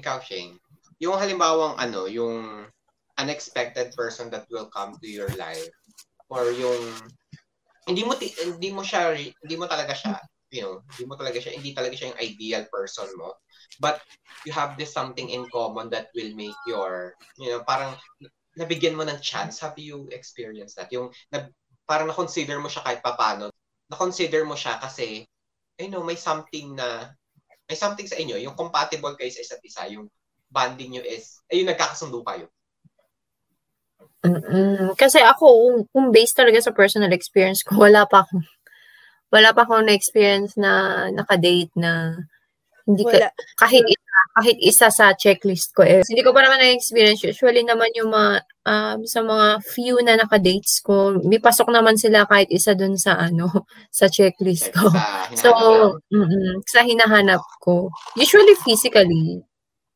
Ikaw, 0.03 0.19
Shane. 0.21 0.59
Yung 0.99 1.15
halimbawang 1.17 1.79
ano, 1.79 2.11
yung 2.11 2.67
unexpected 3.19 3.95
person 3.95 4.31
that 4.31 4.47
will 4.51 4.71
come 4.71 4.95
to 5.03 5.09
your 5.11 5.31
life 5.35 5.71
or 6.31 6.51
yung 6.55 6.79
hindi 7.89 8.05
mo 8.05 8.15
hindi 8.15 8.71
mo 8.71 8.85
siya 8.85 9.17
hindi 9.17 9.57
mo 9.59 9.67
talaga 9.67 9.97
siya 9.97 10.23
you 10.55 10.63
know 10.63 10.81
hindi 10.95 11.05
mo 11.09 11.19
talaga 11.19 11.41
siya 11.43 11.53
hindi 11.57 11.75
talaga 11.75 11.99
siya 11.99 12.15
yung 12.15 12.23
ideal 12.23 12.65
person 12.71 13.09
mo 13.19 13.35
but 13.83 13.99
you 14.47 14.53
have 14.55 14.79
this 14.79 14.95
something 14.95 15.29
in 15.33 15.49
common 15.51 15.91
that 15.91 16.13
will 16.15 16.31
make 16.39 16.57
your 16.69 17.17
you 17.41 17.51
know 17.51 17.65
parang 17.67 17.97
nabigyan 18.55 18.95
mo 18.95 19.03
ng 19.03 19.19
chance 19.19 19.59
have 19.59 19.77
you 19.81 20.07
experienced 20.15 20.79
that 20.79 20.93
yung 20.95 21.11
na, 21.35 21.49
parang 21.89 22.07
na-consider 22.07 22.61
mo 22.61 22.71
siya 22.71 22.85
kahit 22.85 23.01
papano 23.03 23.51
na-consider 23.89 24.45
mo 24.45 24.55
siya 24.55 24.81
kasi 24.81 25.25
you 25.81 25.89
know 25.89 26.05
may 26.05 26.17
something 26.17 26.77
na 26.77 27.13
may 27.69 27.77
something 27.77 28.09
sa 28.09 28.17
inyo. 28.17 28.41
Yung 28.41 28.57
compatible 28.57 29.13
kayo 29.17 29.29
sa 29.29 29.45
isa't 29.45 29.65
isa. 29.65 29.85
Yung 29.93 30.09
bonding 30.49 30.97
nyo 30.97 31.05
is 31.05 31.41
ay 31.53 31.61
yung 31.61 31.69
nagkakasundo 31.69 32.25
kayo 32.25 32.49
Mm. 34.23 34.99
Kasi 34.99 35.23
ako, 35.23 35.47
kung 35.95 36.11
based 36.11 36.35
talaga 36.35 36.59
sa 36.59 36.75
personal 36.75 37.15
experience 37.15 37.63
ko, 37.63 37.79
wala 37.87 38.05
pa 38.09 38.27
akong 38.27 38.45
wala 39.29 39.53
pa 39.53 39.63
akong 39.69 39.85
na-experience 39.85 40.57
na 40.57 41.05
naka-date 41.13 41.71
na 41.77 42.17
hindi 42.89 43.05
ka, 43.05 43.29
kahit 43.61 43.85
kahit 44.39 44.59
isa 44.63 44.87
sa 44.89 45.13
checklist 45.19 45.75
ko. 45.75 45.83
Eh. 45.83 46.07
Hindi 46.07 46.23
ko 46.23 46.31
pa 46.31 46.47
naman 46.47 46.63
na-experience. 46.63 47.27
Usually 47.27 47.67
naman 47.67 47.91
yung 47.99 48.15
mga, 48.15 48.47
um, 48.71 48.99
sa 49.03 49.21
mga 49.27 49.59
few 49.67 49.99
na 50.07 50.15
naka-dates 50.15 50.79
ko, 50.79 51.19
may 51.27 51.43
pasok 51.43 51.75
naman 51.75 51.99
sila 51.99 52.23
kahit 52.29 52.47
isa 52.55 52.79
dun 52.79 52.95
sa 52.95 53.19
ano, 53.19 53.51
sa 53.99 54.07
checklist 54.07 54.71
ko. 54.71 54.87
so, 55.43 55.51
mm 56.15 56.63
sa 56.71 56.87
hinahanap 56.87 57.43
ko. 57.59 57.91
Usually 58.15 58.55
physically. 58.63 59.43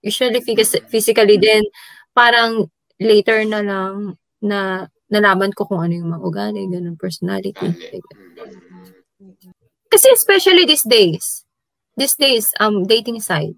Usually 0.03 0.43
physically 0.91 1.39
din, 1.39 1.63
parang 2.11 2.67
later 2.99 3.47
na 3.47 3.63
lang 3.63 4.19
na 4.43 4.91
nalaman 5.13 5.55
ko 5.55 5.69
kung 5.69 5.85
ano 5.87 5.95
yung 5.95 6.11
mga 6.11 6.25
ugali, 6.27 6.63
ganun, 6.67 6.99
personality. 6.99 7.71
Kasi 9.93 10.09
especially 10.11 10.65
these 10.65 10.83
days, 10.89 11.45
these 11.95 12.17
days, 12.17 12.49
um, 12.59 12.89
dating 12.89 13.21
site, 13.21 13.55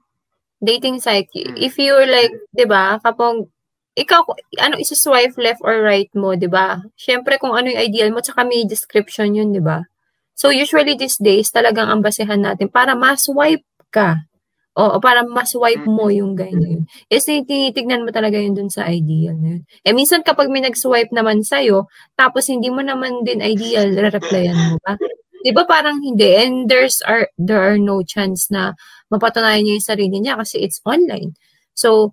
dating 0.64 0.98
site, 0.98 1.28
hmm. 1.30 1.54
if 1.60 1.76
you're 1.76 2.08
like, 2.08 2.32
di 2.56 2.64
ba, 2.64 2.98
kapag 3.04 3.46
ikaw, 3.94 4.26
ano, 4.58 4.74
isa-swipe 4.80 5.38
left 5.38 5.62
or 5.62 5.78
right 5.84 6.10
mo, 6.18 6.34
di 6.34 6.50
ba? 6.50 6.82
Siyempre, 6.98 7.38
kung 7.38 7.54
ano 7.54 7.70
yung 7.70 7.82
ideal 7.84 8.10
mo, 8.10 8.18
tsaka 8.18 8.42
may 8.42 8.66
description 8.66 9.38
yun, 9.38 9.54
di 9.54 9.62
ba? 9.62 9.86
So, 10.34 10.50
usually 10.50 10.98
these 10.98 11.14
days, 11.22 11.54
talagang 11.54 11.86
ang 11.86 12.02
basehan 12.02 12.42
natin 12.42 12.66
para 12.66 12.98
ma-swipe 12.98 13.62
ka. 13.94 14.26
O, 14.74 14.98
para 14.98 15.22
ma-swipe 15.22 15.86
mo 15.86 16.10
yung 16.10 16.34
ganyan. 16.34 16.90
Is 17.06 17.30
tinitignan 17.30 18.02
mo 18.02 18.10
talaga 18.10 18.34
yun 18.42 18.58
dun 18.58 18.66
sa 18.66 18.90
ideal 18.90 19.38
na 19.38 19.54
yun. 19.54 19.62
Eh, 19.86 19.94
minsan 19.94 20.26
kapag 20.26 20.50
may 20.50 20.66
nag-swipe 20.66 21.14
naman 21.14 21.46
sa'yo, 21.46 21.86
tapos 22.18 22.50
hindi 22.50 22.74
mo 22.74 22.82
naman 22.82 23.22
din 23.22 23.38
ideal, 23.38 23.94
re-replyan 23.94 24.58
mo 24.74 24.76
ba? 24.82 24.98
Di 25.44 25.54
ba 25.54 25.62
parang 25.68 26.02
hindi? 26.02 26.26
And 26.34 26.66
there's 26.66 26.98
are, 27.06 27.30
there 27.38 27.62
are 27.62 27.78
no 27.78 28.02
chance 28.02 28.50
na 28.50 28.74
mapatunayan 29.14 29.62
niya 29.62 29.78
yung 29.78 29.88
sarili 29.90 30.16
niya 30.20 30.34
kasi 30.38 30.58
it's 30.62 30.82
online. 30.84 31.38
So, 31.78 32.12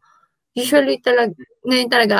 usually 0.53 1.01
talaga, 1.01 1.33
ngayon 1.65 1.89
talaga, 1.91 2.17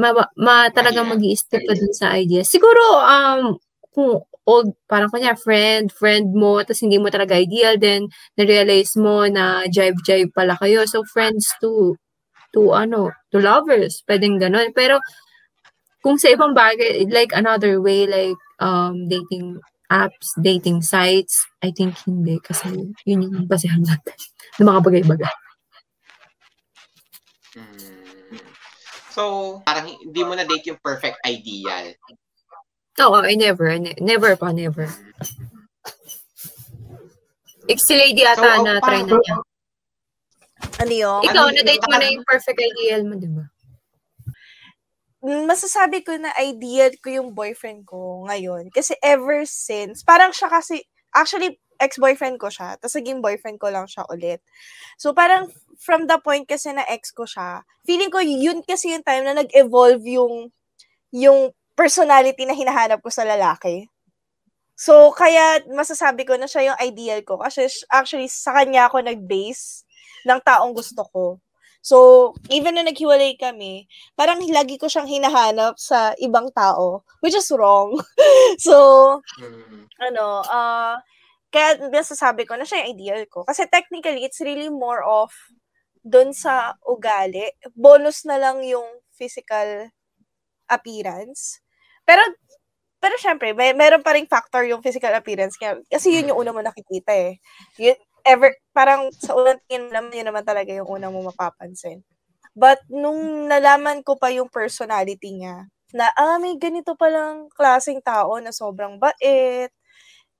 ma, 0.00 0.10
ma 0.38 0.68
talaga 0.72 1.04
mag 1.06 1.20
stick 1.36 1.64
ka 1.66 1.74
dun 1.76 1.94
sa 1.94 2.16
idea. 2.18 2.42
Siguro, 2.46 2.80
um, 3.02 3.56
kung 3.94 4.22
old, 4.48 4.74
parang 4.90 5.12
kanya, 5.12 5.36
friend, 5.38 5.92
friend 5.94 6.32
mo, 6.34 6.58
tapos 6.64 6.82
hindi 6.82 6.98
mo 6.98 7.12
talaga 7.12 7.38
ideal, 7.38 7.78
then, 7.78 8.08
na-realize 8.34 8.96
mo 8.98 9.26
na 9.30 9.66
jive-jive 9.70 10.32
pala 10.34 10.56
kayo. 10.58 10.82
So, 10.88 11.04
friends 11.06 11.46
to, 11.62 11.94
to 12.56 12.74
ano, 12.74 13.14
to 13.30 13.38
lovers, 13.38 14.02
pwedeng 14.10 14.40
ganun. 14.42 14.74
Pero, 14.74 14.98
kung 16.02 16.16
sa 16.18 16.32
ibang 16.32 16.56
bagay, 16.56 17.06
like 17.12 17.30
another 17.36 17.78
way, 17.78 18.08
like, 18.08 18.38
um, 18.58 19.06
dating 19.06 19.60
apps, 19.90 20.38
dating 20.38 20.80
sites, 20.86 21.44
I 21.60 21.74
think 21.74 21.98
hindi 22.06 22.38
kasi 22.38 22.94
yun 23.02 23.26
yung 23.26 23.50
basehan 23.50 23.82
natin 23.82 24.14
ng 24.62 24.66
mga 24.70 24.80
bagay-bagay. 24.86 25.34
Hmm. 27.58 27.90
So, 29.10 29.22
parang 29.66 29.90
hindi 29.90 30.22
mo 30.22 30.38
na 30.38 30.46
date 30.46 30.70
yung 30.70 30.78
perfect 30.78 31.18
ideal. 31.26 31.90
Oo, 33.02 33.18
I 33.26 33.34
never. 33.34 33.74
Ne- 33.74 33.98
never 33.98 34.38
pa, 34.38 34.54
never. 34.54 34.86
Ex-lady 37.66 38.22
ata 38.22 38.62
so, 38.62 38.62
na 38.62 38.78
try 38.78 39.02
na 39.02 39.18
niya. 39.18 39.36
Ano 40.78 40.92
yun? 40.94 41.20
Ikaw, 41.26 41.44
ano 41.50 41.54
na-date 41.58 41.86
mo 41.90 41.96
na 41.98 42.06
yung 42.06 42.22
perfect 42.22 42.58
ideal 42.62 43.02
mo, 43.02 43.18
di 43.18 43.26
ba? 43.26 43.49
Masasabi 45.22 46.02
ko 46.04 46.16
na 46.16 46.32
ideal 46.40 46.92
ko 47.00 47.08
yung 47.12 47.30
boyfriend 47.36 47.84
ko 47.84 48.24
ngayon. 48.28 48.72
Kasi 48.72 48.96
ever 49.04 49.44
since, 49.44 50.02
parang 50.04 50.32
siya 50.32 50.48
kasi, 50.48 50.84
actually, 51.12 51.60
ex-boyfriend 51.80 52.36
ko 52.36 52.52
siya, 52.52 52.76
tapos 52.76 52.96
naging 53.00 53.24
boyfriend 53.24 53.56
ko 53.56 53.72
lang 53.72 53.88
siya 53.88 54.04
ulit. 54.12 54.44
So, 55.00 55.16
parang 55.16 55.48
from 55.80 56.04
the 56.08 56.20
point 56.20 56.44
kasi 56.44 56.72
na 56.76 56.84
ex 56.88 57.08
ko 57.12 57.24
siya, 57.24 57.64
feeling 57.88 58.12
ko 58.12 58.20
yun 58.20 58.60
kasi 58.64 58.92
yung 58.92 59.04
time 59.04 59.24
na 59.24 59.40
nag-evolve 59.40 60.04
yung, 60.04 60.52
yung 61.12 61.52
personality 61.76 62.44
na 62.44 62.56
hinahanap 62.56 63.00
ko 63.00 63.08
sa 63.08 63.24
lalaki. 63.24 63.88
So, 64.76 65.12
kaya 65.12 65.60
masasabi 65.68 66.24
ko 66.24 66.36
na 66.40 66.48
siya 66.48 66.72
yung 66.72 66.78
ideal 66.80 67.20
ko. 67.24 67.36
Kasi 67.40 67.68
actually, 67.92 68.28
sa 68.32 68.56
kanya 68.56 68.88
ako 68.88 69.04
nag-base 69.04 69.84
ng 70.24 70.40
taong 70.44 70.72
gusto 70.72 71.04
ko. 71.12 71.24
So, 71.80 72.32
even 72.52 72.76
na 72.76 72.84
naghiwalay 72.84 73.40
kami, 73.40 73.88
parang 74.12 74.44
lagi 74.52 74.76
ko 74.76 74.84
siyang 74.84 75.08
hinahanap 75.08 75.80
sa 75.80 76.12
ibang 76.20 76.52
tao, 76.52 77.04
which 77.24 77.32
is 77.32 77.48
wrong. 77.56 77.96
so, 78.60 79.18
mm. 79.40 79.88
ano, 79.96 80.44
uh, 80.44 81.00
kaya 81.48 81.80
nasasabi 81.88 82.44
ko 82.44 82.54
na 82.54 82.68
siya 82.68 82.84
yung 82.84 82.92
ideal 82.94 83.22
ko. 83.26 83.48
Kasi 83.48 83.64
technically, 83.66 84.22
it's 84.22 84.44
really 84.44 84.68
more 84.68 85.00
of 85.02 85.32
doon 86.04 86.36
sa 86.36 86.76
ugali. 86.84 87.48
Bonus 87.72 88.28
na 88.28 88.36
lang 88.36 88.60
yung 88.64 88.86
physical 89.16 89.88
appearance. 90.68 91.64
Pero, 92.04 92.22
pero 93.00 93.14
syempre, 93.16 93.56
may, 93.56 93.72
meron 93.72 94.04
pa 94.04 94.14
ring 94.14 94.28
factor 94.28 94.62
yung 94.68 94.84
physical 94.84 95.12
appearance. 95.16 95.56
Kaya, 95.56 95.80
kasi 95.88 96.12
yun 96.12 96.32
yung 96.32 96.40
una 96.44 96.52
mo 96.52 96.60
nakikita 96.60 97.12
eh. 97.12 97.40
Yun, 97.80 97.98
ever, 98.26 98.52
parang 98.74 99.10
sa 99.14 99.34
unang 99.36 99.60
tingin 99.68 99.90
naman, 99.92 100.12
yun 100.14 100.28
naman 100.30 100.44
talaga 100.46 100.70
yung 100.74 100.88
unang 100.88 101.12
mo 101.14 101.26
mapapansin. 101.32 102.02
But 102.56 102.80
nung 102.90 103.48
nalaman 103.50 104.02
ko 104.06 104.16
pa 104.20 104.30
yung 104.34 104.50
personality 104.52 105.34
niya, 105.36 105.66
na, 105.94 106.10
ah, 106.18 106.38
may 106.42 106.56
ganito 106.58 106.94
palang 106.98 107.48
klaseng 107.54 108.00
tao 108.04 108.38
na 108.42 108.50
sobrang 108.54 108.98
bait, 109.00 109.70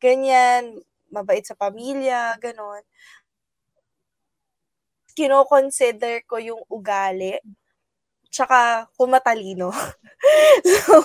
ganyan, 0.03 0.81
mabait 1.13 1.45
sa 1.47 1.57
pamilya, 1.59 2.37
ganon. 2.43 2.83
Kino-consider 5.17 6.23
ko 6.31 6.39
yung 6.39 6.63
ugali 6.71 7.35
tsaka 8.31 8.87
kumatalino. 8.95 9.75
so, 10.73 11.03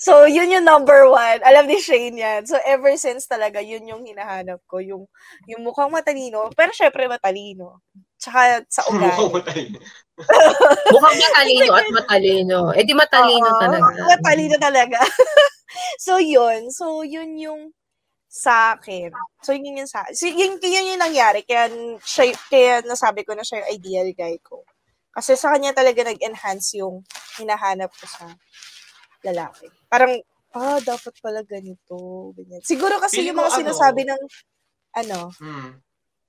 so, 0.00 0.12
yun 0.24 0.50
yung 0.50 0.64
number 0.64 1.04
one. 1.06 1.44
Alam 1.44 1.68
ni 1.68 1.78
Shane 1.78 2.16
yan. 2.16 2.48
So, 2.48 2.56
ever 2.64 2.96
since 2.96 3.28
talaga, 3.28 3.60
yun 3.60 3.84
yung 3.84 4.02
hinahanap 4.08 4.64
ko. 4.64 4.80
Yung, 4.80 5.04
yung 5.44 5.62
mukhang 5.62 5.92
matalino, 5.92 6.48
pero 6.56 6.72
syempre 6.72 7.04
matalino. 7.04 7.84
Tsaka 8.16 8.64
sa 8.66 8.82
ugali. 8.90 9.12
mukhang 9.12 9.32
matalino. 9.36 9.78
mukhang 10.96 11.20
matalino 11.20 11.70
at 11.76 11.88
matalino. 11.92 12.58
Eh 12.74 12.82
di 12.82 12.94
matalino 12.96 13.48
uh, 13.52 13.60
talaga. 13.60 14.00
Matalino 14.08 14.56
talaga. 14.56 14.98
so, 16.00 16.16
yun. 16.16 16.72
So, 16.72 17.04
yun 17.04 17.36
yung 17.36 17.62
sa 18.28 18.76
akin. 18.76 19.12
So, 19.44 19.56
yun 19.56 19.84
yung 19.84 19.90
sa 19.90 20.04
so, 20.12 20.28
yun, 20.28 20.60
yun 20.60 20.96
yung 20.96 21.00
nangyari. 21.00 21.44
Kaya, 21.44 21.68
siya, 22.04 22.32
kaya 22.48 22.74
nasabi 22.84 23.24
ko 23.24 23.32
na 23.36 23.44
siya 23.44 23.64
yung 23.64 23.72
ideal 23.76 24.08
guy 24.16 24.36
ko. 24.40 24.64
Kasi 25.18 25.34
sa 25.34 25.50
kanya 25.50 25.74
talaga 25.74 26.06
nag-enhance 26.06 26.78
yung 26.78 27.02
hinahanap 27.42 27.90
ko 27.90 28.06
sa 28.06 28.30
lalaki. 29.26 29.66
Parang, 29.90 30.14
ah, 30.54 30.78
dapat 30.78 31.10
pala 31.18 31.42
ganito. 31.42 32.30
Ganyan. 32.38 32.62
Siguro 32.62 33.02
kasi 33.02 33.26
Feeling 33.26 33.34
yung 33.34 33.42
mga 33.42 33.50
ano, 33.50 33.58
sinasabi 33.66 34.02
ng, 34.06 34.22
ano, 34.94 35.18
hmm. 35.42 35.70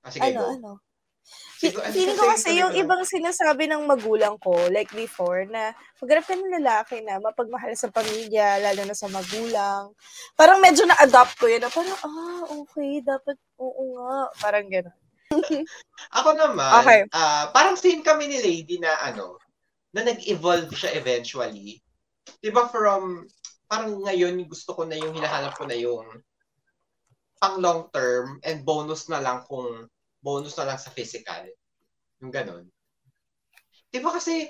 ah, 0.02 0.10
sige, 0.10 0.22
ano, 0.26 0.42
go. 0.42 0.50
ano. 0.58 0.70
Siguro, 1.60 1.86
feeling 1.94 2.18
ko 2.18 2.26
kasi 2.34 2.50
yung 2.58 2.74
ibang 2.74 3.06
sinasabi 3.06 3.70
ng 3.70 3.86
magulang 3.86 4.34
ko, 4.42 4.58
like 4.74 4.90
before, 4.90 5.46
na 5.46 5.70
maghanap 6.02 6.26
ka 6.26 6.34
ng 6.34 6.56
lalaki 6.58 6.96
na 7.06 7.22
mapagmahal 7.22 7.70
sa 7.78 7.94
pamilya, 7.94 8.58
lalo 8.58 8.82
na 8.90 8.96
sa 8.98 9.06
magulang. 9.06 9.94
Parang 10.34 10.58
medyo 10.58 10.82
na-adopt 10.82 11.38
ko 11.38 11.46
yun. 11.46 11.62
Na 11.62 11.70
parang, 11.70 11.94
ah, 12.02 12.42
okay, 12.58 12.98
dapat, 13.06 13.38
oo 13.54 13.82
nga. 13.94 14.34
Parang 14.42 14.66
gano'n. 14.66 14.99
Ako 16.18 16.34
naman, 16.34 16.82
okay. 16.82 17.00
uh, 17.14 17.50
parang 17.54 17.78
same 17.78 18.02
kami 18.02 18.26
ni 18.26 18.38
Lady 18.42 18.82
na 18.82 18.98
ano, 19.06 19.38
na 19.94 20.06
nag-evolve 20.06 20.70
siya 20.74 20.94
eventually. 20.98 21.78
'Di 22.38 22.50
ba 22.50 22.70
from 22.70 23.26
parang 23.70 24.02
ngayon 24.02 24.42
gusto 24.46 24.74
ko 24.74 24.82
na 24.86 24.98
yung 24.98 25.14
hinahanap 25.14 25.54
ko 25.54 25.66
na 25.66 25.78
yung 25.78 26.06
pang 27.40 27.58
long 27.62 27.88
term 27.94 28.42
and 28.44 28.66
bonus 28.66 29.08
na 29.08 29.22
lang 29.22 29.42
kung 29.46 29.86
bonus 30.20 30.54
na 30.58 30.74
lang 30.74 30.78
sa 30.78 30.92
physical. 30.92 31.46
Yung 32.22 32.30
ganun. 32.34 32.66
'Di 33.90 33.98
ba 34.02 34.14
kasi 34.14 34.46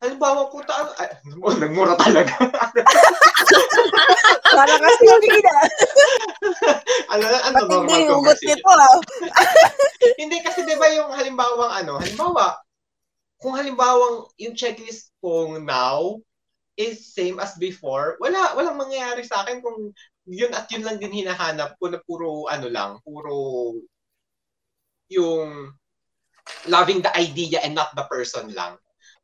Halimbawa 0.00 0.48
po, 0.48 0.64
ta- 0.64 0.96
ay, 0.96 1.12
oh, 1.44 1.52
nagmura 1.60 1.92
talaga. 2.00 2.32
Para 4.56 4.74
kasi 4.80 5.02
hindi 5.12 5.38
na. 5.44 5.54
ano, 7.12 7.24
ano, 7.28 7.58
normal 7.68 7.92
hindi 7.92 8.08
conversation. 8.08 8.56
Nito, 8.56 8.72
ah. 8.72 8.96
hindi 10.20 10.38
kasi 10.40 10.64
'di 10.64 10.80
ba 10.80 10.88
yung 10.88 11.12
halimbawang 11.12 11.84
ano, 11.84 12.00
halimbawa 12.00 12.56
kung 13.40 13.56
halimbawang 13.56 14.28
yung 14.40 14.56
checklist 14.56 15.12
kong 15.20 15.68
now 15.68 16.16
is 16.80 17.12
same 17.12 17.36
as 17.36 17.52
before, 17.60 18.16
wala 18.24 18.56
walang 18.56 18.80
mangyayari 18.80 19.20
sa 19.20 19.44
akin 19.44 19.60
kung 19.60 19.92
yun 20.24 20.52
at 20.56 20.64
yun 20.72 20.80
lang 20.80 20.96
din 20.96 21.24
hinahanap 21.24 21.76
ko 21.76 21.92
na 21.92 22.00
puro 22.00 22.48
ano 22.48 22.72
lang, 22.72 22.96
puro 23.04 23.76
yung 25.12 25.76
loving 26.72 27.04
the 27.04 27.12
idea 27.20 27.60
and 27.60 27.76
not 27.76 27.92
the 27.92 28.04
person 28.08 28.48
lang 28.56 28.80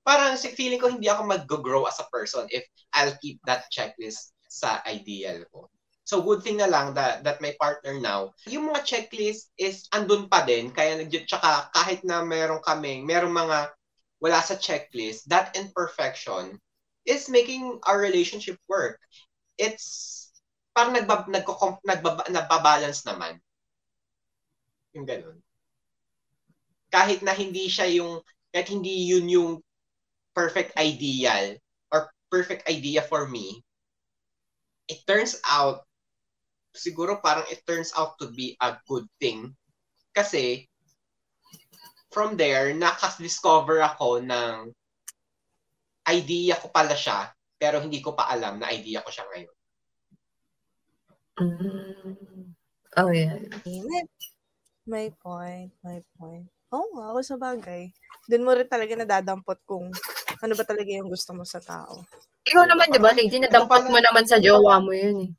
parang 0.07 0.39
feeling 0.39 0.79
ko 0.79 0.87
hindi 0.87 1.11
ako 1.11 1.27
mag-grow 1.27 1.83
as 1.91 1.99
a 1.99 2.07
person 2.15 2.47
if 2.55 2.63
I'll 2.95 3.19
keep 3.19 3.43
that 3.43 3.67
checklist 3.75 4.31
sa 4.47 4.79
ideal 4.87 5.43
ko. 5.51 5.67
So 6.07 6.23
good 6.23 6.47
thing 6.47 6.63
na 6.63 6.71
lang 6.71 6.95
that, 6.95 7.27
that 7.27 7.43
my 7.43 7.51
partner 7.59 7.99
now, 7.99 8.31
yung 8.47 8.71
mga 8.71 8.87
checklist 8.87 9.51
is 9.59 9.91
andun 9.91 10.31
pa 10.31 10.47
din. 10.47 10.71
Kaya 10.71 11.03
tsaka 11.27 11.75
kahit 11.75 12.07
na 12.07 12.23
meron 12.23 12.63
kaming, 12.63 13.03
meron 13.03 13.35
mga 13.35 13.75
wala 14.23 14.39
sa 14.47 14.55
checklist, 14.55 15.27
that 15.27 15.59
imperfection 15.59 16.63
is 17.03 17.27
making 17.27 17.83
our 17.91 17.99
relationship 17.99 18.55
work. 18.71 19.03
It's 19.59 20.31
parang 20.71 20.95
nagba, 20.95 21.27
nagko, 21.27 21.83
nagbaba, 21.83 22.31
nagbabalance 22.31 23.03
naman. 23.03 23.43
Yung 24.95 25.11
ganun. 25.11 25.43
Kahit 26.95 27.27
na 27.27 27.35
hindi 27.35 27.67
siya 27.67 27.91
yung, 27.91 28.23
kahit 28.55 28.71
hindi 28.71 29.11
yun 29.11 29.27
yung 29.27 29.51
perfect 30.37 30.77
ideal 30.77 31.57
or 31.89 32.13
perfect 32.29 32.69
idea 32.69 33.01
for 33.01 33.25
me, 33.25 33.65
it 34.85 35.01
turns 35.09 35.41
out, 35.49 35.89
siguro 36.77 37.25
parang 37.25 37.49
it 37.49 37.65
turns 37.65 37.97
out 37.97 38.21
to 38.21 38.29
be 38.29 38.53
a 38.61 38.77
good 38.85 39.09
thing. 39.17 39.57
Kasi, 40.13 40.69
from 42.13 42.37
there, 42.37 42.77
nakas-discover 42.77 43.81
ako 43.81 44.21
ng 44.21 44.69
idea 46.13 46.61
ko 46.61 46.69
pala 46.69 46.93
siya, 46.93 47.33
pero 47.57 47.81
hindi 47.81 48.05
ko 48.05 48.13
pa 48.13 48.29
alam 48.29 48.61
na 48.61 48.69
idea 48.69 49.01
ko 49.01 49.09
siya 49.09 49.25
ngayon. 49.33 49.57
Mm. 51.37 52.53
Oh, 52.97 53.13
yeah. 53.13 53.37
My 54.89 55.13
point, 55.21 55.73
my 55.85 56.01
point. 56.17 56.49
Oo 56.73 56.97
oh, 56.97 57.13
ako 57.13 57.21
sa 57.21 57.37
bagay. 57.37 57.91
Doon 58.31 58.47
mo 58.47 58.55
rin 58.55 58.67
talaga 58.67 58.95
nadadampot 58.97 59.59
kung 59.67 59.91
ano 60.43 60.53
ba 60.55 60.65
talaga 60.65 60.91
yung 60.91 61.09
gusto 61.09 61.33
mo 61.33 61.45
sa 61.45 61.61
tao. 61.63 62.05
Ikaw 62.47 62.65
naman, 62.69 62.93
di 62.95 63.01
ba, 63.03 63.11
lady, 63.13 63.43
nadampot 63.43 63.87
mo 63.91 63.99
naman 63.99 64.25
sa 64.29 64.39
jowa 64.39 64.79
mo 64.79 64.95
yun 64.95 65.27
eh. 65.27 65.31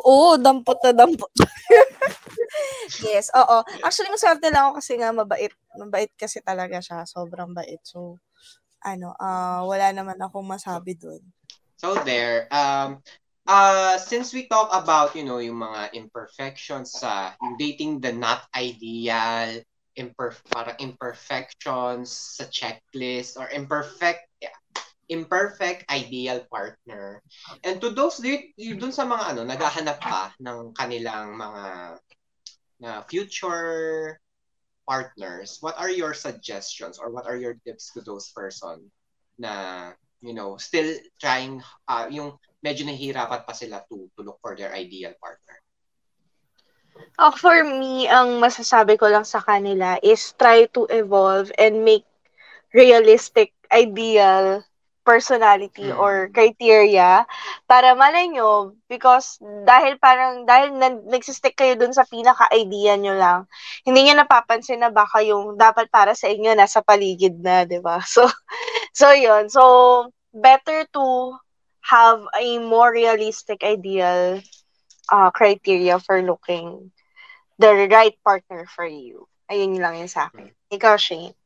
Oo, 0.00 0.38
dampot 0.40 0.78
na 0.84 0.92
dampot. 0.94 1.32
yes, 3.06 3.28
oo. 3.36 3.56
Actually, 3.84 4.12
maswerte 4.12 4.48
lang 4.48 4.70
ako 4.70 4.72
kasi 4.80 4.92
nga 4.96 5.10
mabait. 5.12 5.52
Mabait 5.76 6.10
kasi 6.16 6.40
talaga 6.40 6.78
siya. 6.80 7.04
Sobrang 7.04 7.52
bait. 7.52 7.80
So, 7.84 8.16
ano, 8.80 9.12
uh, 9.16 9.64
wala 9.68 9.92
naman 9.92 10.16
akong 10.16 10.46
masabi 10.46 10.96
doon. 10.96 11.20
So 11.80 11.96
there, 12.04 12.44
um, 12.52 13.00
uh, 13.48 13.96
since 13.96 14.32
we 14.36 14.44
talk 14.48 14.68
about, 14.72 15.16
you 15.16 15.24
know, 15.24 15.40
yung 15.40 15.60
mga 15.60 15.96
imperfections 15.96 16.92
sa 16.96 17.32
uh, 17.36 17.52
dating 17.56 18.00
the 18.00 18.12
not 18.12 18.44
ideal, 18.52 19.64
imperf 20.00 20.40
parang 20.48 20.74
imperfections 20.80 22.08
sa 22.40 22.48
checklist 22.48 23.36
or 23.36 23.52
imperfect 23.52 24.24
yeah, 24.40 24.56
imperfect 25.12 25.84
ideal 25.92 26.40
partner. 26.48 27.20
And 27.62 27.76
to 27.84 27.92
those 27.92 28.24
you 28.24 28.74
dun 28.80 28.96
sa 28.96 29.04
mga 29.04 29.36
ano 29.36 29.40
naghahanap 29.44 30.00
pa 30.00 30.32
ng 30.40 30.72
kanilang 30.72 31.36
mga 31.36 31.64
na 32.80 33.04
future 33.04 34.16
partners, 34.88 35.60
what 35.60 35.76
are 35.76 35.92
your 35.92 36.16
suggestions 36.16 36.96
or 36.96 37.12
what 37.12 37.28
are 37.28 37.36
your 37.36 37.60
tips 37.68 37.92
to 37.92 38.00
those 38.00 38.32
person 38.32 38.88
na 39.36 39.92
you 40.20 40.34
know, 40.34 40.56
still 40.56 40.96
trying 41.20 41.64
uh, 41.88 42.06
yung 42.12 42.36
medyo 42.60 42.84
nahihirapan 42.84 43.44
pa 43.44 43.52
sila 43.56 43.80
to 43.88 44.08
to 44.16 44.20
look 44.20 44.38
for 44.44 44.52
their 44.56 44.72
ideal 44.72 45.12
partner? 45.20 45.49
Oh, 47.20 47.36
for 47.36 47.60
me, 47.68 48.08
ang 48.08 48.40
masasabi 48.40 48.96
ko 48.96 49.04
lang 49.12 49.28
sa 49.28 49.44
kanila 49.44 50.00
is 50.00 50.32
try 50.40 50.64
to 50.72 50.88
evolve 50.88 51.52
and 51.60 51.84
make 51.84 52.08
realistic 52.72 53.52
ideal 53.68 54.64
personality 55.04 55.92
mm. 55.92 56.00
or 56.00 56.32
criteria 56.32 57.28
para 57.68 57.92
malay 57.92 58.24
nyo 58.32 58.72
because 58.88 59.36
dahil 59.68 60.00
parang 60.00 60.48
dahil 60.48 60.72
na, 60.72 60.96
nagsistick 61.12 61.60
kayo 61.60 61.76
dun 61.76 61.92
sa 61.92 62.08
pinaka-idea 62.08 62.96
nyo 62.96 63.16
lang 63.16 63.40
hindi 63.84 64.06
niya 64.06 64.16
napapansin 64.16 64.80
na 64.80 64.92
baka 64.92 65.24
yung 65.24 65.60
dapat 65.60 65.88
para 65.92 66.16
sa 66.16 66.28
inyo 66.28 66.52
nasa 66.56 66.80
paligid 66.84 67.36
na 67.40 67.68
'di 67.68 67.84
ba? 67.84 68.00
So 68.14 68.28
so 68.96 69.12
yun. 69.12 69.52
So 69.52 69.62
better 70.32 70.88
to 70.96 71.36
have 71.84 72.24
a 72.36 72.60
more 72.64 72.92
realistic 72.92 73.60
ideal 73.60 74.40
uh, 75.12 75.28
criteria 75.32 76.00
for 76.00 76.24
looking 76.24 76.92
the 77.60 77.86
right 77.92 78.16
partner 78.24 78.64
for 78.64 78.88
you 78.88 79.28
ayun 79.52 79.76
lang 79.76 80.00
yun 80.00 80.08
sa 80.08 80.32
akin 80.32 80.48
ikaw 80.72 80.96
Shane 80.96 81.36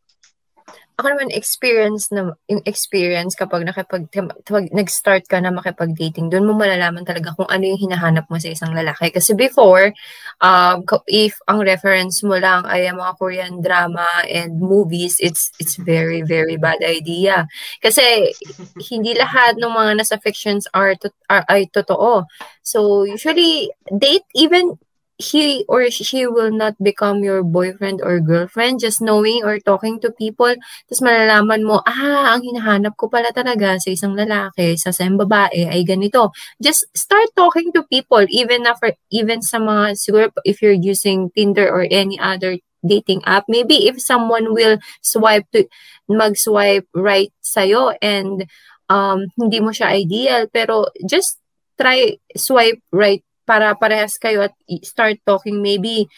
ako 0.95 1.11
naman 1.11 1.35
experience 1.35 2.07
na 2.15 2.39
experience 2.63 3.35
kapag 3.35 3.67
nakipag 3.67 4.07
tawag, 4.15 4.71
nag-start 4.71 5.27
ka 5.27 5.43
na 5.43 5.51
makipag-dating, 5.51 6.31
doon 6.31 6.47
mo 6.47 6.55
malalaman 6.55 7.03
talaga 7.03 7.35
kung 7.35 7.51
ano 7.51 7.67
yung 7.67 7.83
hinahanap 7.83 8.31
mo 8.31 8.39
sa 8.39 8.55
isang 8.55 8.71
lalaki. 8.71 9.11
Kasi 9.11 9.35
before, 9.35 9.91
um, 10.39 10.87
if 11.11 11.35
ang 11.51 11.67
reference 11.67 12.23
mo 12.23 12.39
lang 12.39 12.63
ay 12.71 12.87
mga 12.95 13.13
Korean 13.19 13.59
drama 13.59 14.07
and 14.31 14.63
movies, 14.63 15.19
it's 15.19 15.51
it's 15.59 15.75
very 15.75 16.23
very 16.23 16.55
bad 16.55 16.79
idea. 16.87 17.51
Kasi 17.83 18.31
hindi 18.95 19.19
lahat 19.19 19.59
ng 19.59 19.75
mga 19.75 19.99
nasa 19.99 20.15
fictions 20.23 20.71
are, 20.71 20.95
to, 20.95 21.11
are 21.27 21.43
ay 21.51 21.67
totoo. 21.75 22.23
So 22.63 23.03
usually 23.03 23.75
date 23.91 24.31
even 24.39 24.79
he 25.19 25.65
or 25.69 25.87
she 25.91 26.27
will 26.27 26.51
not 26.51 26.75
become 26.83 27.23
your 27.23 27.43
boyfriend 27.43 28.03
or 28.03 28.19
girlfriend 28.19 28.81
just 28.81 28.99
knowing 28.99 29.45
or 29.47 29.59
talking 29.63 30.01
to 30.03 30.11
people. 30.11 30.51
Tapos 30.91 31.01
malalaman 31.03 31.63
mo 31.63 31.79
ah 31.87 32.35
ang 32.35 32.43
hinahanap 32.43 32.99
ko 32.99 33.07
pala 33.07 33.31
talaga 33.31 33.79
sa 33.79 33.95
isang 33.95 34.19
lalaki 34.19 34.75
sa 34.75 34.91
isang 34.91 35.15
babae 35.15 35.71
ay 35.71 35.87
ganito. 35.87 36.35
Just 36.59 36.91
start 36.99 37.31
talking 37.39 37.71
to 37.73 37.87
people 37.87 38.27
even 38.27 38.67
na 38.67 38.75
for 38.75 38.91
even 39.15 39.39
sa 39.39 39.63
mga 39.63 39.95
siguro 39.95 40.35
if 40.43 40.59
you're 40.59 40.75
using 40.75 41.31
Tinder 41.31 41.71
or 41.71 41.87
any 41.91 42.19
other 42.19 42.59
dating 42.85 43.25
app 43.25 43.49
maybe 43.49 43.89
if 43.89 43.97
someone 43.97 44.53
will 44.53 44.77
swipe 45.01 45.49
to 45.57 45.65
mag-swipe 46.05 46.85
right 46.93 47.33
sa'yo 47.41 47.97
and 48.05 48.45
um 48.93 49.25
hindi 49.41 49.65
mo 49.65 49.73
siya 49.73 49.97
ideal 49.97 50.45
pero 50.53 50.93
just 51.09 51.41
try 51.81 52.13
swipe 52.37 52.85
right 52.93 53.25
para 53.45 53.77
parehas 53.77 54.17
kayo 54.19 54.45
at 54.49 54.55
start 54.83 55.21
talking 55.25 55.61
maybe 55.61 56.09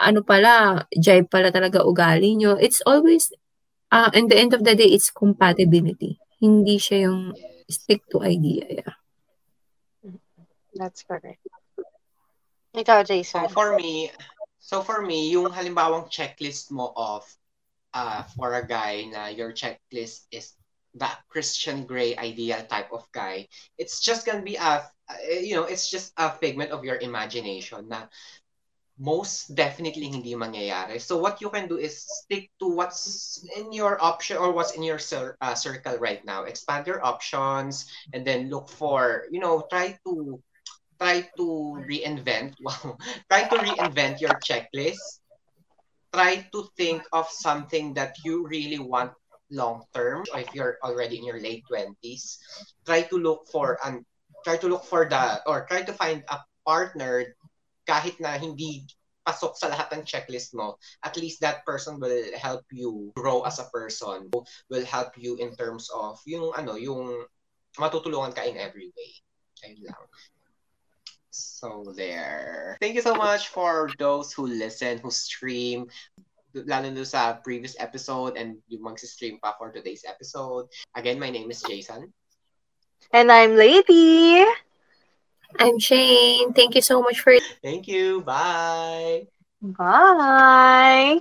ano 0.00 0.24
pala, 0.24 0.86
jive 0.96 1.28
pala 1.28 1.52
talaga 1.52 1.84
ugali 1.84 2.34
nyo. 2.34 2.56
It's 2.56 2.80
always, 2.88 3.28
uh, 3.92 4.08
in 4.16 4.32
the 4.32 4.38
end 4.38 4.56
of 4.56 4.64
the 4.64 4.72
day, 4.74 4.88
it's 4.88 5.12
compatibility. 5.12 6.16
Hindi 6.40 6.80
siya 6.80 7.10
yung 7.10 7.36
stick 7.68 8.08
to 8.10 8.24
idea. 8.24 8.64
Yeah. 8.82 8.96
That's 10.72 11.04
correct. 11.04 11.44
Ikaw, 12.72 13.04
Jason. 13.04 13.44
So 13.44 13.52
for 13.52 13.76
me, 13.76 14.08
so 14.62 14.80
for 14.80 15.02
me, 15.02 15.28
yung 15.34 15.52
halimbawang 15.52 16.08
checklist 16.08 16.70
mo 16.70 16.94
of 16.96 17.26
uh, 17.92 18.22
for 18.38 18.54
a 18.54 18.64
guy 18.64 19.04
na 19.10 19.28
your 19.28 19.52
checklist 19.52 20.30
is 20.30 20.54
the 20.94 21.10
Christian 21.28 21.86
Grey 21.86 22.16
ideal 22.16 22.62
type 22.66 22.90
of 22.94 23.06
guy, 23.12 23.46
it's 23.78 24.00
just 24.00 24.26
gonna 24.26 24.42
be 24.42 24.56
a 24.56 24.86
you 25.42 25.54
know, 25.54 25.64
it's 25.64 25.90
just 25.90 26.12
a 26.16 26.30
figment 26.30 26.70
of 26.70 26.84
your 26.84 26.96
imagination 26.98 27.88
na 27.88 28.06
most 28.98 29.54
definitely 29.54 30.08
hindi 30.08 30.34
mangyayari. 30.36 31.00
So 31.00 31.18
what 31.18 31.40
you 31.40 31.50
can 31.50 31.68
do 31.68 31.78
is 31.78 31.96
stick 31.98 32.50
to 32.60 32.68
what's 32.68 33.40
in 33.56 33.72
your 33.72 34.00
option 34.02 34.36
or 34.36 34.52
what's 34.52 34.72
in 34.76 34.82
your 34.82 34.98
cir- 34.98 35.36
uh, 35.40 35.54
circle 35.54 35.96
right 35.98 36.24
now. 36.24 36.44
Expand 36.44 36.86
your 36.86 37.04
options 37.04 37.88
and 38.12 38.26
then 38.26 38.50
look 38.50 38.68
for, 38.68 39.24
you 39.30 39.40
know, 39.40 39.64
try 39.70 39.96
to 40.06 40.40
try 41.00 41.22
to 41.36 41.46
reinvent. 41.88 42.54
Try 43.30 43.48
to 43.48 43.56
reinvent 43.56 44.20
your 44.20 44.36
checklist. 44.38 45.20
Try 46.12 46.48
to 46.52 46.68
think 46.76 47.02
of 47.12 47.28
something 47.30 47.94
that 47.94 48.16
you 48.24 48.46
really 48.46 48.78
want 48.78 49.12
long 49.50 49.84
term. 49.94 50.24
If 50.34 50.54
you're 50.54 50.78
already 50.82 51.18
in 51.18 51.24
your 51.24 51.40
late 51.40 51.64
20s, 51.68 52.38
try 52.86 53.02
to 53.02 53.16
look 53.18 53.48
for 53.50 53.78
an 53.84 54.04
try 54.44 54.56
to 54.56 54.68
look 54.68 54.84
for 54.84 55.08
the 55.08 55.42
or 55.46 55.66
try 55.66 55.82
to 55.82 55.92
find 55.92 56.24
a 56.28 56.38
partner 56.66 57.36
kahit 57.88 58.20
na 58.20 58.36
hindi 58.38 58.86
pasok 59.26 59.52
sa 59.56 59.68
lahat 59.68 59.92
ng 59.92 60.02
checklist 60.02 60.56
mo, 60.56 60.80
at 61.04 61.14
least 61.16 61.40
that 61.40 61.62
person 61.68 62.00
will 62.00 62.24
help 62.34 62.64
you 62.72 63.12
grow 63.14 63.42
as 63.44 63.60
a 63.60 63.68
person, 63.68 64.32
will 64.70 64.86
help 64.86 65.12
you 65.20 65.36
in 65.36 65.52
terms 65.54 65.92
of 65.92 66.18
yung 66.24 66.50
ano, 66.56 66.74
yung 66.74 67.26
matutulungan 67.76 68.34
ka 68.34 68.42
in 68.42 68.56
every 68.56 68.88
way. 68.96 69.12
Ayun 69.62 69.92
lang. 69.92 70.04
So 71.30 71.92
there. 71.94 72.76
Thank 72.80 72.96
you 72.96 73.04
so 73.04 73.14
much 73.14 73.52
for 73.52 73.92
those 74.00 74.32
who 74.32 74.48
listen, 74.48 74.98
who 74.98 75.12
stream, 75.12 75.86
lalo 76.54 76.90
na 76.90 77.06
sa 77.06 77.38
previous 77.38 77.78
episode 77.78 78.34
and 78.34 78.58
yung 78.66 78.82
mag-stream 78.82 79.38
pa 79.38 79.54
for 79.54 79.70
today's 79.70 80.02
episode. 80.02 80.66
Again, 80.96 81.20
my 81.20 81.30
name 81.30 81.52
is 81.52 81.62
Jason. 81.62 82.10
And 83.12 83.32
I'm 83.32 83.56
Lady. 83.56 84.44
I'm 85.58 85.78
Shane. 85.78 86.52
Thank 86.52 86.74
you 86.74 86.82
so 86.82 87.02
much 87.02 87.20
for 87.20 87.34
Thank 87.62 87.88
you. 87.88 88.22
Bye. 88.22 89.26
Bye. 89.60 91.20